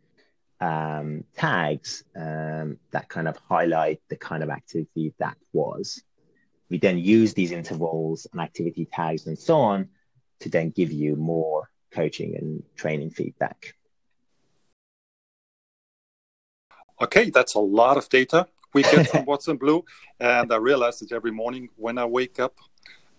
um, 0.61 1.25
tags 1.37 2.05
um, 2.17 2.79
that 2.91 3.09
kind 3.09 3.27
of 3.29 3.37
highlight 3.49 4.01
the 4.09 4.17
kind 4.17 4.43
of 4.43 4.51
activity 4.51 5.13
that 5.19 5.37
was. 5.53 6.03
We 6.71 6.79
then 6.79 6.99
use 6.99 7.35
these 7.35 7.53
intervals 7.53 8.27
and 8.33 8.41
activity 8.41 8.87
tags 8.93 9.27
and 9.27 9.39
so 9.39 9.57
on 9.57 9.89
to 10.41 10.49
then 10.49 10.71
give 10.71 10.93
you 10.93 11.17
more 11.17 11.71
coaching 11.91 12.37
and 12.37 12.63
training 12.77 13.11
feedback. 13.11 13.75
Okay, 17.01 17.31
that's 17.31 17.55
a 17.55 17.61
lot 17.61 17.97
of 17.97 18.09
data 18.09 18.47
we 18.75 18.83
get 18.83 19.09
from 19.09 19.25
Watson 19.25 19.57
Blue. 19.57 19.85
And 20.21 20.53
I 20.53 20.57
realize 20.57 20.99
that 20.99 21.13
every 21.13 21.31
morning 21.31 21.69
when 21.77 21.99
I 21.99 22.05
wake 22.05 22.39
up, 22.39 22.57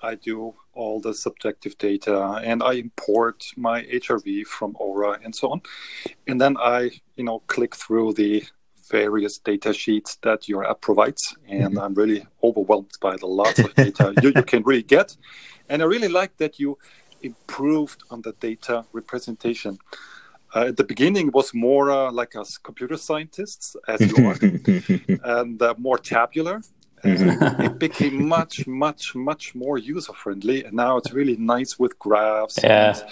I 0.01 0.15
do 0.15 0.53
all 0.73 0.99
the 0.99 1.13
subjective 1.13 1.77
data 1.77 2.41
and 2.43 2.63
I 2.63 2.73
import 2.73 3.45
my 3.57 3.83
HRV 3.83 4.45
from 4.45 4.73
Oura 4.73 5.23
and 5.23 5.35
so 5.35 5.51
on. 5.51 5.61
And 6.27 6.39
then 6.39 6.57
I, 6.57 6.91
you 7.15 7.23
know, 7.23 7.39
click 7.47 7.75
through 7.75 8.13
the 8.13 8.43
various 8.89 9.37
data 9.37 9.73
sheets 9.73 10.17
that 10.23 10.47
your 10.47 10.69
app 10.69 10.81
provides. 10.81 11.35
And 11.47 11.75
mm-hmm. 11.75 11.79
I'm 11.79 11.93
really 11.93 12.25
overwhelmed 12.43 12.91
by 13.01 13.17
the 13.17 13.27
lots 13.27 13.59
of 13.59 13.73
data 13.75 14.13
you, 14.23 14.31
you 14.35 14.43
can 14.43 14.63
really 14.63 14.83
get. 14.83 15.15
And 15.67 15.81
I 15.81 15.85
really 15.85 16.07
like 16.07 16.37
that 16.37 16.59
you 16.59 16.77
improved 17.21 18.03
on 18.09 18.21
the 18.21 18.33
data 18.33 18.85
representation. 18.93 19.77
Uh, 20.55 20.65
at 20.69 20.77
the 20.77 20.83
beginning, 20.83 21.27
it 21.27 21.33
was 21.33 21.53
more 21.53 21.91
uh, 21.91 22.11
like 22.11 22.35
us 22.35 22.57
computer 22.57 22.97
scientists, 22.97 23.75
as 23.87 24.01
you 24.01 24.25
are, 24.25 24.35
and 25.39 25.61
uh, 25.61 25.75
more 25.77 25.99
tabular. 25.99 26.61
Mm-hmm. 27.03 27.61
it 27.67 27.79
became 27.79 28.27
much, 28.27 28.67
much, 28.67 29.15
much 29.15 29.55
more 29.55 29.77
user 29.77 30.13
friendly, 30.13 30.63
and 30.63 30.73
now 30.73 30.97
it's 30.97 31.11
really 31.11 31.37
nice 31.37 31.77
with 31.79 31.97
graphs 31.99 32.57
yeah. 32.63 32.97
and, 32.97 33.03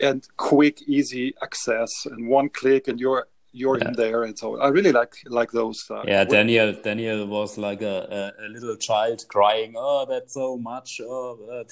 and, 0.00 0.28
quick, 0.36 0.82
easy 0.82 1.34
access, 1.42 2.06
and 2.06 2.28
one 2.28 2.48
click, 2.48 2.88
and 2.88 3.00
you're 3.00 3.26
you're 3.52 3.78
yeah. 3.78 3.88
in 3.88 3.92
there, 3.94 4.24
and 4.24 4.38
so 4.38 4.58
I 4.58 4.68
really 4.68 4.92
like 4.92 5.14
like 5.26 5.52
those. 5.52 5.84
Uh, 5.90 6.02
yeah, 6.06 6.24
Daniel 6.24 6.72
Daniel 6.82 7.26
was 7.26 7.58
like 7.58 7.82
a, 7.82 8.32
a, 8.40 8.46
a, 8.46 8.48
little 8.48 8.76
child 8.76 9.24
crying. 9.28 9.74
Oh, 9.76 10.06
that's 10.08 10.34
so 10.34 10.56
much. 10.56 11.00
Oh, 11.04 11.64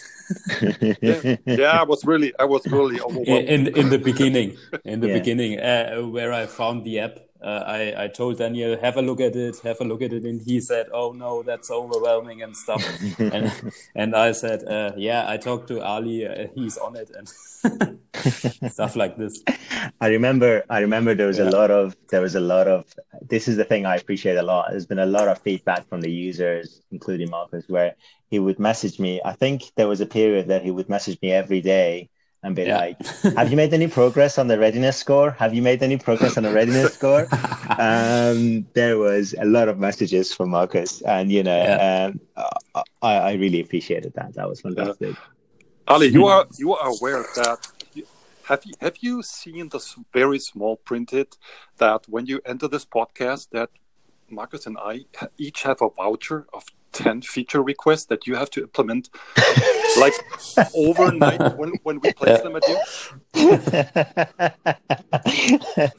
yeah, 1.01 1.37
yeah, 1.47 1.81
I 1.81 1.85
was 1.85 2.05
really 2.05 2.33
I 2.39 2.45
was 2.45 2.67
really 2.67 3.01
overwhelmed 3.01 3.49
in 3.55 3.67
in 3.69 3.89
the 3.89 3.99
beginning. 3.99 4.59
In 4.85 5.01
the 5.01 5.09
yeah. 5.09 5.19
beginning, 5.19 5.59
uh, 5.59 6.03
where 6.03 6.33
I 6.33 6.47
found 6.47 6.85
the 6.85 7.01
app 7.01 7.19
uh, 7.43 7.65
I, 7.67 8.05
I 8.05 8.09
told 8.09 8.39
Daniel, 8.39 8.79
have 8.81 8.97
a 8.97 9.03
look 9.03 9.21
at 9.21 9.35
it, 9.35 9.59
have 9.65 9.81
a 9.81 9.85
look 9.85 10.03
at 10.03 10.13
it. 10.13 10.25
And 10.25 10.41
he 10.43 10.61
said, 10.61 10.89
oh 10.93 11.13
no, 11.13 11.43
that's 11.43 11.71
overwhelming 11.71 12.43
and 12.43 12.57
stuff. 12.57 12.85
and, 13.19 13.73
and 13.95 14.15
I 14.15 14.33
said, 14.33 14.65
uh, 14.65 14.93
yeah, 14.97 15.25
I 15.29 15.37
talked 15.37 15.69
to 15.69 15.83
Ali, 15.83 16.27
uh, 16.27 16.49
he's 16.55 16.77
on 16.77 16.97
it 16.97 17.11
and 17.17 17.29
stuff 18.73 18.97
like 18.97 19.17
this. 19.17 19.43
I 20.01 20.09
remember, 20.09 20.65
I 20.69 20.81
remember 20.81 21.15
there 21.15 21.27
was 21.27 21.39
yeah. 21.39 21.49
a 21.49 21.51
lot 21.51 21.71
of, 21.71 21.97
there 22.11 22.21
was 22.21 22.35
a 22.35 22.41
lot 22.41 22.69
of, 22.69 22.85
this 23.23 23.49
is 23.49 23.57
the 23.57 23.65
thing 23.65 23.87
I 23.87 23.97
appreciate 23.97 24.37
a 24.37 24.43
lot. 24.43 24.69
There's 24.71 24.87
been 24.87 24.99
a 24.99 25.07
lot 25.07 25.29
of 25.29 25.39
feedback 25.39 25.89
from 25.89 26.03
the 26.03 26.11
users, 26.11 26.83
including 26.91 27.31
Marcus, 27.31 27.65
where 27.69 27.95
he 28.31 28.39
would 28.39 28.59
message 28.59 28.99
me. 28.99 29.21
I 29.25 29.33
think 29.33 29.73
there 29.77 29.89
was 29.89 30.01
a 30.01 30.07
period 30.07 30.49
that 30.49 30.63
he 30.63 30.71
would 30.71 30.89
message 30.89 31.19
me 31.23 31.33
every 31.33 31.61
day 31.61 32.11
and 32.43 32.57
be 32.57 32.63
yeah. 32.63 32.79
like, 32.79 33.07
"Have 33.37 33.51
you 33.51 33.57
made 33.57 33.75
any 33.75 33.87
progress 33.87 34.39
on 34.39 34.47
the 34.49 34.59
readiness 34.59 34.97
score? 34.97 35.33
Have 35.33 35.55
you 35.55 35.63
made 35.63 35.83
any 35.83 35.99
progress 35.99 36.37
on 36.37 36.45
the 36.45 36.53
readiness 36.53 36.95
score?" 36.95 37.29
Um, 37.79 38.67
there 38.75 38.99
was 38.99 39.35
a 39.41 39.45
lot 39.45 39.69
of 39.69 39.79
messages 39.79 40.35
from 40.35 40.51
Marcus, 40.51 41.03
and 41.03 41.31
you 41.31 41.43
know, 41.43 41.57
yeah. 41.57 42.11
um, 42.37 42.53
I, 43.01 43.15
I, 43.17 43.33
really 43.35 43.61
appreciated 43.61 44.13
that. 44.15 44.35
That 44.35 44.49
was 44.49 44.61
fantastic. 44.61 45.15
Yeah. 45.15 45.65
Ali, 45.87 46.09
you 46.09 46.27
are 46.27 46.47
you 46.59 46.75
are 46.75 46.91
aware 46.91 47.21
of 47.21 47.27
that. 47.37 47.67
Have 48.45 48.65
you 48.65 48.75
have 48.81 48.97
you 49.01 49.23
seen 49.23 49.69
this 49.69 49.97
very 50.13 50.41
small 50.41 50.77
printed 50.77 51.37
that 51.79 52.07
when 52.09 52.27
you 52.27 52.41
enter 52.45 52.67
this 52.67 52.85
podcast 52.85 53.49
that 53.53 53.71
Marcus 54.29 54.67
and 54.67 54.77
I 54.79 55.05
each 55.39 55.63
have 55.63 55.81
a 55.81 55.91
voucher 55.91 56.47
of 56.53 56.65
10 56.93 57.23
feature 57.23 57.63
requests 57.63 58.05
that 58.07 58.27
you 58.27 58.35
have 58.35 58.51
to 58.51 58.63
implement 58.63 59.09
like 59.99 60.13
overnight 60.75 61.57
when, 61.57 61.73
when 61.83 62.01
we 62.01 62.13
place 62.13 62.41
them 62.43 62.57
at 62.57 62.69
you? 62.69 62.79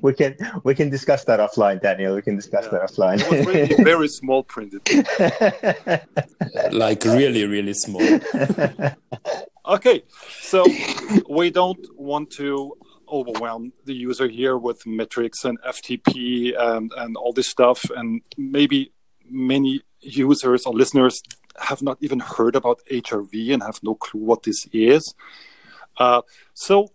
We 0.00 0.14
can 0.14 0.36
we 0.62 0.74
can 0.74 0.88
discuss 0.88 1.24
that 1.24 1.40
offline 1.40 1.82
daniel. 1.82 2.14
We 2.14 2.22
can 2.22 2.36
discuss 2.36 2.66
yeah. 2.66 2.78
that 2.78 2.82
offline. 2.82 3.20
It 3.20 3.30
was 3.30 3.44
really 3.46 3.84
very 3.84 4.08
small 4.08 4.42
printed. 4.42 4.80
Like 6.72 7.04
really 7.04 7.46
really 7.46 7.74
small. 7.74 8.20
Okay 9.66 10.02
so 10.40 10.64
we 11.28 11.50
don't 11.50 11.86
want 11.98 12.30
to 12.32 12.74
overwhelm 13.08 13.72
the 13.84 13.94
user 13.94 14.28
here 14.28 14.56
with 14.56 14.86
metrics 14.86 15.44
and 15.44 15.60
ftp 15.60 16.54
and 16.58 16.92
and 16.96 17.16
all 17.16 17.32
this 17.32 17.48
stuff 17.48 17.84
and 17.96 18.22
maybe 18.38 18.92
many 19.28 19.82
users 20.04 20.66
or 20.66 20.74
listeners 20.74 21.22
have 21.58 21.82
not 21.82 21.98
even 22.00 22.20
heard 22.20 22.56
about 22.56 22.80
HRV 22.90 23.52
and 23.52 23.62
have 23.62 23.80
no 23.82 23.94
clue 23.94 24.20
what 24.20 24.42
this 24.42 24.66
is. 24.72 25.14
Uh, 25.96 26.22
so 26.54 26.88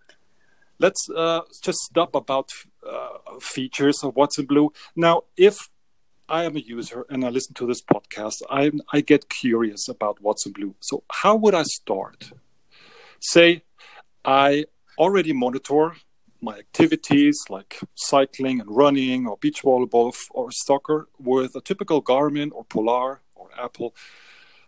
let's 0.79 1.09
uh, 1.09 1.41
just 1.61 1.79
stop 1.79 2.15
about 2.15 2.51
uh, 2.87 3.17
features 3.39 4.03
of 4.03 4.15
Watson 4.15 4.45
Blue. 4.45 4.71
Now, 4.95 5.23
if 5.37 5.69
I 6.27 6.43
am 6.43 6.55
a 6.55 6.59
user 6.59 7.05
and 7.09 7.25
I 7.25 7.29
listen 7.29 7.53
to 7.55 7.65
this 7.65 7.81
podcast, 7.81 8.41
I 8.49 8.71
I 8.93 9.01
get 9.01 9.29
curious 9.29 9.87
about 9.87 10.21
Watson 10.21 10.51
Blue. 10.51 10.75
So 10.79 11.03
how 11.11 11.35
would 11.35 11.55
I 11.55 11.63
start? 11.63 12.31
Say 13.19 13.63
I 14.23 14.65
already 14.97 15.33
monitor 15.33 15.95
my 16.41 16.57
activities 16.57 17.43
like 17.49 17.79
cycling 17.95 18.59
and 18.61 18.69
running 18.69 19.27
or 19.27 19.37
beach 19.37 19.63
volleyball 19.63 20.15
or 20.31 20.51
soccer 20.51 21.07
with 21.17 21.55
a 21.55 21.61
typical 21.61 22.01
Garmin 22.01 22.51
or 22.53 22.63
Polar 22.65 23.21
or 23.35 23.49
Apple, 23.57 23.95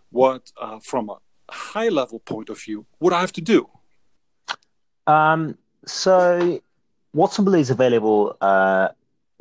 what 0.09 0.51
uh, 0.59 0.79
from 0.79 1.09
a, 1.09 1.17
high 1.51 1.89
level 1.89 2.19
point 2.19 2.49
of 2.49 2.59
view, 2.61 2.85
would 2.99 3.13
I 3.13 3.19
have 3.19 3.33
to 3.33 3.41
do? 3.41 3.69
Um, 5.05 5.57
so 5.85 6.61
Watson 7.13 7.45
Blue 7.45 7.59
is 7.59 7.69
available 7.69 8.37
uh, 8.41 8.89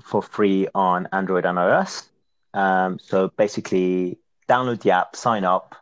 for 0.02 0.22
free 0.22 0.66
on 0.74 1.08
Android 1.12 1.46
and 1.46 1.56
iOS. 1.58 2.08
Um, 2.52 2.98
so 2.98 3.28
basically, 3.36 4.18
download 4.48 4.82
the 4.82 4.90
app, 4.90 5.14
sign 5.14 5.44
up. 5.44 5.76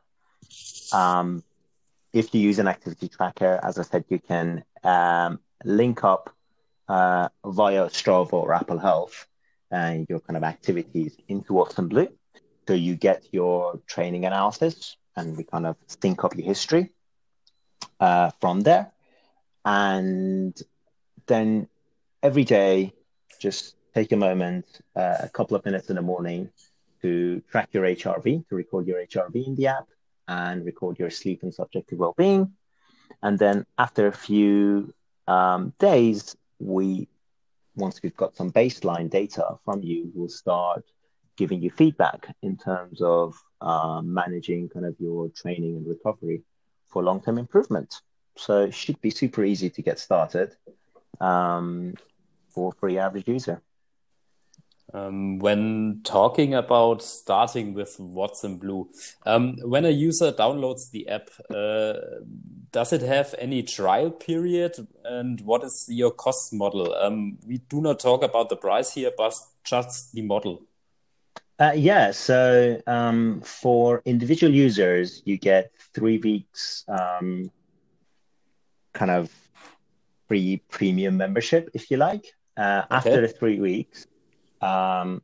Um, 0.93 1.43
if 2.13 2.35
you 2.35 2.41
use 2.41 2.59
an 2.59 2.69
activity 2.69 3.09
tracker, 3.09 3.61
as 3.63 3.79
I 3.79 3.83
said, 3.83 4.05
you 4.09 4.19
can 4.19 4.65
um, 4.85 5.41
link 5.65 6.05
up 6.05 6.35
uh, 6.89 7.29
via 7.45 7.87
Strava 7.87 8.33
or 8.33 8.55
Apple 8.55 8.79
Health 8.79 9.27
and 9.71 10.07
your 10.09 10.21
kind 10.21 10.37
of 10.37 10.43
activities 10.43 11.17
into 11.29 11.53
Watson 11.53 11.89
Blue. 11.89 12.09
So 12.67 12.75
you 12.75 12.97
get 12.97 13.25
your 13.33 13.81
training 13.87 14.25
analysis 14.25 14.97
and 15.17 15.37
we 15.37 15.45
kind 15.45 15.67
of 15.67 15.77
think 15.89 16.25
up 16.25 16.37
your 16.37 16.47
history 16.47 16.91
uh, 18.01 18.31
from 18.41 18.61
there. 18.61 18.93
And 19.65 20.61
then 21.27 21.69
every 22.23 22.45
day, 22.45 22.93
just 23.39 23.77
take 23.95 24.13
a 24.13 24.17
moment, 24.17 24.67
uh, 24.97 25.17
a 25.21 25.29
couple 25.29 25.57
of 25.57 25.65
minutes 25.65 25.91
in 25.91 25.97
the 25.97 26.03
morning 26.03 26.51
to 27.03 27.41
track 27.51 27.69
your 27.73 27.85
HRV, 27.85 28.49
to 28.49 28.55
record 28.55 28.87
your 28.87 29.05
HRV 29.05 29.47
in 29.47 29.55
the 29.55 29.69
app 29.69 29.87
and 30.27 30.65
record 30.65 30.99
your 30.99 31.11
sleep 31.11 31.43
and 31.43 31.55
subjective 31.55 31.99
well-being. 31.99 32.53
And 33.23 33.39
then 33.39 33.67
after 33.79 34.07
a 34.07 34.13
few 34.13 34.95
um, 35.27 35.73
days, 35.79 36.37
we 36.59 37.09
once 37.77 38.03
we've 38.03 38.17
got 38.17 38.37
some 38.37 38.51
baseline 38.51 39.09
data 39.09 39.57
from 39.65 39.83
you, 39.83 40.11
we'll 40.15 40.29
start 40.29 40.85
giving 41.37 41.63
you 41.63 41.71
feedback 41.71 42.35
in 42.43 42.57
terms 42.57 43.01
of 43.01 43.37
um, 43.61 44.13
managing 44.13 44.69
kind 44.69 44.85
of 44.85 44.97
your 44.99 45.29
training 45.29 45.77
and 45.77 45.87
recovery 45.87 46.43
for 46.89 47.03
long-term 47.03 47.39
improvement. 47.39 48.03
So 48.37 48.63
it 48.63 48.75
should 48.75 49.01
be 49.01 49.11
super 49.11 49.45
easy 49.45 49.71
to 49.71 49.83
get 49.83 49.99
started 49.99 50.57
um, 51.21 51.95
for 52.49 52.73
free 52.73 52.99
average 52.99 53.29
user. 53.29 53.63
Um, 54.95 55.39
when 55.39 56.01
talking 56.03 56.55
about 56.55 57.03
starting 57.03 57.75
with 57.75 57.97
Watson 57.99 58.57
Blue, 58.57 58.89
um, 59.27 59.59
when 59.63 59.85
a 59.85 59.91
user 59.91 60.33
downloads 60.33 60.91
the 60.91 61.09
app, 61.09 61.29
uh, 61.51 62.23
does 62.73 62.93
it 62.93 63.03
have 63.03 63.35
any 63.39 63.63
trial 63.63 64.11
period? 64.11 64.77
And 65.05 65.41
what 65.43 65.63
is 65.63 65.87
your 65.91 66.11
cost 66.11 66.53
model? 66.55 66.95
Um, 66.95 67.39
we 67.47 67.59
do 67.69 67.83
not 67.83 68.01
talk 68.01 68.23
about 68.23 68.49
the 68.49 68.57
price 68.57 68.95
here, 68.95 69.13
but 69.17 69.35
just 69.63 70.13
the 70.13 70.23
model. 70.23 70.63
Uh, 71.59 71.73
yeah, 71.75 72.13
so 72.13 72.81
um, 72.87 73.41
for 73.43 74.01
individual 74.05 74.55
users, 74.55 75.23
you 75.25 75.37
get 75.37 75.73
three 75.93 76.19
weeks 76.19 76.85
um, 76.89 77.51
kind 78.95 79.11
of 79.11 79.31
free 80.29 80.63
premium 80.69 81.17
membership, 81.17 81.69
if 81.75 81.91
you 81.91 81.97
like. 81.97 82.25
Uh, 82.57 82.83
okay. 82.85 82.95
After 82.97 83.21
the 83.23 83.29
three 83.29 83.61
weeks, 83.61 84.07
um, 84.63 85.23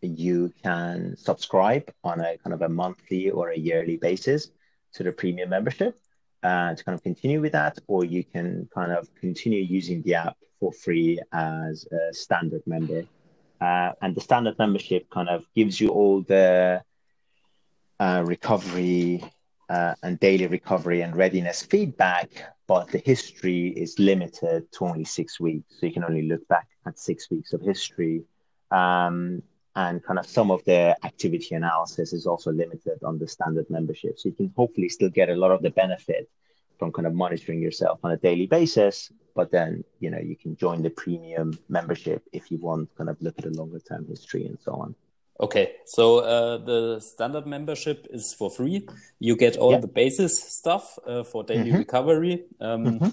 you 0.00 0.52
can 0.62 1.16
subscribe 1.16 1.90
on 2.02 2.20
a 2.20 2.36
kind 2.38 2.52
of 2.52 2.62
a 2.62 2.68
monthly 2.68 3.30
or 3.30 3.50
a 3.50 3.58
yearly 3.58 3.96
basis 3.96 4.50
to 4.94 5.02
the 5.02 5.12
premium 5.12 5.50
membership 5.50 5.98
uh, 6.42 6.74
to 6.74 6.84
kind 6.84 6.94
of 6.94 7.02
continue 7.02 7.40
with 7.40 7.52
that, 7.52 7.78
or 7.86 8.04
you 8.04 8.22
can 8.22 8.68
kind 8.74 8.92
of 8.92 9.08
continue 9.14 9.62
using 9.62 10.02
the 10.02 10.14
app 10.14 10.36
for 10.60 10.72
free 10.72 11.18
as 11.32 11.86
a 11.90 12.12
standard 12.12 12.62
member. 12.66 13.04
Uh, 13.60 13.92
and 14.02 14.14
the 14.14 14.20
standard 14.20 14.58
membership 14.58 15.08
kind 15.10 15.28
of 15.28 15.44
gives 15.54 15.80
you 15.80 15.88
all 15.88 16.22
the 16.22 16.82
uh, 17.98 18.22
recovery 18.26 19.24
uh, 19.70 19.94
and 20.02 20.20
daily 20.20 20.46
recovery 20.46 21.00
and 21.00 21.16
readiness 21.16 21.62
feedback, 21.62 22.28
but 22.66 22.88
the 22.88 22.98
history 22.98 23.68
is 23.68 23.98
limited 23.98 24.70
to 24.72 24.84
only 24.84 25.04
six 25.04 25.40
weeks. 25.40 25.80
So 25.80 25.86
you 25.86 25.92
can 25.92 26.04
only 26.04 26.28
look 26.28 26.46
back 26.48 26.68
at 26.86 26.98
six 26.98 27.30
weeks 27.30 27.52
of 27.52 27.60
history. 27.62 28.22
Um, 28.70 29.42
and 29.76 30.02
kind 30.04 30.18
of 30.18 30.26
some 30.26 30.50
of 30.50 30.64
the 30.64 30.96
activity 31.04 31.54
analysis 31.54 32.12
is 32.12 32.26
also 32.26 32.52
limited 32.52 33.02
on 33.02 33.18
the 33.18 33.26
standard 33.26 33.68
membership. 33.70 34.18
So 34.18 34.28
you 34.28 34.34
can 34.34 34.52
hopefully 34.56 34.88
still 34.88 35.10
get 35.10 35.28
a 35.30 35.34
lot 35.34 35.50
of 35.50 35.62
the 35.62 35.70
benefit 35.70 36.30
from 36.78 36.92
kind 36.92 37.06
of 37.06 37.14
monitoring 37.14 37.60
yourself 37.60 37.98
on 38.04 38.12
a 38.12 38.16
daily 38.16 38.46
basis. 38.46 39.10
But 39.34 39.50
then, 39.50 39.82
you 39.98 40.10
know, 40.10 40.18
you 40.18 40.36
can 40.36 40.56
join 40.56 40.82
the 40.82 40.90
premium 40.90 41.58
membership 41.68 42.22
if 42.32 42.52
you 42.52 42.58
want 42.58 42.94
kind 42.96 43.10
of 43.10 43.20
look 43.20 43.34
at 43.38 43.46
a 43.46 43.50
longer 43.50 43.80
term 43.80 44.06
history 44.06 44.46
and 44.46 44.58
so 44.60 44.72
on. 44.74 44.94
Okay, 45.40 45.72
so 45.86 46.18
uh, 46.18 46.58
the 46.58 47.00
standard 47.00 47.44
membership 47.44 48.06
is 48.10 48.32
for 48.38 48.50
free. 48.50 48.86
You 49.18 49.34
get 49.36 49.56
all 49.56 49.80
the 49.80 49.88
basis 49.88 50.40
stuff 50.40 50.96
uh, 51.04 51.24
for 51.24 51.42
daily 51.42 51.70
mm-hmm. 51.70 51.78
recovery. 51.78 52.44
Um, 52.60 52.84
mm-hmm. 52.84 53.08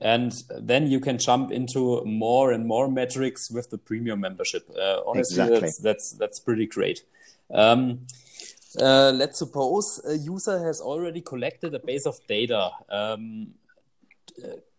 And 0.00 0.32
then 0.50 0.88
you 0.88 1.00
can 1.00 1.18
jump 1.18 1.52
into 1.52 2.04
more 2.04 2.52
and 2.52 2.66
more 2.66 2.90
metrics 2.90 3.50
with 3.50 3.70
the 3.70 3.78
premium 3.78 4.20
membership. 4.20 4.68
Uh, 4.70 5.00
honestly, 5.06 5.42
exactly. 5.42 5.60
that's, 5.60 5.78
that's, 5.80 6.16
that's 6.18 6.40
pretty 6.40 6.66
great. 6.66 7.02
Um, 7.52 8.06
uh, 8.80 9.12
let's 9.14 9.38
suppose 9.38 10.00
a 10.06 10.16
user 10.16 10.58
has 10.64 10.80
already 10.80 11.20
collected 11.20 11.74
a 11.74 11.78
base 11.78 12.06
of 12.06 12.16
data. 12.28 12.70
Um, 12.90 13.54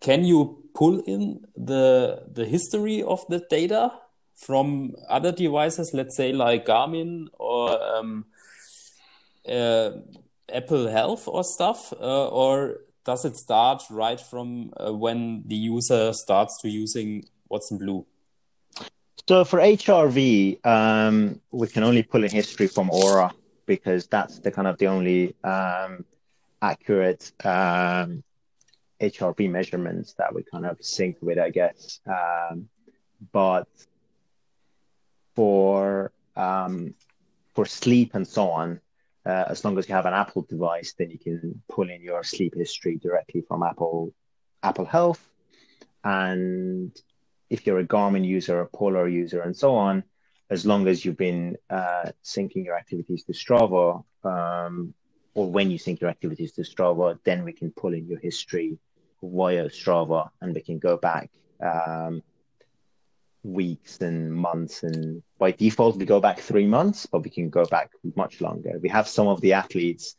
can 0.01 0.25
you 0.25 0.63
pull 0.73 0.99
in 1.01 1.45
the 1.55 2.23
the 2.31 2.45
history 2.45 3.01
of 3.01 3.25
the 3.29 3.39
data 3.49 3.91
from 4.35 4.95
other 5.09 5.31
devices, 5.31 5.91
let's 5.93 6.17
say 6.17 6.33
like 6.33 6.65
Garmin 6.65 7.27
or 7.39 7.81
um, 7.81 8.25
uh, 9.47 9.91
Apple 10.53 10.87
Health 10.87 11.27
or 11.27 11.43
stuff, 11.43 11.93
uh, 11.93 12.27
or 12.27 12.81
does 13.05 13.23
it 13.23 13.37
start 13.37 13.83
right 13.89 14.19
from 14.19 14.73
uh, 14.77 14.91
when 14.91 15.43
the 15.45 15.55
user 15.55 16.11
starts 16.11 16.59
to 16.61 16.69
using 16.69 17.23
Watson 17.47 17.77
Blue? 17.77 18.05
So 19.29 19.45
for 19.45 19.59
HRV, 19.59 20.65
um, 20.65 21.39
we 21.51 21.67
can 21.67 21.83
only 21.83 22.03
pull 22.03 22.23
in 22.23 22.31
history 22.31 22.67
from 22.67 22.89
Oura 22.89 23.31
because 23.65 24.07
that's 24.07 24.39
the 24.39 24.51
kind 24.51 24.67
of 24.67 24.77
the 24.77 24.87
only 24.87 25.35
um, 25.43 26.05
accurate 26.61 27.31
um, 27.43 28.23
HRV 28.99 29.49
measurements 29.49 30.13
that 30.13 30.33
we 30.33 30.43
kind 30.43 30.65
of 30.65 30.77
sync 30.81 31.17
with, 31.21 31.39
I 31.39 31.49
guess. 31.49 31.99
Um, 32.07 32.69
but 33.31 33.67
for 35.35 36.11
um, 36.35 36.93
for 37.53 37.65
sleep 37.65 38.13
and 38.13 38.27
so 38.27 38.49
on, 38.49 38.79
uh, 39.25 39.45
as 39.49 39.65
long 39.65 39.77
as 39.77 39.89
you 39.89 39.95
have 39.95 40.05
an 40.05 40.13
Apple 40.13 40.43
device, 40.43 40.93
then 40.97 41.09
you 41.09 41.17
can 41.17 41.61
pull 41.69 41.89
in 41.89 42.01
your 42.01 42.23
sleep 42.23 42.53
history 42.55 42.97
directly 42.97 43.41
from 43.47 43.63
Apple 43.63 44.13
Apple 44.61 44.85
Health. 44.85 45.27
And 46.03 46.91
if 47.49 47.65
you're 47.65 47.79
a 47.79 47.85
Garmin 47.85 48.25
user, 48.25 48.61
a 48.61 48.67
Polar 48.67 49.07
user, 49.07 49.41
and 49.41 49.55
so 49.55 49.75
on, 49.75 50.03
as 50.49 50.65
long 50.65 50.87
as 50.87 51.03
you've 51.03 51.17
been 51.17 51.57
uh, 51.69 52.11
syncing 52.23 52.65
your 52.65 52.77
activities 52.77 53.23
to 53.23 53.33
Strava, 53.33 54.03
um, 54.23 54.93
or 55.33 55.51
when 55.51 55.71
you 55.71 55.77
sync 55.77 56.01
your 56.01 56.09
activities 56.09 56.53
to 56.53 56.61
Strava, 56.61 57.17
then 57.23 57.43
we 57.43 57.53
can 57.53 57.71
pull 57.71 57.93
in 57.93 58.07
your 58.07 58.19
history 58.19 58.77
via 59.21 59.65
Strava, 59.65 60.29
and 60.41 60.53
we 60.53 60.61
can 60.61 60.77
go 60.77 60.97
back 60.97 61.31
um, 61.61 62.21
weeks 63.45 64.01
and 64.01 64.33
months. 64.33 64.83
And 64.83 65.21
by 65.37 65.51
default, 65.51 65.97
we 65.97 66.05
go 66.05 66.19
back 66.19 66.39
three 66.39 66.65
months, 66.65 67.05
but 67.05 67.23
we 67.23 67.29
can 67.29 67.49
go 67.49 67.65
back 67.65 67.91
much 68.15 68.41
longer. 68.41 68.79
We 68.81 68.89
have 68.89 69.07
some 69.07 69.27
of 69.27 69.41
the 69.41 69.53
athletes 69.53 70.15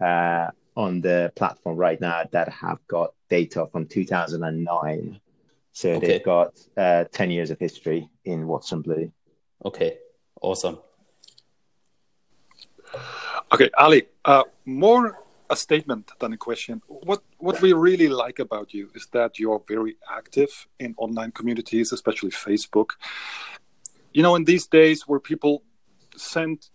uh, 0.00 0.48
on 0.76 1.00
the 1.00 1.32
platform 1.34 1.76
right 1.76 2.00
now 2.00 2.24
that 2.30 2.48
have 2.50 2.78
got 2.86 3.12
data 3.28 3.66
from 3.72 3.86
2009. 3.86 5.20
So 5.72 5.90
okay. 5.90 6.06
they've 6.06 6.24
got 6.24 6.58
uh, 6.76 7.04
10 7.12 7.30
years 7.30 7.50
of 7.50 7.58
history 7.58 8.08
in 8.24 8.46
Watson 8.46 8.82
Blue. 8.82 9.12
Okay, 9.64 9.98
awesome. 10.40 10.78
Okay, 13.52 13.70
Ali, 13.76 14.06
uh, 14.24 14.44
more 14.64 15.18
a 15.50 15.56
statement 15.56 16.10
than 16.18 16.32
a 16.32 16.36
question. 16.36 16.82
What 16.86 17.22
what 17.38 17.60
we 17.60 17.72
really 17.72 18.08
like 18.08 18.38
about 18.38 18.74
you 18.74 18.90
is 18.94 19.06
that 19.12 19.38
you're 19.38 19.62
very 19.66 19.96
active 20.10 20.66
in 20.78 20.94
online 20.96 21.32
communities, 21.32 21.92
especially 21.92 22.30
Facebook. 22.30 22.90
You 24.12 24.22
know, 24.22 24.34
in 24.34 24.44
these 24.44 24.66
days 24.66 25.06
where 25.06 25.20
people 25.20 25.62
send 26.16 26.68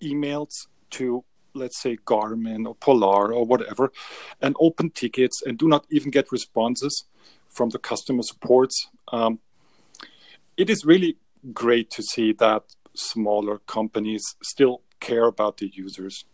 emails 0.00 0.66
to 0.90 1.24
let's 1.54 1.80
say 1.80 1.96
Garmin 1.96 2.66
or 2.66 2.74
Polar 2.74 3.32
or 3.32 3.44
whatever 3.44 3.92
and 4.40 4.56
open 4.58 4.90
tickets 4.90 5.42
and 5.44 5.58
do 5.58 5.68
not 5.68 5.84
even 5.90 6.10
get 6.10 6.32
responses 6.32 7.04
from 7.48 7.68
the 7.70 7.78
customer 7.78 8.22
supports. 8.22 8.88
Um, 9.08 9.40
it 10.56 10.70
is 10.70 10.86
really 10.86 11.18
great 11.52 11.90
to 11.90 12.02
see 12.02 12.32
that 12.34 12.62
smaller 12.94 13.58
companies 13.66 14.36
still 14.42 14.82
care 15.00 15.24
about 15.24 15.58
the 15.58 15.70
users. 15.74 16.24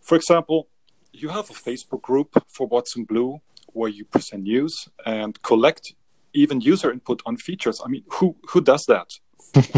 For 0.00 0.16
example, 0.16 0.68
you 1.12 1.28
have 1.28 1.50
a 1.50 1.54
Facebook 1.54 2.02
group 2.02 2.42
for 2.48 2.66
Watson 2.66 3.04
Blue 3.04 3.40
where 3.72 3.90
you 3.90 4.04
present 4.04 4.44
news 4.44 4.88
and 5.04 5.40
collect 5.42 5.94
even 6.32 6.60
user 6.60 6.90
input 6.90 7.22
on 7.26 7.36
features. 7.36 7.80
I 7.84 7.88
mean, 7.88 8.04
who 8.14 8.36
who 8.50 8.60
does 8.60 8.84
that? 8.86 9.08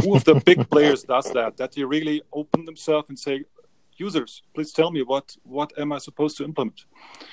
who 0.02 0.16
of 0.16 0.24
the 0.24 0.34
big 0.34 0.68
players 0.72 1.02
does 1.04 1.30
that? 1.32 1.56
That 1.56 1.72
they 1.72 1.84
really 1.84 2.22
open 2.32 2.64
themselves 2.64 3.08
and 3.08 3.18
say, 3.18 3.44
users, 3.96 4.42
please 4.54 4.72
tell 4.72 4.90
me 4.90 5.02
what 5.02 5.36
what 5.42 5.72
am 5.78 5.92
I 5.92 5.98
supposed 5.98 6.36
to 6.38 6.44
implement? 6.44 6.84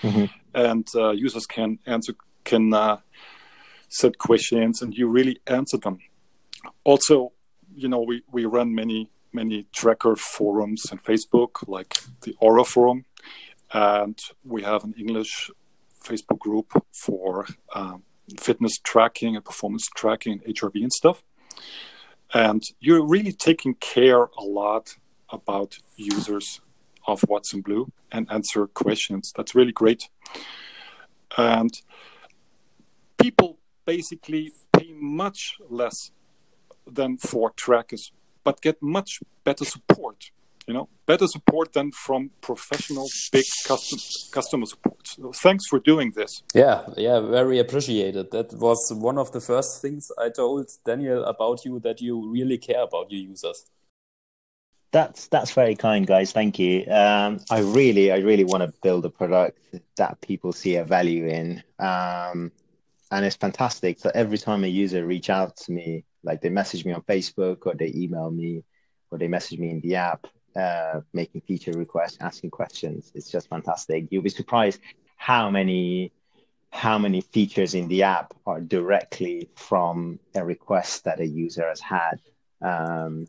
Mm-hmm. 0.01 0.25
And 0.53 0.87
uh, 0.95 1.11
users 1.11 1.45
can 1.45 1.79
answer 1.85 2.13
can 2.43 2.73
uh, 2.73 2.97
set 3.89 4.17
questions, 4.17 4.81
and 4.81 4.93
you 4.93 5.07
really 5.07 5.39
answer 5.47 5.77
them. 5.77 5.99
Also, 6.83 7.31
you 7.75 7.87
know, 7.87 8.01
we 8.01 8.21
we 8.31 8.45
run 8.45 8.73
many 8.73 9.09
many 9.33 9.67
tracker 9.73 10.15
forums 10.15 10.85
on 10.91 10.97
Facebook, 10.99 11.67
like 11.67 11.97
the 12.21 12.35
Oura 12.41 12.65
forum, 12.65 13.05
and 13.73 14.17
we 14.43 14.63
have 14.63 14.83
an 14.83 14.93
English 14.97 15.51
Facebook 16.03 16.39
group 16.39 16.71
for 16.91 17.47
um, 17.73 18.03
fitness 18.39 18.77
tracking 18.83 19.35
and 19.35 19.43
performance 19.43 19.87
tracking, 19.95 20.39
HRV 20.41 20.75
and 20.75 20.93
stuff. 20.93 21.23
And 22.33 22.61
you're 22.79 23.05
really 23.05 23.31
taking 23.31 23.75
care 23.75 24.23
a 24.37 24.43
lot 24.43 24.95
about 25.29 25.77
users 25.95 26.61
of 27.07 27.23
Watson 27.27 27.61
Blue 27.61 27.91
and 28.11 28.27
answer 28.31 28.67
questions. 28.67 29.31
That's 29.35 29.55
really 29.55 29.71
great. 29.71 30.09
And 31.37 31.71
people 33.17 33.59
basically 33.85 34.51
pay 34.73 34.91
much 34.93 35.57
less 35.69 36.11
than 36.87 37.17
for 37.17 37.51
trackers, 37.51 38.11
but 38.43 38.61
get 38.61 38.81
much 38.81 39.19
better 39.43 39.65
support 39.65 40.31
you 40.67 40.73
know 40.73 40.89
better 41.05 41.27
support 41.27 41.73
than 41.73 41.91
from 41.91 42.31
professional 42.41 43.07
big 43.31 43.45
custom, 43.67 43.99
customer 44.31 44.65
support. 44.65 45.07
So 45.07 45.31
thanks 45.31 45.67
for 45.67 45.79
doing 45.79 46.11
this. 46.15 46.41
Yeah 46.53 46.85
yeah 46.97 47.19
very 47.19 47.59
appreciated. 47.59 48.31
That 48.31 48.53
was 48.53 48.91
one 48.95 49.17
of 49.17 49.31
the 49.31 49.41
first 49.41 49.81
things 49.81 50.11
i 50.17 50.29
told 50.29 50.69
daniel 50.85 51.23
about 51.25 51.65
you 51.65 51.79
that 51.81 52.01
you 52.01 52.29
really 52.29 52.57
care 52.57 52.83
about 52.83 53.11
your 53.11 53.21
users. 53.21 53.65
That's 54.91 55.27
that's 55.27 55.51
very 55.51 55.75
kind 55.75 56.07
guys. 56.07 56.31
Thank 56.31 56.57
you. 56.59 56.85
Um, 56.89 57.39
i 57.51 57.59
really 57.59 58.11
i 58.11 58.17
really 58.17 58.45
want 58.45 58.63
to 58.63 58.73
build 58.81 59.05
a 59.05 59.09
product 59.09 59.59
that 59.97 60.21
people 60.21 60.51
see 60.53 60.75
a 60.77 60.83
value 60.83 61.27
in. 61.27 61.63
Um, 61.79 62.51
and 63.11 63.23
it's 63.23 63.35
fantastic. 63.35 63.99
So 63.99 64.09
every 64.15 64.39
time 64.39 64.63
a 64.63 64.67
user 64.67 65.05
reach 65.05 65.29
out 65.29 65.55
to 65.57 65.71
me 65.71 66.05
like 66.23 66.41
they 66.41 66.49
message 66.49 66.83
me 66.85 66.91
on 66.91 67.01
facebook 67.03 67.65
or 67.65 67.75
they 67.75 67.91
email 67.95 68.31
me 68.31 68.63
or 69.11 69.17
they 69.17 69.27
message 69.27 69.59
me 69.59 69.69
in 69.69 69.79
the 69.81 69.95
app 69.95 70.25
uh, 70.55 71.01
making 71.13 71.41
feature 71.41 71.71
requests, 71.73 72.17
asking 72.21 72.51
questions. 72.51 73.11
It's 73.15 73.29
just 73.29 73.49
fantastic. 73.49 74.07
You'll 74.09 74.23
be 74.23 74.29
surprised 74.29 74.79
how 75.17 75.49
many 75.49 76.11
how 76.69 76.97
many 76.97 77.21
features 77.21 77.73
in 77.73 77.87
the 77.87 78.03
app 78.03 78.33
are 78.45 78.59
directly 78.59 79.47
from 79.55 80.19
a 80.35 80.43
request 80.43 81.05
that 81.05 81.21
a 81.21 81.25
user 81.25 81.69
has 81.69 81.79
had. 81.79 82.19
Um, 82.61 83.27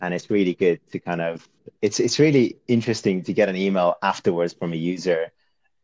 and 0.00 0.14
it's 0.14 0.30
really 0.30 0.54
good 0.54 0.80
to 0.92 1.00
kind 1.00 1.20
of 1.20 1.48
it's 1.82 1.98
it's 1.98 2.18
really 2.18 2.56
interesting 2.68 3.22
to 3.22 3.32
get 3.32 3.48
an 3.48 3.56
email 3.56 3.96
afterwards 4.02 4.52
from 4.52 4.72
a 4.72 4.76
user 4.76 5.32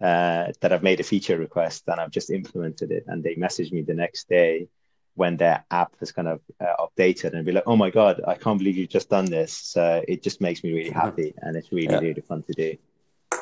uh, 0.01 0.53
that 0.61 0.73
I've 0.73 0.83
made 0.83 1.01
a 1.01 1.05
feature 1.05 1.37
request 1.37 1.85
and 1.89 2.01
I've 2.01 2.11
just 2.11 2.31
implemented 2.31 2.91
it, 2.91 3.05
and 3.07 3.23
they 3.23 3.35
message 3.35 3.73
me 3.73 3.83
the 3.83 3.95
next 3.95 4.29
day 4.29 4.69
when 5.15 5.37
their 5.37 5.65
app 5.71 5.95
is 6.01 6.13
kind 6.13 6.29
of 6.29 6.41
uh, 6.61 6.75
updated 6.79 7.35
and 7.35 7.45
be 7.45 7.53
like, 7.53 7.65
oh 7.67 7.77
my 7.77 7.91
God, 7.91 8.21
I 8.27 8.35
can't 8.35 8.59
believe 8.59 8.77
you've 8.77 8.89
just 8.89 9.11
done 9.11 9.27
this. 9.27 9.53
So 9.53 10.03
it 10.07 10.23
just 10.23 10.41
makes 10.41 10.63
me 10.65 10.73
really 10.73 10.91
happy 10.91 11.35
and 11.39 11.57
it's 11.57 11.73
really, 11.73 11.93
yeah. 11.93 12.01
really 12.01 12.21
fun 12.21 12.43
to 12.45 12.53
do. 12.53 12.77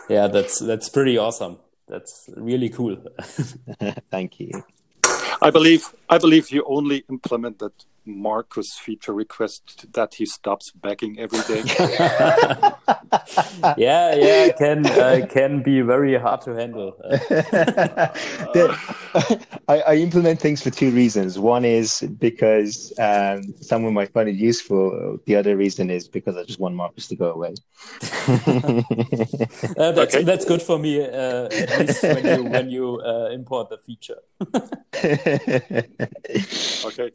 Yeah, 0.08 0.26
that's, 0.28 0.58
that's 0.58 0.88
pretty 0.88 1.18
awesome. 1.18 1.58
That's 1.86 2.28
really 2.36 2.68
cool. 2.68 2.96
Thank 4.10 4.40
you. 4.40 4.50
I 5.40 5.50
believe, 5.50 5.94
I 6.08 6.18
believe 6.18 6.50
you 6.50 6.64
only 6.66 7.04
implement 7.08 7.62
implemented 7.62 7.72
Marcus 8.08 8.78
feature 8.78 9.12
request 9.12 9.86
that 9.92 10.14
he 10.14 10.26
stops 10.26 10.72
begging 10.72 11.18
every 11.18 11.40
day. 11.40 11.62
yeah, 13.76 14.14
yeah, 14.14 14.52
can 14.52 14.86
uh, 14.86 15.26
can 15.28 15.62
be 15.62 15.80
very 15.80 16.18
hard 16.18 16.40
to 16.42 16.54
handle. 16.54 16.96
I, 19.68 19.80
I, 19.80 19.94
implement 19.96 20.40
things 20.40 20.62
for 20.62 20.70
two 20.70 20.90
reasons. 20.90 21.38
One 21.38 21.64
is 21.64 22.00
because 22.18 22.92
um, 22.98 23.54
someone 23.60 23.94
might 23.94 24.12
find 24.12 24.28
it 24.28 24.36
useful. 24.36 25.18
The 25.26 25.36
other 25.36 25.56
reason 25.56 25.90
is 25.90 26.08
because 26.08 26.36
I 26.36 26.44
just 26.44 26.58
want 26.58 26.74
Marcus 26.74 27.06
to 27.08 27.16
go 27.16 27.32
away. 27.32 27.54
uh, 28.28 29.92
that's 29.92 30.14
okay. 30.14 30.24
that's 30.24 30.44
good 30.44 30.62
for 30.62 30.78
me. 30.78 31.04
Uh, 31.04 31.48
at 31.50 31.86
least 31.86 32.02
when 32.02 32.26
you 32.26 32.44
when 32.44 32.70
you 32.70 33.00
uh, 33.04 33.28
import 33.30 33.68
the 33.68 33.78
feature. 33.78 34.18
okay 36.84 37.10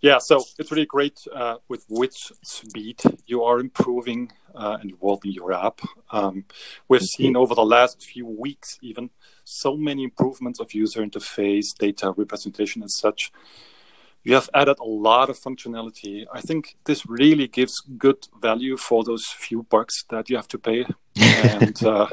yeah, 0.00 0.18
so 0.18 0.44
it's 0.58 0.70
really 0.70 0.86
great 0.86 1.18
uh, 1.34 1.56
with 1.68 1.84
which 1.88 2.30
speed 2.44 3.00
you 3.26 3.42
are 3.42 3.58
improving 3.58 4.30
uh, 4.54 4.78
and 4.80 4.92
evolving 4.92 5.32
your 5.32 5.52
app. 5.52 5.80
Um, 6.12 6.44
we've 6.88 7.02
seen 7.02 7.36
over 7.36 7.54
the 7.54 7.64
last 7.64 8.04
few 8.04 8.26
weeks, 8.26 8.78
even 8.80 9.10
so 9.44 9.76
many 9.76 10.04
improvements 10.04 10.60
of 10.60 10.72
user 10.72 11.04
interface, 11.04 11.66
data 11.76 12.12
representation, 12.16 12.82
and 12.82 12.90
such. 12.90 13.32
You 14.22 14.34
have 14.34 14.48
added 14.54 14.78
a 14.78 14.84
lot 14.84 15.30
of 15.30 15.38
functionality. 15.38 16.26
I 16.32 16.42
think 16.42 16.76
this 16.84 17.06
really 17.06 17.48
gives 17.48 17.80
good 17.96 18.28
value 18.40 18.76
for 18.76 19.02
those 19.02 19.26
few 19.26 19.64
bucks 19.64 20.04
that 20.10 20.30
you 20.30 20.36
have 20.36 20.48
to 20.48 20.58
pay, 20.58 20.86
and 21.16 21.82
uh, 21.84 22.06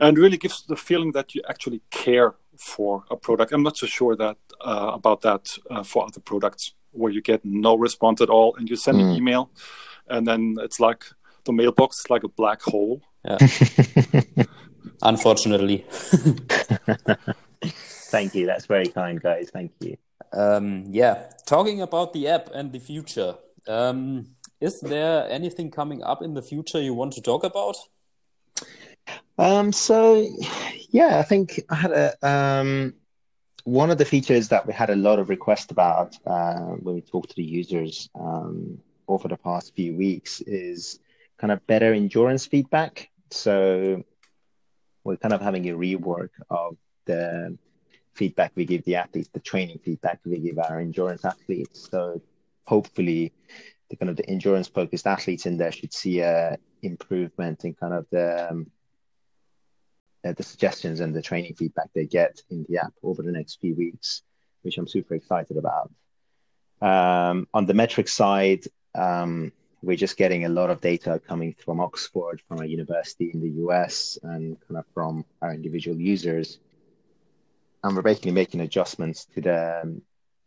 and 0.00 0.16
really 0.16 0.38
gives 0.38 0.64
the 0.66 0.76
feeling 0.76 1.12
that 1.12 1.34
you 1.34 1.42
actually 1.50 1.82
care 1.90 2.34
for 2.56 3.04
a 3.10 3.16
product. 3.16 3.52
I'm 3.52 3.62
not 3.62 3.76
so 3.76 3.86
sure 3.86 4.16
that 4.16 4.36
uh, 4.60 4.92
about 4.94 5.20
that 5.22 5.58
uh, 5.70 5.82
for 5.82 6.06
other 6.06 6.20
products 6.20 6.72
where 6.94 7.12
you 7.12 7.20
get 7.20 7.44
no 7.44 7.76
response 7.76 8.20
at 8.20 8.30
all 8.30 8.54
and 8.56 8.68
you 8.68 8.76
send 8.76 8.98
mm. 8.98 9.02
an 9.02 9.16
email 9.16 9.50
and 10.08 10.26
then 10.26 10.56
it's 10.60 10.80
like 10.80 11.04
the 11.44 11.52
mailbox 11.52 12.00
is 12.00 12.10
like 12.10 12.24
a 12.24 12.28
black 12.28 12.62
hole. 12.62 13.02
Yeah. 13.24 13.38
Unfortunately. 15.02 15.84
Thank 17.64 18.34
you. 18.34 18.46
That's 18.46 18.66
very 18.66 18.86
kind 18.86 19.20
guys. 19.20 19.50
Thank 19.52 19.72
you. 19.80 19.96
Um, 20.32 20.86
yeah. 20.88 21.30
Talking 21.46 21.82
about 21.82 22.12
the 22.12 22.28
app 22.28 22.50
and 22.54 22.72
the 22.72 22.78
future. 22.78 23.34
Um, 23.66 24.28
is 24.60 24.80
there 24.80 25.28
anything 25.30 25.70
coming 25.70 26.02
up 26.02 26.22
in 26.22 26.34
the 26.34 26.42
future 26.42 26.80
you 26.80 26.94
want 26.94 27.12
to 27.14 27.22
talk 27.22 27.44
about? 27.44 27.76
Um, 29.36 29.72
so 29.72 30.26
yeah 30.94 31.18
i 31.18 31.22
think 31.22 31.60
i 31.68 31.74
had 31.74 31.90
a 31.90 32.26
um, 32.26 32.94
one 33.64 33.90
of 33.90 33.98
the 33.98 34.04
features 34.04 34.48
that 34.48 34.66
we 34.66 34.72
had 34.72 34.90
a 34.90 34.96
lot 34.96 35.18
of 35.18 35.30
requests 35.30 35.70
about 35.70 36.16
uh, 36.26 36.54
when 36.54 36.94
we 36.94 37.00
talked 37.00 37.30
to 37.30 37.36
the 37.36 37.42
users 37.42 38.08
um, 38.14 38.78
over 39.08 39.26
the 39.26 39.36
past 39.36 39.74
few 39.74 39.94
weeks 39.96 40.42
is 40.42 41.00
kind 41.38 41.50
of 41.50 41.66
better 41.66 41.92
endurance 41.92 42.46
feedback. 42.46 43.10
So 43.30 44.04
we're 45.02 45.16
kind 45.16 45.34
of 45.34 45.40
having 45.40 45.68
a 45.68 45.74
rework 45.74 46.30
of 46.50 46.76
the 47.06 47.56
feedback 48.12 48.52
we 48.54 48.64
give 48.66 48.84
the 48.84 48.96
athletes, 48.96 49.28
the 49.32 49.40
training 49.40 49.80
feedback 49.82 50.20
we 50.24 50.38
give 50.38 50.58
our 50.58 50.78
endurance 50.78 51.24
athletes. 51.24 51.88
So 51.90 52.20
hopefully, 52.64 53.32
the 53.88 53.96
kind 53.96 54.10
of 54.10 54.16
the 54.16 54.28
endurance 54.28 54.68
focused 54.68 55.06
athletes 55.06 55.46
in 55.46 55.56
there 55.56 55.72
should 55.72 55.92
see 55.92 56.20
a 56.20 56.58
improvement 56.82 57.64
in 57.64 57.74
kind 57.74 57.94
of 57.94 58.06
the 58.10 58.50
um, 58.50 58.66
uh, 58.66 58.73
the 60.32 60.42
suggestions 60.42 61.00
and 61.00 61.14
the 61.14 61.22
training 61.22 61.54
feedback 61.54 61.90
they 61.94 62.06
get 62.06 62.40
in 62.50 62.64
the 62.68 62.78
app 62.78 62.92
over 63.02 63.22
the 63.22 63.32
next 63.32 63.60
few 63.60 63.74
weeks, 63.74 64.22
which 64.62 64.78
I'm 64.78 64.88
super 64.88 65.14
excited 65.14 65.56
about. 65.56 65.90
Um, 66.80 67.46
on 67.52 67.66
the 67.66 67.74
metric 67.74 68.08
side, 68.08 68.64
um, 68.94 69.52
we're 69.82 69.96
just 69.96 70.16
getting 70.16 70.46
a 70.46 70.48
lot 70.48 70.70
of 70.70 70.80
data 70.80 71.20
coming 71.26 71.54
from 71.62 71.80
Oxford, 71.80 72.40
from 72.48 72.62
a 72.62 72.66
university 72.66 73.30
in 73.32 73.40
the 73.40 73.50
US, 73.64 74.18
and 74.22 74.56
kind 74.66 74.78
of 74.78 74.84
from 74.94 75.24
our 75.42 75.52
individual 75.52 76.00
users. 76.00 76.58
And 77.82 77.94
we're 77.94 78.02
basically 78.02 78.32
making 78.32 78.60
adjustments 78.60 79.26
to 79.34 79.42
the 79.42 80.00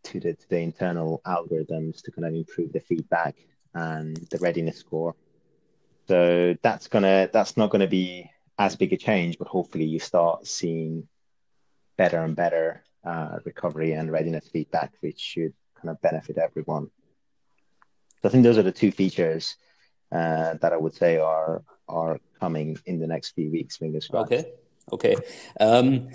to 0.03 0.19
the, 0.19 0.33
to 0.33 0.49
the 0.49 0.57
internal 0.57 1.21
algorithms 1.25 2.01
to 2.03 2.11
kind 2.11 2.25
of 2.25 2.33
improve 2.33 2.71
the 2.71 2.79
feedback 2.79 3.35
and 3.73 4.15
the 4.31 4.37
readiness 4.39 4.77
score. 4.77 5.15
So 6.07 6.55
that's 6.61 6.87
gonna 6.87 7.29
that's 7.31 7.57
not 7.57 7.69
gonna 7.69 7.87
be 7.87 8.31
as 8.57 8.75
big 8.75 8.93
a 8.93 8.97
change, 8.97 9.37
but 9.37 9.47
hopefully 9.47 9.85
you 9.85 9.99
start 9.99 10.47
seeing 10.47 11.07
better 11.97 12.23
and 12.23 12.35
better 12.35 12.83
uh, 13.03 13.39
recovery 13.45 13.93
and 13.93 14.11
readiness 14.11 14.47
feedback, 14.47 14.93
which 15.01 15.19
should 15.19 15.53
kind 15.79 15.89
of 15.89 16.01
benefit 16.01 16.37
everyone. 16.37 16.89
So 18.21 18.29
I 18.29 18.31
think 18.31 18.43
those 18.43 18.57
are 18.57 18.63
the 18.63 18.71
two 18.71 18.91
features 18.91 19.55
uh, 20.11 20.55
that 20.61 20.73
I 20.73 20.77
would 20.77 20.93
say 20.93 21.17
are 21.17 21.63
are 21.87 22.19
coming 22.39 22.77
in 22.85 22.99
the 22.99 23.07
next 23.07 23.31
few 23.31 23.49
weeks. 23.51 23.77
Fingers 23.77 24.07
crossed. 24.07 24.31
Okay. 24.31 24.51
Okay. 24.91 25.15
Um, 25.59 26.09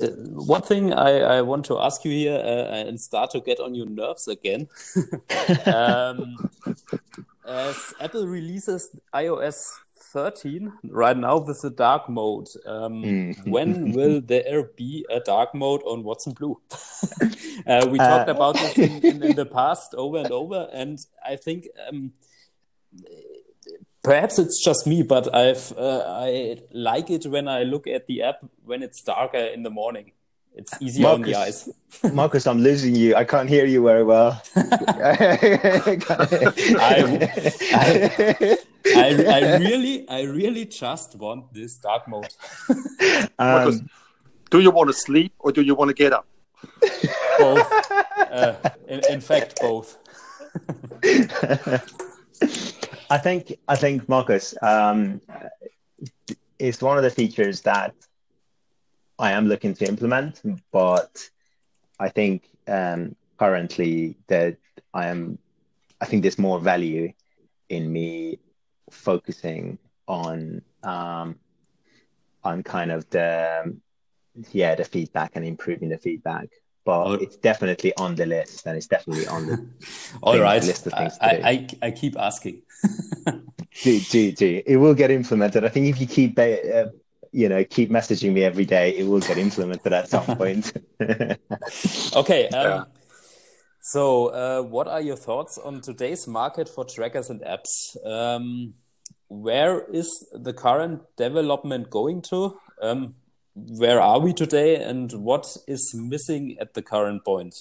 uh, 0.00 0.08
one 0.52 0.60
thing 0.60 0.92
I, 0.92 1.38
I, 1.38 1.42
want 1.42 1.64
to 1.66 1.78
ask 1.78 2.04
you 2.04 2.10
here 2.10 2.36
uh, 2.36 2.74
and 2.88 3.00
start 3.00 3.30
to 3.30 3.40
get 3.40 3.58
on 3.58 3.74
your 3.74 3.86
nerves 3.86 4.28
again. 4.28 4.68
um, 5.66 6.36
as 7.48 7.94
Apple 8.00 8.26
releases 8.26 8.90
iOS 9.14 9.70
13 10.12 10.72
right 10.84 11.16
now 11.16 11.38
with 11.38 11.60
the 11.62 11.70
dark 11.70 12.08
mode. 12.08 12.48
Um, 12.66 13.02
mm. 13.02 13.48
when 13.48 13.92
will 13.96 14.20
there 14.20 14.64
be 14.76 15.06
a 15.10 15.20
dark 15.20 15.54
mode 15.54 15.82
on 15.84 16.04
Watson 16.04 16.34
Blue? 16.34 16.60
uh, 17.66 17.86
we 17.88 17.98
talked 17.98 18.28
uh, 18.28 18.34
about 18.34 18.54
this 18.54 18.78
in, 18.78 19.04
in, 19.04 19.22
in, 19.22 19.36
the 19.36 19.46
past 19.58 19.94
over 19.94 20.18
and 20.18 20.30
over, 20.30 20.68
and 20.72 20.98
I 21.26 21.36
think 21.36 21.68
um, 21.88 22.12
perhaps 24.02 24.38
it's 24.38 24.62
just 24.62 24.86
me, 24.86 25.02
but 25.02 25.34
I've 25.34 25.72
uh, 25.76 26.04
I 26.06 26.58
like 26.72 27.10
it 27.10 27.26
when 27.26 27.48
I 27.48 27.62
look 27.62 27.86
at 27.86 28.06
the 28.06 28.22
app 28.22 28.44
when 28.64 28.82
it's 28.82 29.02
darker 29.02 29.38
in 29.38 29.62
the 29.62 29.70
morning. 29.70 30.12
It's 30.54 30.80
easier 30.80 31.04
Marcus, 31.04 31.24
on 31.24 31.30
the 31.30 31.34
eyes. 31.38 31.68
Marcus, 32.12 32.46
I'm 32.46 32.58
losing 32.60 32.94
you. 32.94 33.14
I 33.14 33.24
can't 33.24 33.48
hear 33.48 33.64
you 33.64 33.82
very 33.84 34.04
well. 34.04 34.42
I, 34.56 35.98
I, 37.74 38.58
I, 38.94 39.24
I, 39.28 39.56
really, 39.58 40.08
I 40.08 40.22
really 40.22 40.66
just 40.66 41.16
want 41.16 41.52
this 41.54 41.76
dark 41.78 42.06
mode. 42.06 42.28
Um, 42.70 43.28
Marcus, 43.38 43.80
do 44.50 44.60
you 44.60 44.70
want 44.70 44.88
to 44.88 44.94
sleep 44.94 45.32
or 45.38 45.52
do 45.52 45.62
you 45.62 45.74
want 45.74 45.88
to 45.88 45.94
get 45.94 46.12
up? 46.12 46.26
Both. 47.38 47.90
Uh, 48.18 48.54
in, 48.88 49.00
in 49.10 49.20
fact, 49.20 49.58
both. 49.60 49.96
I 53.10 53.18
think 53.18 53.58
I 53.68 53.76
think 53.76 54.08
Marcus 54.08 54.54
um, 54.62 55.20
is 56.58 56.82
one 56.82 56.96
of 56.96 57.02
the 57.02 57.10
features 57.10 57.62
that 57.62 57.94
I 59.22 59.30
am 59.32 59.46
looking 59.46 59.72
to 59.74 59.86
implement, 59.86 60.42
but 60.72 61.30
I 61.98 62.08
think 62.08 62.48
um, 62.66 63.14
currently 63.38 64.16
that 64.26 64.56
I 64.92 65.06
am 65.06 65.38
I 66.00 66.06
think 66.06 66.22
there's 66.22 66.38
more 66.38 66.58
value 66.58 67.12
in 67.68 67.92
me 67.92 68.40
focusing 68.90 69.78
on 70.08 70.62
um, 70.82 71.36
on 72.42 72.64
kind 72.64 72.90
of 72.90 73.08
the 73.10 73.76
yeah 74.50 74.74
the 74.74 74.84
feedback 74.84 75.36
and 75.36 75.46
improving 75.46 75.88
the 75.88 75.98
feedback. 75.98 76.48
But 76.84 77.04
oh. 77.04 77.12
it's 77.12 77.36
definitely 77.36 77.92
on 77.96 78.16
the 78.16 78.26
list 78.26 78.66
and 78.66 78.76
it's 78.76 78.88
definitely 78.88 79.28
on 79.28 79.46
the 79.46 79.64
all 80.22 80.36
right. 80.40 80.60
list 80.64 80.84
of 80.88 80.94
things 80.94 81.16
I, 81.20 81.68
I, 81.80 81.86
I, 81.86 81.90
keep 81.92 82.18
asking. 82.18 82.62
Do, 83.82 83.98
do, 84.00 84.32
do. 84.32 84.62
it 84.66 84.76
will 84.76 84.92
get 84.92 85.10
implemented. 85.10 85.64
I 85.64 85.68
think 85.70 85.86
if 85.86 85.98
you 85.98 86.06
keep 86.06 86.38
uh, 86.38 86.86
you 87.32 87.48
know 87.48 87.64
keep 87.64 87.90
messaging 87.90 88.32
me 88.32 88.44
every 88.44 88.64
day 88.64 88.90
it 88.96 89.04
will 89.04 89.20
get 89.20 89.38
implemented 89.38 89.92
at 89.92 90.08
some 90.08 90.24
point 90.36 90.72
okay 92.16 92.48
um, 92.48 92.66
yeah. 92.66 92.84
so 93.80 94.26
uh, 94.26 94.62
what 94.62 94.86
are 94.86 95.00
your 95.00 95.16
thoughts 95.16 95.58
on 95.58 95.80
today's 95.80 96.26
market 96.28 96.68
for 96.68 96.84
trackers 96.84 97.30
and 97.30 97.40
apps 97.42 97.96
um, 98.06 98.74
where 99.28 99.86
is 99.90 100.26
the 100.32 100.52
current 100.52 101.00
development 101.16 101.88
going 101.88 102.20
to 102.20 102.56
um, 102.82 103.14
where 103.54 104.00
are 104.00 104.18
we 104.18 104.32
today 104.32 104.82
and 104.82 105.12
what 105.12 105.56
is 105.66 105.94
missing 105.94 106.56
at 106.60 106.74
the 106.74 106.82
current 106.82 107.24
point? 107.24 107.54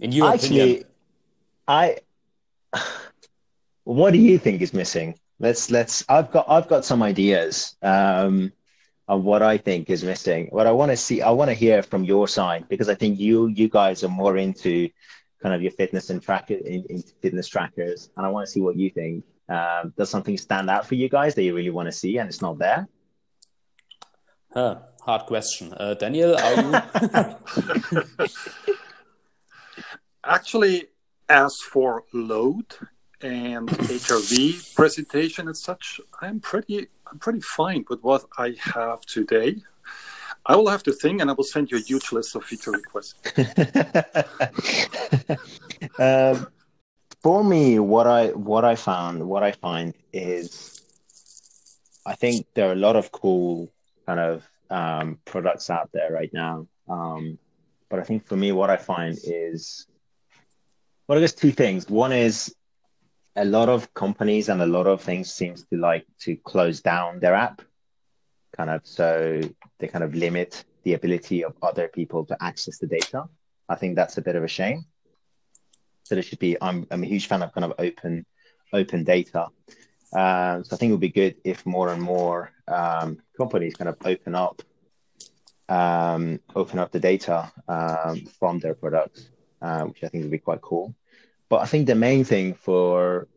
In 0.00 0.12
your 0.12 0.32
Actually, 0.32 0.60
opinion, 0.60 0.84
I 1.66 1.98
what 3.84 4.12
do 4.12 4.18
you 4.18 4.38
think 4.38 4.62
is 4.62 4.74
missing? 4.74 5.18
Let's 5.40 5.70
let's 5.70 6.04
I've 6.08 6.30
got 6.30 6.46
I've 6.48 6.68
got 6.68 6.84
some 6.84 7.02
ideas 7.02 7.76
um, 7.82 8.52
of 9.06 9.22
what 9.22 9.42
I 9.42 9.56
think 9.56 9.88
is 9.88 10.02
missing. 10.02 10.48
What 10.50 10.66
I 10.66 10.72
want 10.72 10.90
to 10.90 10.96
see, 10.96 11.22
I 11.22 11.30
want 11.30 11.48
to 11.50 11.54
hear 11.54 11.82
from 11.82 12.04
your 12.04 12.26
side 12.26 12.68
because 12.68 12.88
I 12.88 12.94
think 12.94 13.20
you 13.20 13.46
you 13.46 13.68
guys 13.68 14.02
are 14.02 14.08
more 14.08 14.36
into 14.36 14.88
kind 15.40 15.54
of 15.54 15.62
your 15.62 15.70
fitness 15.72 16.10
and 16.10 16.20
tracker 16.20 16.54
in, 16.54 16.84
into 16.90 17.12
fitness 17.22 17.46
trackers, 17.46 18.10
and 18.16 18.26
I 18.26 18.30
want 18.30 18.46
to 18.46 18.52
see 18.52 18.60
what 18.60 18.76
you 18.76 18.90
think. 18.90 19.24
Um, 19.48 19.94
does 19.96 20.10
something 20.10 20.36
stand 20.36 20.68
out 20.68 20.86
for 20.86 20.94
you 20.94 21.08
guys 21.08 21.34
that 21.34 21.42
you 21.42 21.54
really 21.54 21.70
want 21.70 21.86
to 21.86 21.92
see 21.92 22.18
and 22.18 22.28
it's 22.28 22.42
not 22.42 22.58
there? 22.58 22.86
Huh, 24.52 24.80
hard 25.00 25.22
question. 25.22 25.72
Uh, 25.72 25.94
Daniel, 25.94 26.36
are 26.36 26.54
you? 26.54 28.26
Actually, 30.24 30.88
as 31.28 31.56
for 31.60 32.04
load 32.12 32.66
and 33.20 33.68
HRV 33.68 34.74
presentation 34.74 35.48
and 35.48 35.56
such, 35.56 36.00
I'm 36.20 36.40
pretty 36.40 36.88
I'm 37.10 37.18
pretty 37.18 37.40
fine 37.40 37.84
with 37.88 38.02
what 38.02 38.26
I 38.36 38.54
have 38.60 39.00
today. 39.02 39.56
I 40.46 40.56
will 40.56 40.68
have 40.68 40.82
to 40.84 40.92
think, 40.92 41.20
and 41.20 41.30
I 41.30 41.34
will 41.34 41.44
send 41.44 41.70
you 41.70 41.78
a 41.78 41.80
huge 41.80 42.12
list 42.12 42.34
of 42.34 42.44
feature 42.44 42.70
requests. 42.70 43.14
um, 45.98 46.46
for 47.22 47.44
me, 47.44 47.78
what 47.78 48.06
I 48.06 48.28
what 48.28 48.64
I 48.64 48.74
found, 48.74 49.26
what 49.26 49.42
I 49.42 49.52
find 49.52 49.94
is, 50.12 50.80
I 52.06 52.14
think 52.14 52.46
there 52.54 52.68
are 52.68 52.72
a 52.72 52.76
lot 52.76 52.96
of 52.96 53.12
cool 53.12 53.70
kind 54.06 54.20
of 54.20 54.48
um, 54.70 55.18
products 55.24 55.70
out 55.70 55.90
there 55.92 56.12
right 56.12 56.30
now. 56.32 56.66
Um, 56.88 57.38
but 57.90 57.98
I 57.98 58.02
think 58.02 58.26
for 58.26 58.36
me, 58.36 58.52
what 58.52 58.70
I 58.70 58.76
find 58.76 59.18
is, 59.24 59.86
well, 61.06 61.18
I 61.18 61.20
guess 61.20 61.32
two 61.32 61.52
things. 61.52 61.88
One 61.88 62.12
is 62.12 62.54
a 63.38 63.44
lot 63.44 63.68
of 63.68 63.94
companies 63.94 64.48
and 64.48 64.60
a 64.60 64.66
lot 64.66 64.86
of 64.86 65.00
things 65.00 65.32
seems 65.32 65.64
to 65.64 65.76
like 65.76 66.04
to 66.20 66.36
close 66.36 66.80
down 66.80 67.20
their 67.20 67.34
app, 67.34 67.62
kind 68.56 68.68
of 68.68 68.80
so 68.84 69.40
they 69.78 69.86
kind 69.86 70.04
of 70.04 70.14
limit 70.14 70.64
the 70.82 70.94
ability 70.94 71.44
of 71.44 71.54
other 71.62 71.88
people 71.88 72.24
to 72.26 72.36
access 72.42 72.78
the 72.78 72.86
data. 72.86 73.24
I 73.68 73.76
think 73.76 73.94
that's 73.94 74.18
a 74.18 74.22
bit 74.22 74.34
of 74.34 74.42
a 74.42 74.48
shame. 74.48 74.84
So 76.02 76.14
there 76.16 76.22
should 76.22 76.40
be. 76.40 76.56
I'm 76.60 76.86
I'm 76.90 77.04
a 77.04 77.06
huge 77.06 77.28
fan 77.28 77.42
of 77.42 77.52
kind 77.52 77.64
of 77.64 77.74
open 77.78 78.26
open 78.72 79.04
data. 79.04 79.46
Uh, 80.12 80.62
so 80.62 80.74
I 80.74 80.76
think 80.76 80.90
it 80.90 80.94
would 80.94 81.00
be 81.00 81.20
good 81.22 81.36
if 81.44 81.64
more 81.64 81.90
and 81.92 82.02
more 82.02 82.50
um, 82.66 83.18
companies 83.36 83.74
kind 83.74 83.88
of 83.88 83.96
open 84.04 84.34
up 84.34 84.62
um, 85.68 86.40
open 86.56 86.78
up 86.78 86.90
the 86.90 87.00
data 87.00 87.52
um, 87.68 88.24
from 88.38 88.58
their 88.58 88.74
products, 88.74 89.28
uh, 89.62 89.82
which 89.82 90.02
I 90.02 90.08
think 90.08 90.24
would 90.24 90.30
be 90.30 90.38
quite 90.38 90.62
cool. 90.62 90.94
But 91.48 91.62
I 91.62 91.66
think 91.66 91.86
the 91.86 91.94
main 91.94 92.24
thing 92.24 92.54
for 92.54 93.28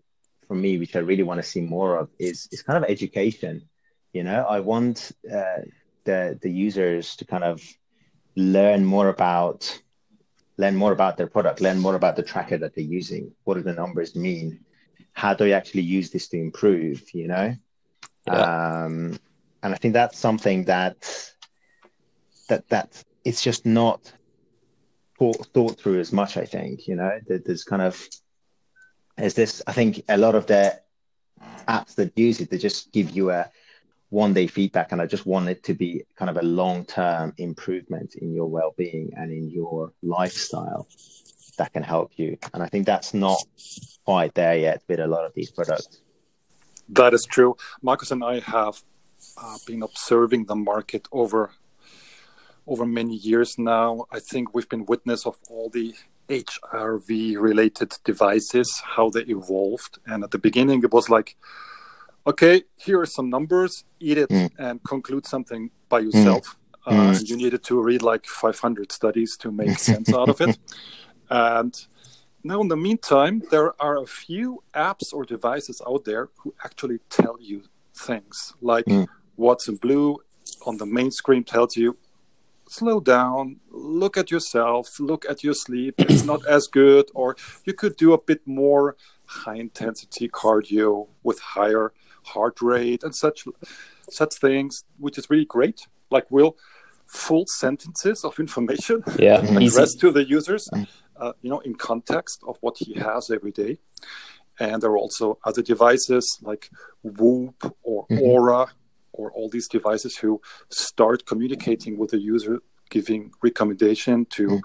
for 0.48 0.56
me, 0.56 0.78
which 0.78 0.96
I 0.96 1.00
really 1.00 1.24
want 1.24 1.40
to 1.42 1.48
see 1.48 1.62
more 1.62 1.98
of, 1.98 2.10
is 2.20 2.48
is 2.52 2.62
kind 2.62 2.84
of 2.84 2.90
education. 2.90 3.70
You 4.14 4.24
know, 4.24 4.46
I 4.48 4.60
want 4.60 5.12
uh, 5.32 5.62
the 6.04 6.38
the 6.42 6.52
users 6.52 7.16
to 7.18 7.26
kind 7.26 7.44
of 7.44 7.62
learn 8.36 8.84
more 8.86 9.10
about 9.10 9.82
learn 10.58 10.76
more 10.76 10.92
about 10.92 11.18
their 11.18 11.28
product, 11.28 11.62
learn 11.62 11.80
more 11.80 11.96
about 11.96 12.16
the 12.16 12.24
tracker 12.24 12.58
that 12.58 12.76
they're 12.76 12.84
using. 12.84 13.32
What 13.46 13.56
do 13.56 13.64
the 13.64 13.74
numbers 13.74 14.16
mean? 14.16 14.60
How 15.14 15.34
do 15.34 15.46
I 15.46 15.52
actually 15.52 15.84
use 15.84 16.10
this 16.12 16.28
to 16.30 16.38
improve? 16.38 17.04
You 17.14 17.28
know, 17.28 17.56
yeah. 18.28 18.84
um, 18.84 19.18
and 19.64 19.74
I 19.74 19.78
think 19.78 19.94
that's 19.94 20.18
something 20.18 20.66
that 20.66 20.98
that 22.50 22.68
that 22.70 23.04
it's 23.24 23.42
just 23.42 23.66
not 23.66 24.12
thought, 25.22 25.46
thought 25.54 25.80
through 25.80 26.00
as 26.00 26.12
much. 26.12 26.36
I 26.36 26.46
think 26.46 26.88
you 26.88 26.96
know 26.96 27.20
there's 27.28 27.64
kind 27.64 27.84
of 27.84 28.08
there's 29.18 29.36
this. 29.36 29.62
I 29.68 29.74
think 29.74 30.04
a 30.10 30.18
lot 30.18 30.34
of 30.34 30.48
the 30.48 30.80
apps 31.68 31.96
that 31.96 32.18
use 32.18 32.40
it 32.42 32.50
they 32.50 32.58
just 32.58 32.92
give 32.92 33.12
you 33.12 33.30
a 33.30 33.50
one 34.10 34.34
day 34.34 34.46
feedback 34.46 34.92
and 34.92 35.02
i 35.02 35.06
just 35.06 35.26
want 35.26 35.48
it 35.48 35.64
to 35.64 35.74
be 35.74 36.04
kind 36.16 36.30
of 36.30 36.38
a 36.38 36.42
long 36.42 36.84
term 36.86 37.34
improvement 37.38 38.16
in 38.16 38.34
your 38.34 38.48
well-being 38.48 39.12
and 39.16 39.32
in 39.32 39.50
your 39.50 39.92
lifestyle 40.04 40.88
that 41.58 41.72
can 41.74 41.82
help 41.82 42.12
you 42.18 42.38
and 42.54 42.62
i 42.62 42.68
think 42.68 42.86
that's 42.86 43.14
not 43.14 43.42
quite 44.06 44.34
there 44.34 44.58
yet 44.58 44.84
with 44.88 45.00
a 45.00 45.08
lot 45.08 45.26
of 45.26 45.34
these 45.34 45.50
products 45.50 46.02
that 46.90 47.14
is 47.14 47.26
true 47.26 47.56
marcus 47.82 48.12
and 48.12 48.24
i 48.24 48.40
have 48.40 48.84
uh, 49.38 49.58
been 49.66 49.82
observing 49.82 50.46
the 50.46 50.56
market 50.56 51.08
over 51.12 51.52
over 52.72 52.86
many 52.86 53.16
years 53.16 53.58
now. 53.58 54.06
I 54.12 54.20
think 54.20 54.54
we've 54.56 54.70
been 54.70 54.86
witness 54.86 55.26
of 55.26 55.36
all 55.50 55.70
the 55.70 55.94
HRV 56.30 57.38
related 57.38 57.92
devices, 58.06 58.82
how 58.96 59.10
they 59.10 59.22
evolved. 59.22 60.00
And 60.06 60.24
at 60.24 60.32
the 60.32 60.38
beginning, 60.38 60.82
it 60.84 60.94
was 60.94 61.10
like, 61.10 61.36
okay, 62.26 62.64
here 62.78 63.02
are 63.02 63.06
some 63.06 63.30
numbers, 63.30 63.84
eat 64.00 64.18
it 64.18 64.30
mm. 64.30 64.50
and 64.58 64.82
conclude 64.84 65.28
something 65.28 65.70
by 65.90 66.02
mm. 66.02 66.06
yourself. 66.06 66.58
Mm. 66.88 67.16
Uh, 67.16 67.20
you 67.26 67.36
needed 67.36 67.62
to 67.66 67.82
read 67.82 68.02
like 68.02 68.26
500 68.26 68.92
studies 68.92 69.36
to 69.38 69.52
make 69.52 69.78
sense 69.90 70.14
out 70.14 70.30
of 70.30 70.40
it. 70.40 70.58
And 71.30 71.76
now, 72.44 72.62
in 72.62 72.70
the 72.70 72.78
meantime, 72.78 73.44
there 73.52 73.74
are 73.82 74.02
a 74.02 74.08
few 74.08 74.64
apps 74.74 75.14
or 75.14 75.26
devices 75.26 75.82
out 75.86 76.06
there 76.06 76.30
who 76.38 76.54
actually 76.64 77.00
tell 77.10 77.38
you 77.40 77.64
things 77.94 78.54
like 78.62 78.86
mm. 78.86 79.08
Watson 79.36 79.76
Blue 79.76 80.18
on 80.66 80.78
the 80.78 80.86
main 80.86 81.12
screen 81.12 81.44
tells 81.44 81.76
you 81.76 81.98
slow 82.72 83.00
down, 83.00 83.58
look 83.70 84.18
at 84.18 84.32
yourself, 84.32 85.00
look 85.00 85.26
at 85.30 85.44
your 85.44 85.54
sleep. 85.54 85.96
It's 85.98 86.24
not 86.24 86.46
as 86.48 86.68
good, 86.68 87.10
or 87.14 87.36
you 87.66 87.74
could 87.74 87.98
do 87.98 88.14
a 88.14 88.22
bit 88.22 88.42
more 88.46 88.96
high 89.26 89.56
intensity 89.56 90.30
cardio 90.30 91.08
with 91.24 91.40
higher 91.40 91.92
heart 92.24 92.62
rate 92.62 93.04
and 93.04 93.16
such 93.16 93.46
such 94.10 94.36
things, 94.36 94.84
which 94.98 95.18
is 95.18 95.30
really 95.30 95.46
great. 95.46 95.88
Like 96.10 96.30
will 96.30 96.58
full 97.08 97.46
sentences 97.46 98.24
of 98.24 98.40
information 98.40 99.04
yeah, 99.20 99.42
addressed 99.58 100.00
to 100.00 100.12
the 100.12 100.24
users, 100.24 100.70
uh, 101.18 101.34
you 101.42 101.50
know, 101.50 101.60
in 101.60 101.76
context 101.76 102.42
of 102.48 102.58
what 102.62 102.78
he 102.78 102.94
has 102.94 103.30
every 103.30 103.52
day. 103.52 103.80
And 104.60 104.82
there 104.82 104.92
are 104.92 104.98
also 104.98 105.40
other 105.44 105.62
devices 105.62 106.40
like 106.42 106.70
Whoop 107.04 107.76
or 107.84 108.06
mm-hmm. 108.08 108.72
Or 109.14 109.32
all 109.32 109.50
these 109.50 109.68
devices 109.68 110.18
who 110.18 110.42
start 110.70 111.26
communicating 111.26 111.98
with 111.98 112.12
the 112.12 112.20
user, 112.20 112.62
giving 112.90 113.32
recommendation 113.42 114.26
to 114.26 114.48
mm. 114.48 114.62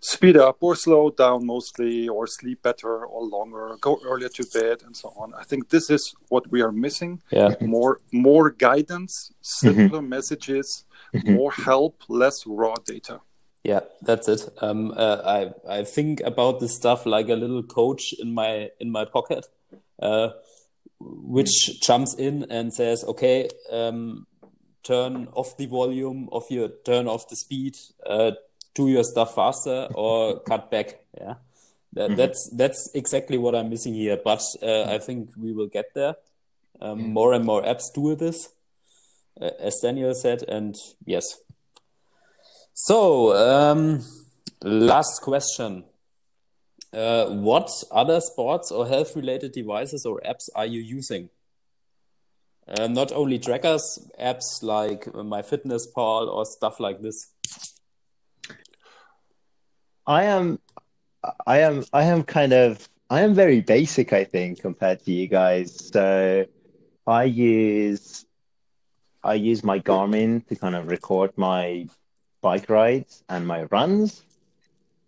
speed 0.00 0.36
up 0.36 0.56
or 0.60 0.74
slow 0.76 1.10
down 1.10 1.46
mostly, 1.46 2.08
or 2.08 2.26
sleep 2.26 2.62
better 2.62 3.04
or 3.04 3.24
longer, 3.24 3.76
go 3.80 3.98
earlier 4.04 4.28
to 4.30 4.44
bed, 4.52 4.82
and 4.84 4.96
so 4.96 5.12
on. 5.16 5.32
I 5.34 5.44
think 5.44 5.68
this 5.68 5.90
is 5.90 6.14
what 6.28 6.50
we 6.50 6.62
are 6.62 6.72
missing. 6.72 7.22
Yeah. 7.30 7.54
More 7.60 8.00
more 8.12 8.50
guidance, 8.50 9.32
simpler 9.42 10.02
messages, 10.02 10.84
more 11.24 11.52
help, 11.52 12.02
less 12.08 12.46
raw 12.46 12.74
data. 12.84 13.20
Yeah, 13.64 13.80
that's 14.00 14.28
it. 14.28 14.48
Um, 14.60 14.92
uh, 14.96 15.20
I 15.24 15.78
I 15.78 15.84
think 15.84 16.20
about 16.20 16.60
this 16.60 16.76
stuff 16.76 17.04
like 17.04 17.28
a 17.28 17.34
little 17.34 17.64
coach 17.64 18.12
in 18.12 18.32
my 18.32 18.70
in 18.78 18.92
my 18.92 19.04
pocket, 19.04 19.46
uh, 20.00 20.28
which 21.00 21.80
jumps 21.80 22.14
in 22.14 22.46
and 22.50 22.72
says, 22.72 23.04
"Okay, 23.04 23.48
um, 23.70 24.26
turn 24.82 25.28
off 25.32 25.56
the 25.56 25.66
volume 25.66 26.28
of 26.32 26.44
your 26.50 26.68
turn 26.84 27.08
off 27.08 27.28
the 27.28 27.36
speed, 27.36 27.76
uh, 28.04 28.32
do 28.74 28.88
your 28.88 29.04
stuff 29.04 29.34
faster 29.34 29.88
or 29.94 30.40
cut 30.40 30.70
back." 30.70 31.00
Yeah, 31.18 31.34
that, 31.92 32.16
that's 32.16 32.50
that's 32.56 32.90
exactly 32.94 33.38
what 33.38 33.54
I'm 33.54 33.70
missing 33.70 33.94
here. 33.94 34.18
But 34.22 34.42
uh, 34.62 34.84
I 34.84 34.98
think 34.98 35.30
we 35.36 35.52
will 35.52 35.68
get 35.68 35.94
there. 35.94 36.16
Um, 36.80 37.08
More 37.08 37.32
and 37.32 37.44
more 37.44 37.62
apps 37.62 37.84
do 37.94 38.14
this, 38.14 38.50
uh, 39.40 39.50
as 39.58 39.78
Daniel 39.82 40.14
said, 40.14 40.42
and 40.42 40.74
yes. 41.06 41.24
So, 42.74 43.34
um, 43.34 44.04
last 44.62 45.22
question. 45.22 45.84
Uh, 46.96 47.26
what 47.26 47.68
other 47.90 48.18
sports 48.22 48.72
or 48.72 48.86
health 48.88 49.14
related 49.14 49.52
devices 49.52 50.06
or 50.06 50.18
apps 50.26 50.48
are 50.54 50.64
you 50.64 50.80
using? 50.80 51.28
Uh, 52.66 52.86
not 52.86 53.12
only 53.12 53.38
trackers, 53.38 54.08
apps 54.18 54.62
like 54.62 55.04
MyFitnessPal 55.04 56.26
or 56.26 56.46
stuff 56.46 56.80
like 56.80 57.02
this. 57.02 57.32
I 60.06 60.24
am, 60.24 60.58
I 61.46 61.58
am, 61.58 61.84
I 61.92 62.04
am 62.04 62.22
kind 62.22 62.54
of, 62.54 62.88
I 63.10 63.20
am 63.20 63.34
very 63.34 63.60
basic, 63.60 64.14
I 64.14 64.24
think, 64.24 64.62
compared 64.62 65.04
to 65.04 65.12
you 65.12 65.28
guys. 65.28 65.90
So 65.92 66.46
I 67.06 67.24
use, 67.24 68.24
I 69.22 69.34
use 69.34 69.62
my 69.62 69.80
Garmin 69.80 70.46
to 70.46 70.56
kind 70.56 70.74
of 70.74 70.86
record 70.86 71.32
my 71.36 71.88
bike 72.40 72.70
rides 72.70 73.22
and 73.28 73.46
my 73.46 73.64
runs. 73.64 74.22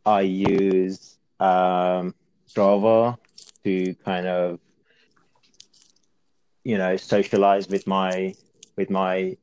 I 0.04 0.20
use 0.20 1.17
um, 1.40 2.14
Strava 2.48 3.16
to 3.64 3.94
kind 4.04 4.26
of, 4.26 4.60
you 6.64 6.78
know, 6.78 6.96
socialize 6.96 7.68
with 7.68 7.86
my, 7.86 8.34
with 8.76 8.90
my, 8.90 9.36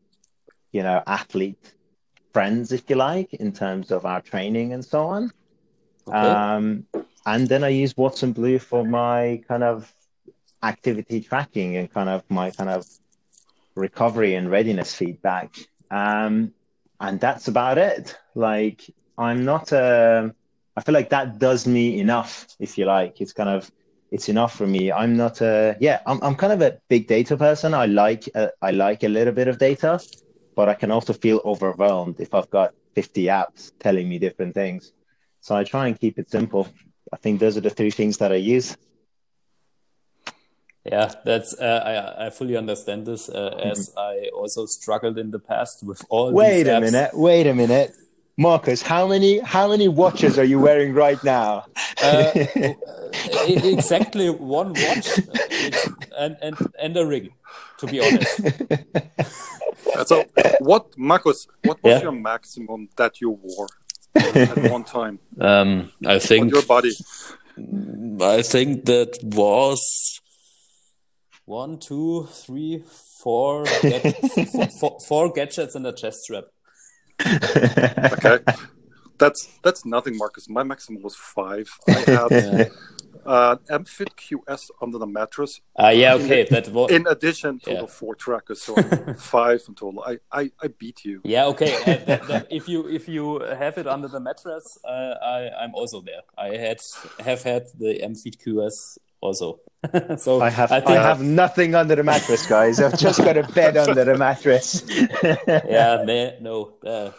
you 0.72 0.84
know, 0.84 1.02
athlete 1.08 1.74
friends, 2.34 2.72
if 2.72 2.90
you 2.90 2.96
like, 2.96 3.34
in 3.34 3.52
terms 3.52 3.92
of 3.92 4.06
our 4.06 4.22
training 4.22 4.74
and 4.74 4.84
so 4.84 5.06
on. 5.06 5.32
Okay. 6.08 6.18
Um, 6.18 6.86
and 7.26 7.48
then 7.48 7.64
I 7.64 7.70
use 7.70 7.96
Watson 7.98 8.34
Blue 8.34 8.60
for 8.60 8.86
my 8.86 9.42
kind 9.48 9.64
of 9.64 9.92
activity 10.62 11.22
tracking 11.22 11.78
and 11.78 11.92
kind 11.92 12.10
of 12.10 12.24
my 12.30 12.52
kind 12.52 12.70
of 12.70 12.86
recovery 13.76 14.36
and 14.36 14.50
readiness 14.50 14.94
feedback. 14.94 15.56
Um, 15.90 16.54
and 17.00 17.20
that's 17.20 17.48
about 17.48 17.78
it. 17.78 18.18
Like 18.36 18.82
I'm 19.18 19.46
not 19.46 19.72
a, 19.72 20.36
I 20.76 20.82
feel 20.82 20.94
like 20.94 21.10
that 21.10 21.40
does 21.40 21.66
me 21.66 22.00
enough, 22.00 22.48
if 22.60 22.78
you 22.78 22.86
like. 22.86 23.22
It's 23.22 23.34
kind 23.34 23.50
of, 23.50 23.72
it's 24.12 24.28
enough 24.30 24.56
for 24.56 24.68
me. 24.68 24.92
I'm 24.92 25.16
not 25.16 25.42
a, 25.42 25.78
yeah, 25.80 26.02
I'm, 26.06 26.20
I'm 26.22 26.36
kind 26.36 26.54
of 26.54 26.62
a 26.62 26.78
big 26.90 27.08
data 27.08 27.38
person. 27.38 27.74
I 27.74 27.86
like, 27.86 28.28
uh, 28.36 28.50
I 28.62 28.72
like 28.72 29.04
a 29.04 29.08
little 29.08 29.34
bit 29.34 29.48
of 29.48 29.58
data, 29.58 30.00
but 30.56 30.68
I 30.68 30.74
can 30.74 30.92
also 30.92 31.14
feel 31.14 31.42
overwhelmed 31.46 32.20
if 32.20 32.34
I've 32.34 32.50
got 32.50 32.74
50 32.96 33.24
apps 33.26 33.72
telling 33.80 34.10
me 34.10 34.20
different 34.20 34.54
things. 34.54 34.92
So 35.40 35.56
I 35.56 35.64
try 35.64 35.88
and 35.88 36.00
keep 36.00 36.20
it 36.20 36.30
simple. 36.30 36.68
I 37.14 37.18
think 37.18 37.40
those 37.40 37.56
are 37.56 37.62
the 37.62 37.70
three 37.70 37.92
things 37.92 38.18
that 38.18 38.32
I 38.32 38.36
use. 38.36 38.76
Yeah, 40.86 41.12
that's 41.24 41.60
uh, 41.60 41.82
I 41.84 42.28
I 42.28 42.30
fully 42.30 42.56
understand 42.56 43.08
this 43.08 43.28
uh, 43.28 43.60
as 43.64 43.92
I 43.98 44.30
also 44.36 44.68
struggled 44.68 45.18
in 45.18 45.32
the 45.32 45.40
past 45.40 45.84
with 45.84 46.06
all. 46.10 46.32
Wait 46.32 46.68
a 46.68 46.72
apps. 46.72 46.82
minute. 46.82 47.12
Wait 47.18 47.48
a 47.48 47.56
minute. 47.56 47.92
Marcus, 48.38 48.82
how 48.82 49.08
many 49.08 49.40
how 49.40 49.70
many 49.70 49.88
watches 49.88 50.38
are 50.38 50.44
you 50.44 50.60
wearing 50.60 50.94
right 50.94 51.22
now? 51.24 51.66
Uh, 52.02 52.32
e- 53.48 53.72
exactly 53.74 54.30
one 54.30 54.74
watch 54.76 55.08
and 56.18 56.36
and 56.42 56.58
and 56.80 56.98
a 56.98 57.06
ring. 57.06 57.30
To 57.80 57.88
be 57.88 58.00
honest, 58.00 58.40
Uh, 59.96 60.04
So, 60.06 60.26
what, 60.60 60.86
Marcus? 60.98 61.48
What 61.64 61.82
was 61.84 61.94
Yeah. 61.94 62.04
your 62.04 62.12
maximum 62.12 62.90
that 62.98 63.22
you 63.22 63.30
wore 63.32 63.68
at 64.16 64.58
one 64.58 64.84
time 64.84 65.20
um, 65.40 65.92
I 66.06 66.16
on 66.16 66.20
think 66.20 66.52
your 66.52 66.64
body? 66.64 66.92
I 68.22 68.42
think 68.42 68.86
that 68.86 69.18
was 69.24 70.20
one, 71.46 71.78
two, 71.80 72.28
three, 72.32 72.84
four, 73.24 73.64
get, 73.90 74.04
four, 74.80 74.98
four 75.08 75.32
gadgets 75.32 75.76
and 75.76 75.86
a 75.88 75.94
chest 75.94 76.24
strap. 76.24 76.46
Okay, 77.26 78.40
that's 79.18 79.48
that's 79.64 79.86
nothing, 79.86 80.18
Marcus. 80.18 80.50
My 80.50 80.64
maximum 80.64 81.02
was 81.02 81.16
five. 81.16 81.68
I 81.88 81.92
had 81.92 82.72
uh, 83.26 83.56
Emfit 83.70 84.10
QS 84.16 84.70
under 84.82 84.98
the 84.98 85.08
mattress. 85.08 85.62
Uh, 85.80 85.90
yeah, 85.90 86.14
okay, 86.16 86.44
that 86.50 86.68
was. 86.70 86.92
In 86.92 87.08
addition 87.08 87.60
to 87.62 87.72
Yeah. 87.72 87.82
the 87.82 87.88
four 87.88 88.16
trackers, 88.16 88.62
so 88.62 88.76
five 89.18 89.62
in 89.68 89.76
total. 89.76 90.04
I, 90.06 90.18
I, 90.32 90.52
I 90.62 90.68
beat 90.68 91.06
you. 91.06 91.22
Yeah, 91.24 91.46
okay. 91.48 91.74
uh, 91.76 92.06
that, 92.06 92.28
that, 92.28 92.48
if 92.50 92.68
you 92.68 92.88
if 92.88 93.08
you 93.08 93.40
have 93.40 93.78
it 93.78 93.88
under 93.88 94.08
the 94.08 94.20
mattress, 94.20 94.78
uh, 94.88 95.16
I 95.24 95.50
I'm 95.62 95.74
also 95.74 96.02
there. 96.02 96.22
I 96.38 96.58
had 96.58 96.80
have 97.20 97.44
had 97.44 97.64
the 97.80 98.00
Emfit 98.04 98.38
QS 98.44 98.98
also. 99.22 99.60
so 100.18 100.42
I 100.42 100.50
have 100.50 100.72
I, 100.72 100.80
think 100.80 100.98
have 100.98 101.22
nothing 101.22 101.76
under 101.76 101.96
the 101.96 102.04
mattress, 102.04 102.46
guys. 102.46 102.80
I've 102.80 102.98
just 102.98 103.20
got 103.20 103.38
a 103.38 103.44
bed 103.44 103.78
under 103.86 104.04
the 104.04 104.18
mattress. 104.18 104.84
yeah, 105.48 106.04
no, 106.06 106.34
no 106.42 106.74
uh, 106.86 107.12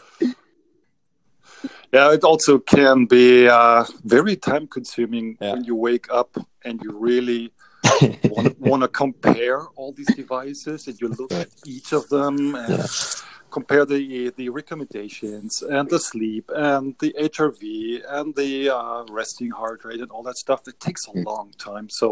Yeah, 1.92 2.12
it 2.12 2.24
also 2.24 2.58
can 2.58 3.06
be 3.06 3.48
uh, 3.48 3.84
very 4.04 4.36
time 4.36 4.66
consuming 4.66 5.36
Yeah. 5.40 5.52
when 5.52 5.64
you 5.64 5.74
wake 5.74 6.06
up 6.10 6.36
and 6.64 6.80
you 6.82 6.92
really 6.92 7.52
want 8.58 8.82
to 8.82 8.88
compare 8.88 9.66
all 9.76 9.92
these 9.92 10.12
devices 10.14 10.88
and 10.88 11.00
you 11.00 11.08
look 11.08 11.32
at 11.32 11.48
each 11.64 11.92
of 11.92 12.08
them 12.08 12.54
and 12.54 12.84
compare 13.58 13.86
the 13.86 14.02
the 14.40 14.48
recommendations 14.60 15.52
and 15.76 15.88
the 15.94 16.00
sleep 16.10 16.44
and 16.54 16.84
the 17.02 17.10
HRV 17.32 17.64
and 18.16 18.28
the 18.40 18.52
uh, 18.78 19.02
resting 19.18 19.50
heart 19.60 19.80
rate 19.88 20.02
and 20.04 20.10
all 20.14 20.24
that 20.28 20.38
stuff. 20.44 20.60
It 20.72 20.78
takes 20.88 21.02
a 21.06 21.14
long 21.30 21.48
time, 21.68 21.86
so 22.00 22.08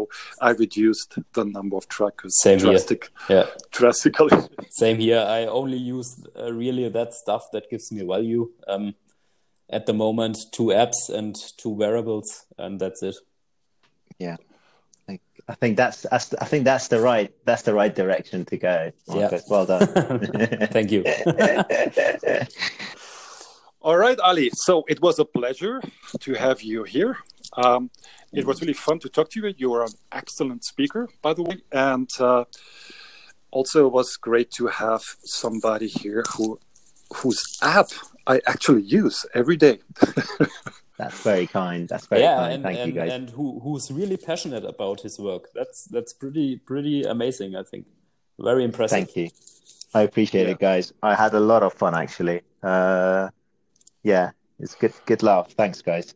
I 0.47 0.49
reduced 0.65 1.11
the 1.37 1.45
number 1.57 1.75
of 1.77 1.85
trackers 1.87 2.33
Same 2.45 2.59
here. 2.59 2.71
drastic, 2.71 3.01
yeah. 3.29 3.45
drastically. 3.79 4.37
Same 4.81 4.97
here. 4.97 5.21
I 5.37 5.41
only 5.59 5.77
use 5.77 6.09
uh, 6.41 6.51
really 6.61 6.89
that 6.89 7.13
stuff 7.13 7.43
that 7.53 7.69
gives 7.69 7.91
me 7.95 8.01
value. 8.13 8.43
Um, 8.67 8.95
at 9.77 9.83
the 9.85 9.93
moment, 10.05 10.35
two 10.57 10.67
apps 10.83 10.99
and 11.19 11.35
two 11.61 11.73
wearables, 11.81 12.29
and 12.57 12.79
that's 12.81 13.01
it. 13.09 13.17
yeah. 14.27 14.37
I- 15.47 15.51
I 15.51 15.55
think 15.55 15.77
that's, 15.77 16.07
that's 16.09 16.33
I 16.41 16.45
think 16.45 16.63
that's 16.65 16.87
the 16.87 16.99
right 16.99 17.31
that's 17.45 17.61
the 17.61 17.73
right 17.73 17.93
direction 17.93 18.45
to 18.45 18.57
go. 18.57 18.91
Yeah. 19.07 19.15
Marcus. 19.15 19.43
Well 19.47 19.65
done. 19.67 19.87
Thank 20.71 20.91
you. 20.91 21.03
All 23.81 23.97
right, 23.97 24.19
Ali. 24.19 24.49
So 24.55 24.83
it 24.87 24.99
was 25.01 25.19
a 25.19 25.25
pleasure 25.25 25.81
to 26.21 26.33
have 26.33 26.61
you 26.63 26.83
here. 26.83 27.17
Um, 27.57 27.91
it 28.33 28.45
was 28.45 28.59
really 28.61 28.73
fun 28.73 28.97
to 28.99 29.09
talk 29.09 29.29
to 29.31 29.39
you. 29.39 29.53
You 29.57 29.71
are 29.75 29.83
an 29.83 29.93
excellent 30.11 30.65
speaker, 30.65 31.07
by 31.21 31.33
the 31.35 31.43
way, 31.43 31.61
and 31.71 32.09
uh, 32.19 32.45
also 33.51 33.85
it 33.85 33.93
was 33.93 34.17
great 34.17 34.49
to 34.57 34.65
have 34.67 35.03
somebody 35.23 35.87
here 35.87 36.23
who 36.35 36.59
whose 37.13 37.41
app 37.61 37.89
I 38.25 38.41
actually 38.47 38.81
use 38.81 39.25
every 39.35 39.57
day. 39.57 39.79
That's 40.97 41.21
very 41.23 41.47
kind. 41.47 41.89
That's 41.89 42.05
very 42.07 42.21
yeah, 42.21 42.35
kind. 42.37 42.53
and, 42.53 42.63
Thank 42.63 42.79
and, 42.79 42.93
you 42.93 42.99
guys. 43.01 43.11
and 43.11 43.29
who 43.29 43.59
who's 43.59 43.91
really 43.91 44.17
passionate 44.17 44.63
about 44.63 45.01
his 45.01 45.19
work. 45.19 45.49
That's 45.53 45.85
that's 45.85 46.13
pretty 46.13 46.57
pretty 46.57 47.03
amazing. 47.03 47.55
I 47.55 47.63
think 47.63 47.85
very 48.39 48.63
impressive. 48.63 48.97
Thank 48.97 49.15
you. 49.15 49.29
I 49.93 50.01
appreciate 50.03 50.45
Yeah. 50.47 50.53
it, 50.53 50.59
guys. 50.59 50.93
I 51.03 51.15
had 51.15 51.33
a 51.33 51.39
lot 51.39 51.63
of 51.63 51.73
fun 51.73 51.95
actually. 51.95 52.41
Uh, 52.63 53.29
yeah, 54.03 54.31
it's 54.59 54.75
good. 54.75 54.93
Good 55.05 55.21
laugh. 55.23 55.51
Thanks, 55.51 55.81
guys. 55.81 56.13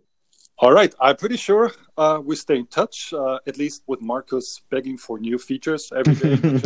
All 0.61 0.73
right, 0.73 0.93
I'm 0.99 1.15
pretty 1.15 1.37
sure 1.37 1.71
uh, 1.97 2.19
we 2.21 2.35
stay 2.35 2.57
in 2.57 2.67
touch, 2.67 3.13
uh, 3.13 3.39
at 3.47 3.57
least 3.57 3.83
with 3.87 4.01
Marcus 4.01 4.59
begging 4.69 4.97
for 4.97 5.17
new 5.17 5.37
features 5.37 5.89
every 5.95 6.15
day. 6.15 6.33
in 6.33 6.41
the 6.41 6.59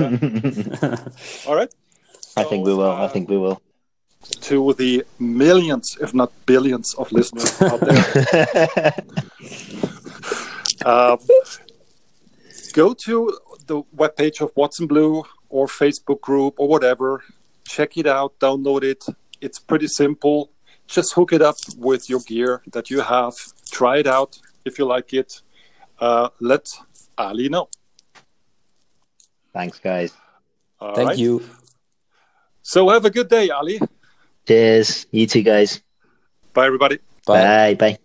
chat. 0.81 1.45
All 1.47 1.55
right. 1.55 1.71
I 2.35 2.43
think 2.43 2.65
we 2.65 2.73
will. 2.73 2.89
I 2.91 3.03
uh, 3.03 3.07
think 3.09 3.29
we 3.29 3.37
will. 3.37 3.61
To 4.41 4.73
the 4.73 5.03
millions, 5.19 5.97
if 6.01 6.13
not 6.13 6.31
billions, 6.45 6.93
of 6.95 7.11
listeners 7.11 7.61
out 7.61 7.79
there. 7.79 8.93
um, 10.85 11.17
go 12.73 12.93
to 12.93 13.37
the 13.67 13.83
webpage 13.95 14.41
of 14.41 14.51
Watson 14.55 14.87
Blue 14.87 15.23
or 15.49 15.67
Facebook 15.67 16.21
group 16.21 16.55
or 16.57 16.67
whatever. 16.67 17.23
Check 17.67 17.97
it 17.97 18.07
out, 18.07 18.37
download 18.39 18.83
it. 18.83 19.05
It's 19.41 19.59
pretty 19.59 19.87
simple. 19.87 20.49
just 20.87 21.13
hook 21.13 21.31
it 21.33 21.41
up 21.41 21.55
with 21.77 22.09
your 22.09 22.19
gear 22.21 22.61
that 22.73 22.89
you 22.89 23.01
have. 23.01 23.33
Try 23.71 23.97
it 23.97 24.07
out 24.07 24.37
if 24.65 24.77
you 24.77 24.85
like 24.85 25.13
it. 25.13 25.41
Uh, 25.99 26.29
let 26.39 26.67
Ali 27.17 27.49
know. 27.49 27.69
Thanks, 29.53 29.79
guys. 29.79 30.13
All 30.79 30.95
Thank 30.95 31.09
right. 31.09 31.17
you. 31.17 31.41
So 32.63 32.89
have 32.89 33.05
a 33.05 33.09
good 33.09 33.29
day, 33.29 33.49
Ali. 33.49 33.79
Cheers. 34.47 35.05
You 35.11 35.27
too, 35.27 35.43
guys. 35.43 35.81
Bye, 36.53 36.67
everybody. 36.67 36.99
Bye. 37.25 37.43
Bye. 37.43 37.75
Bye. 37.75 37.97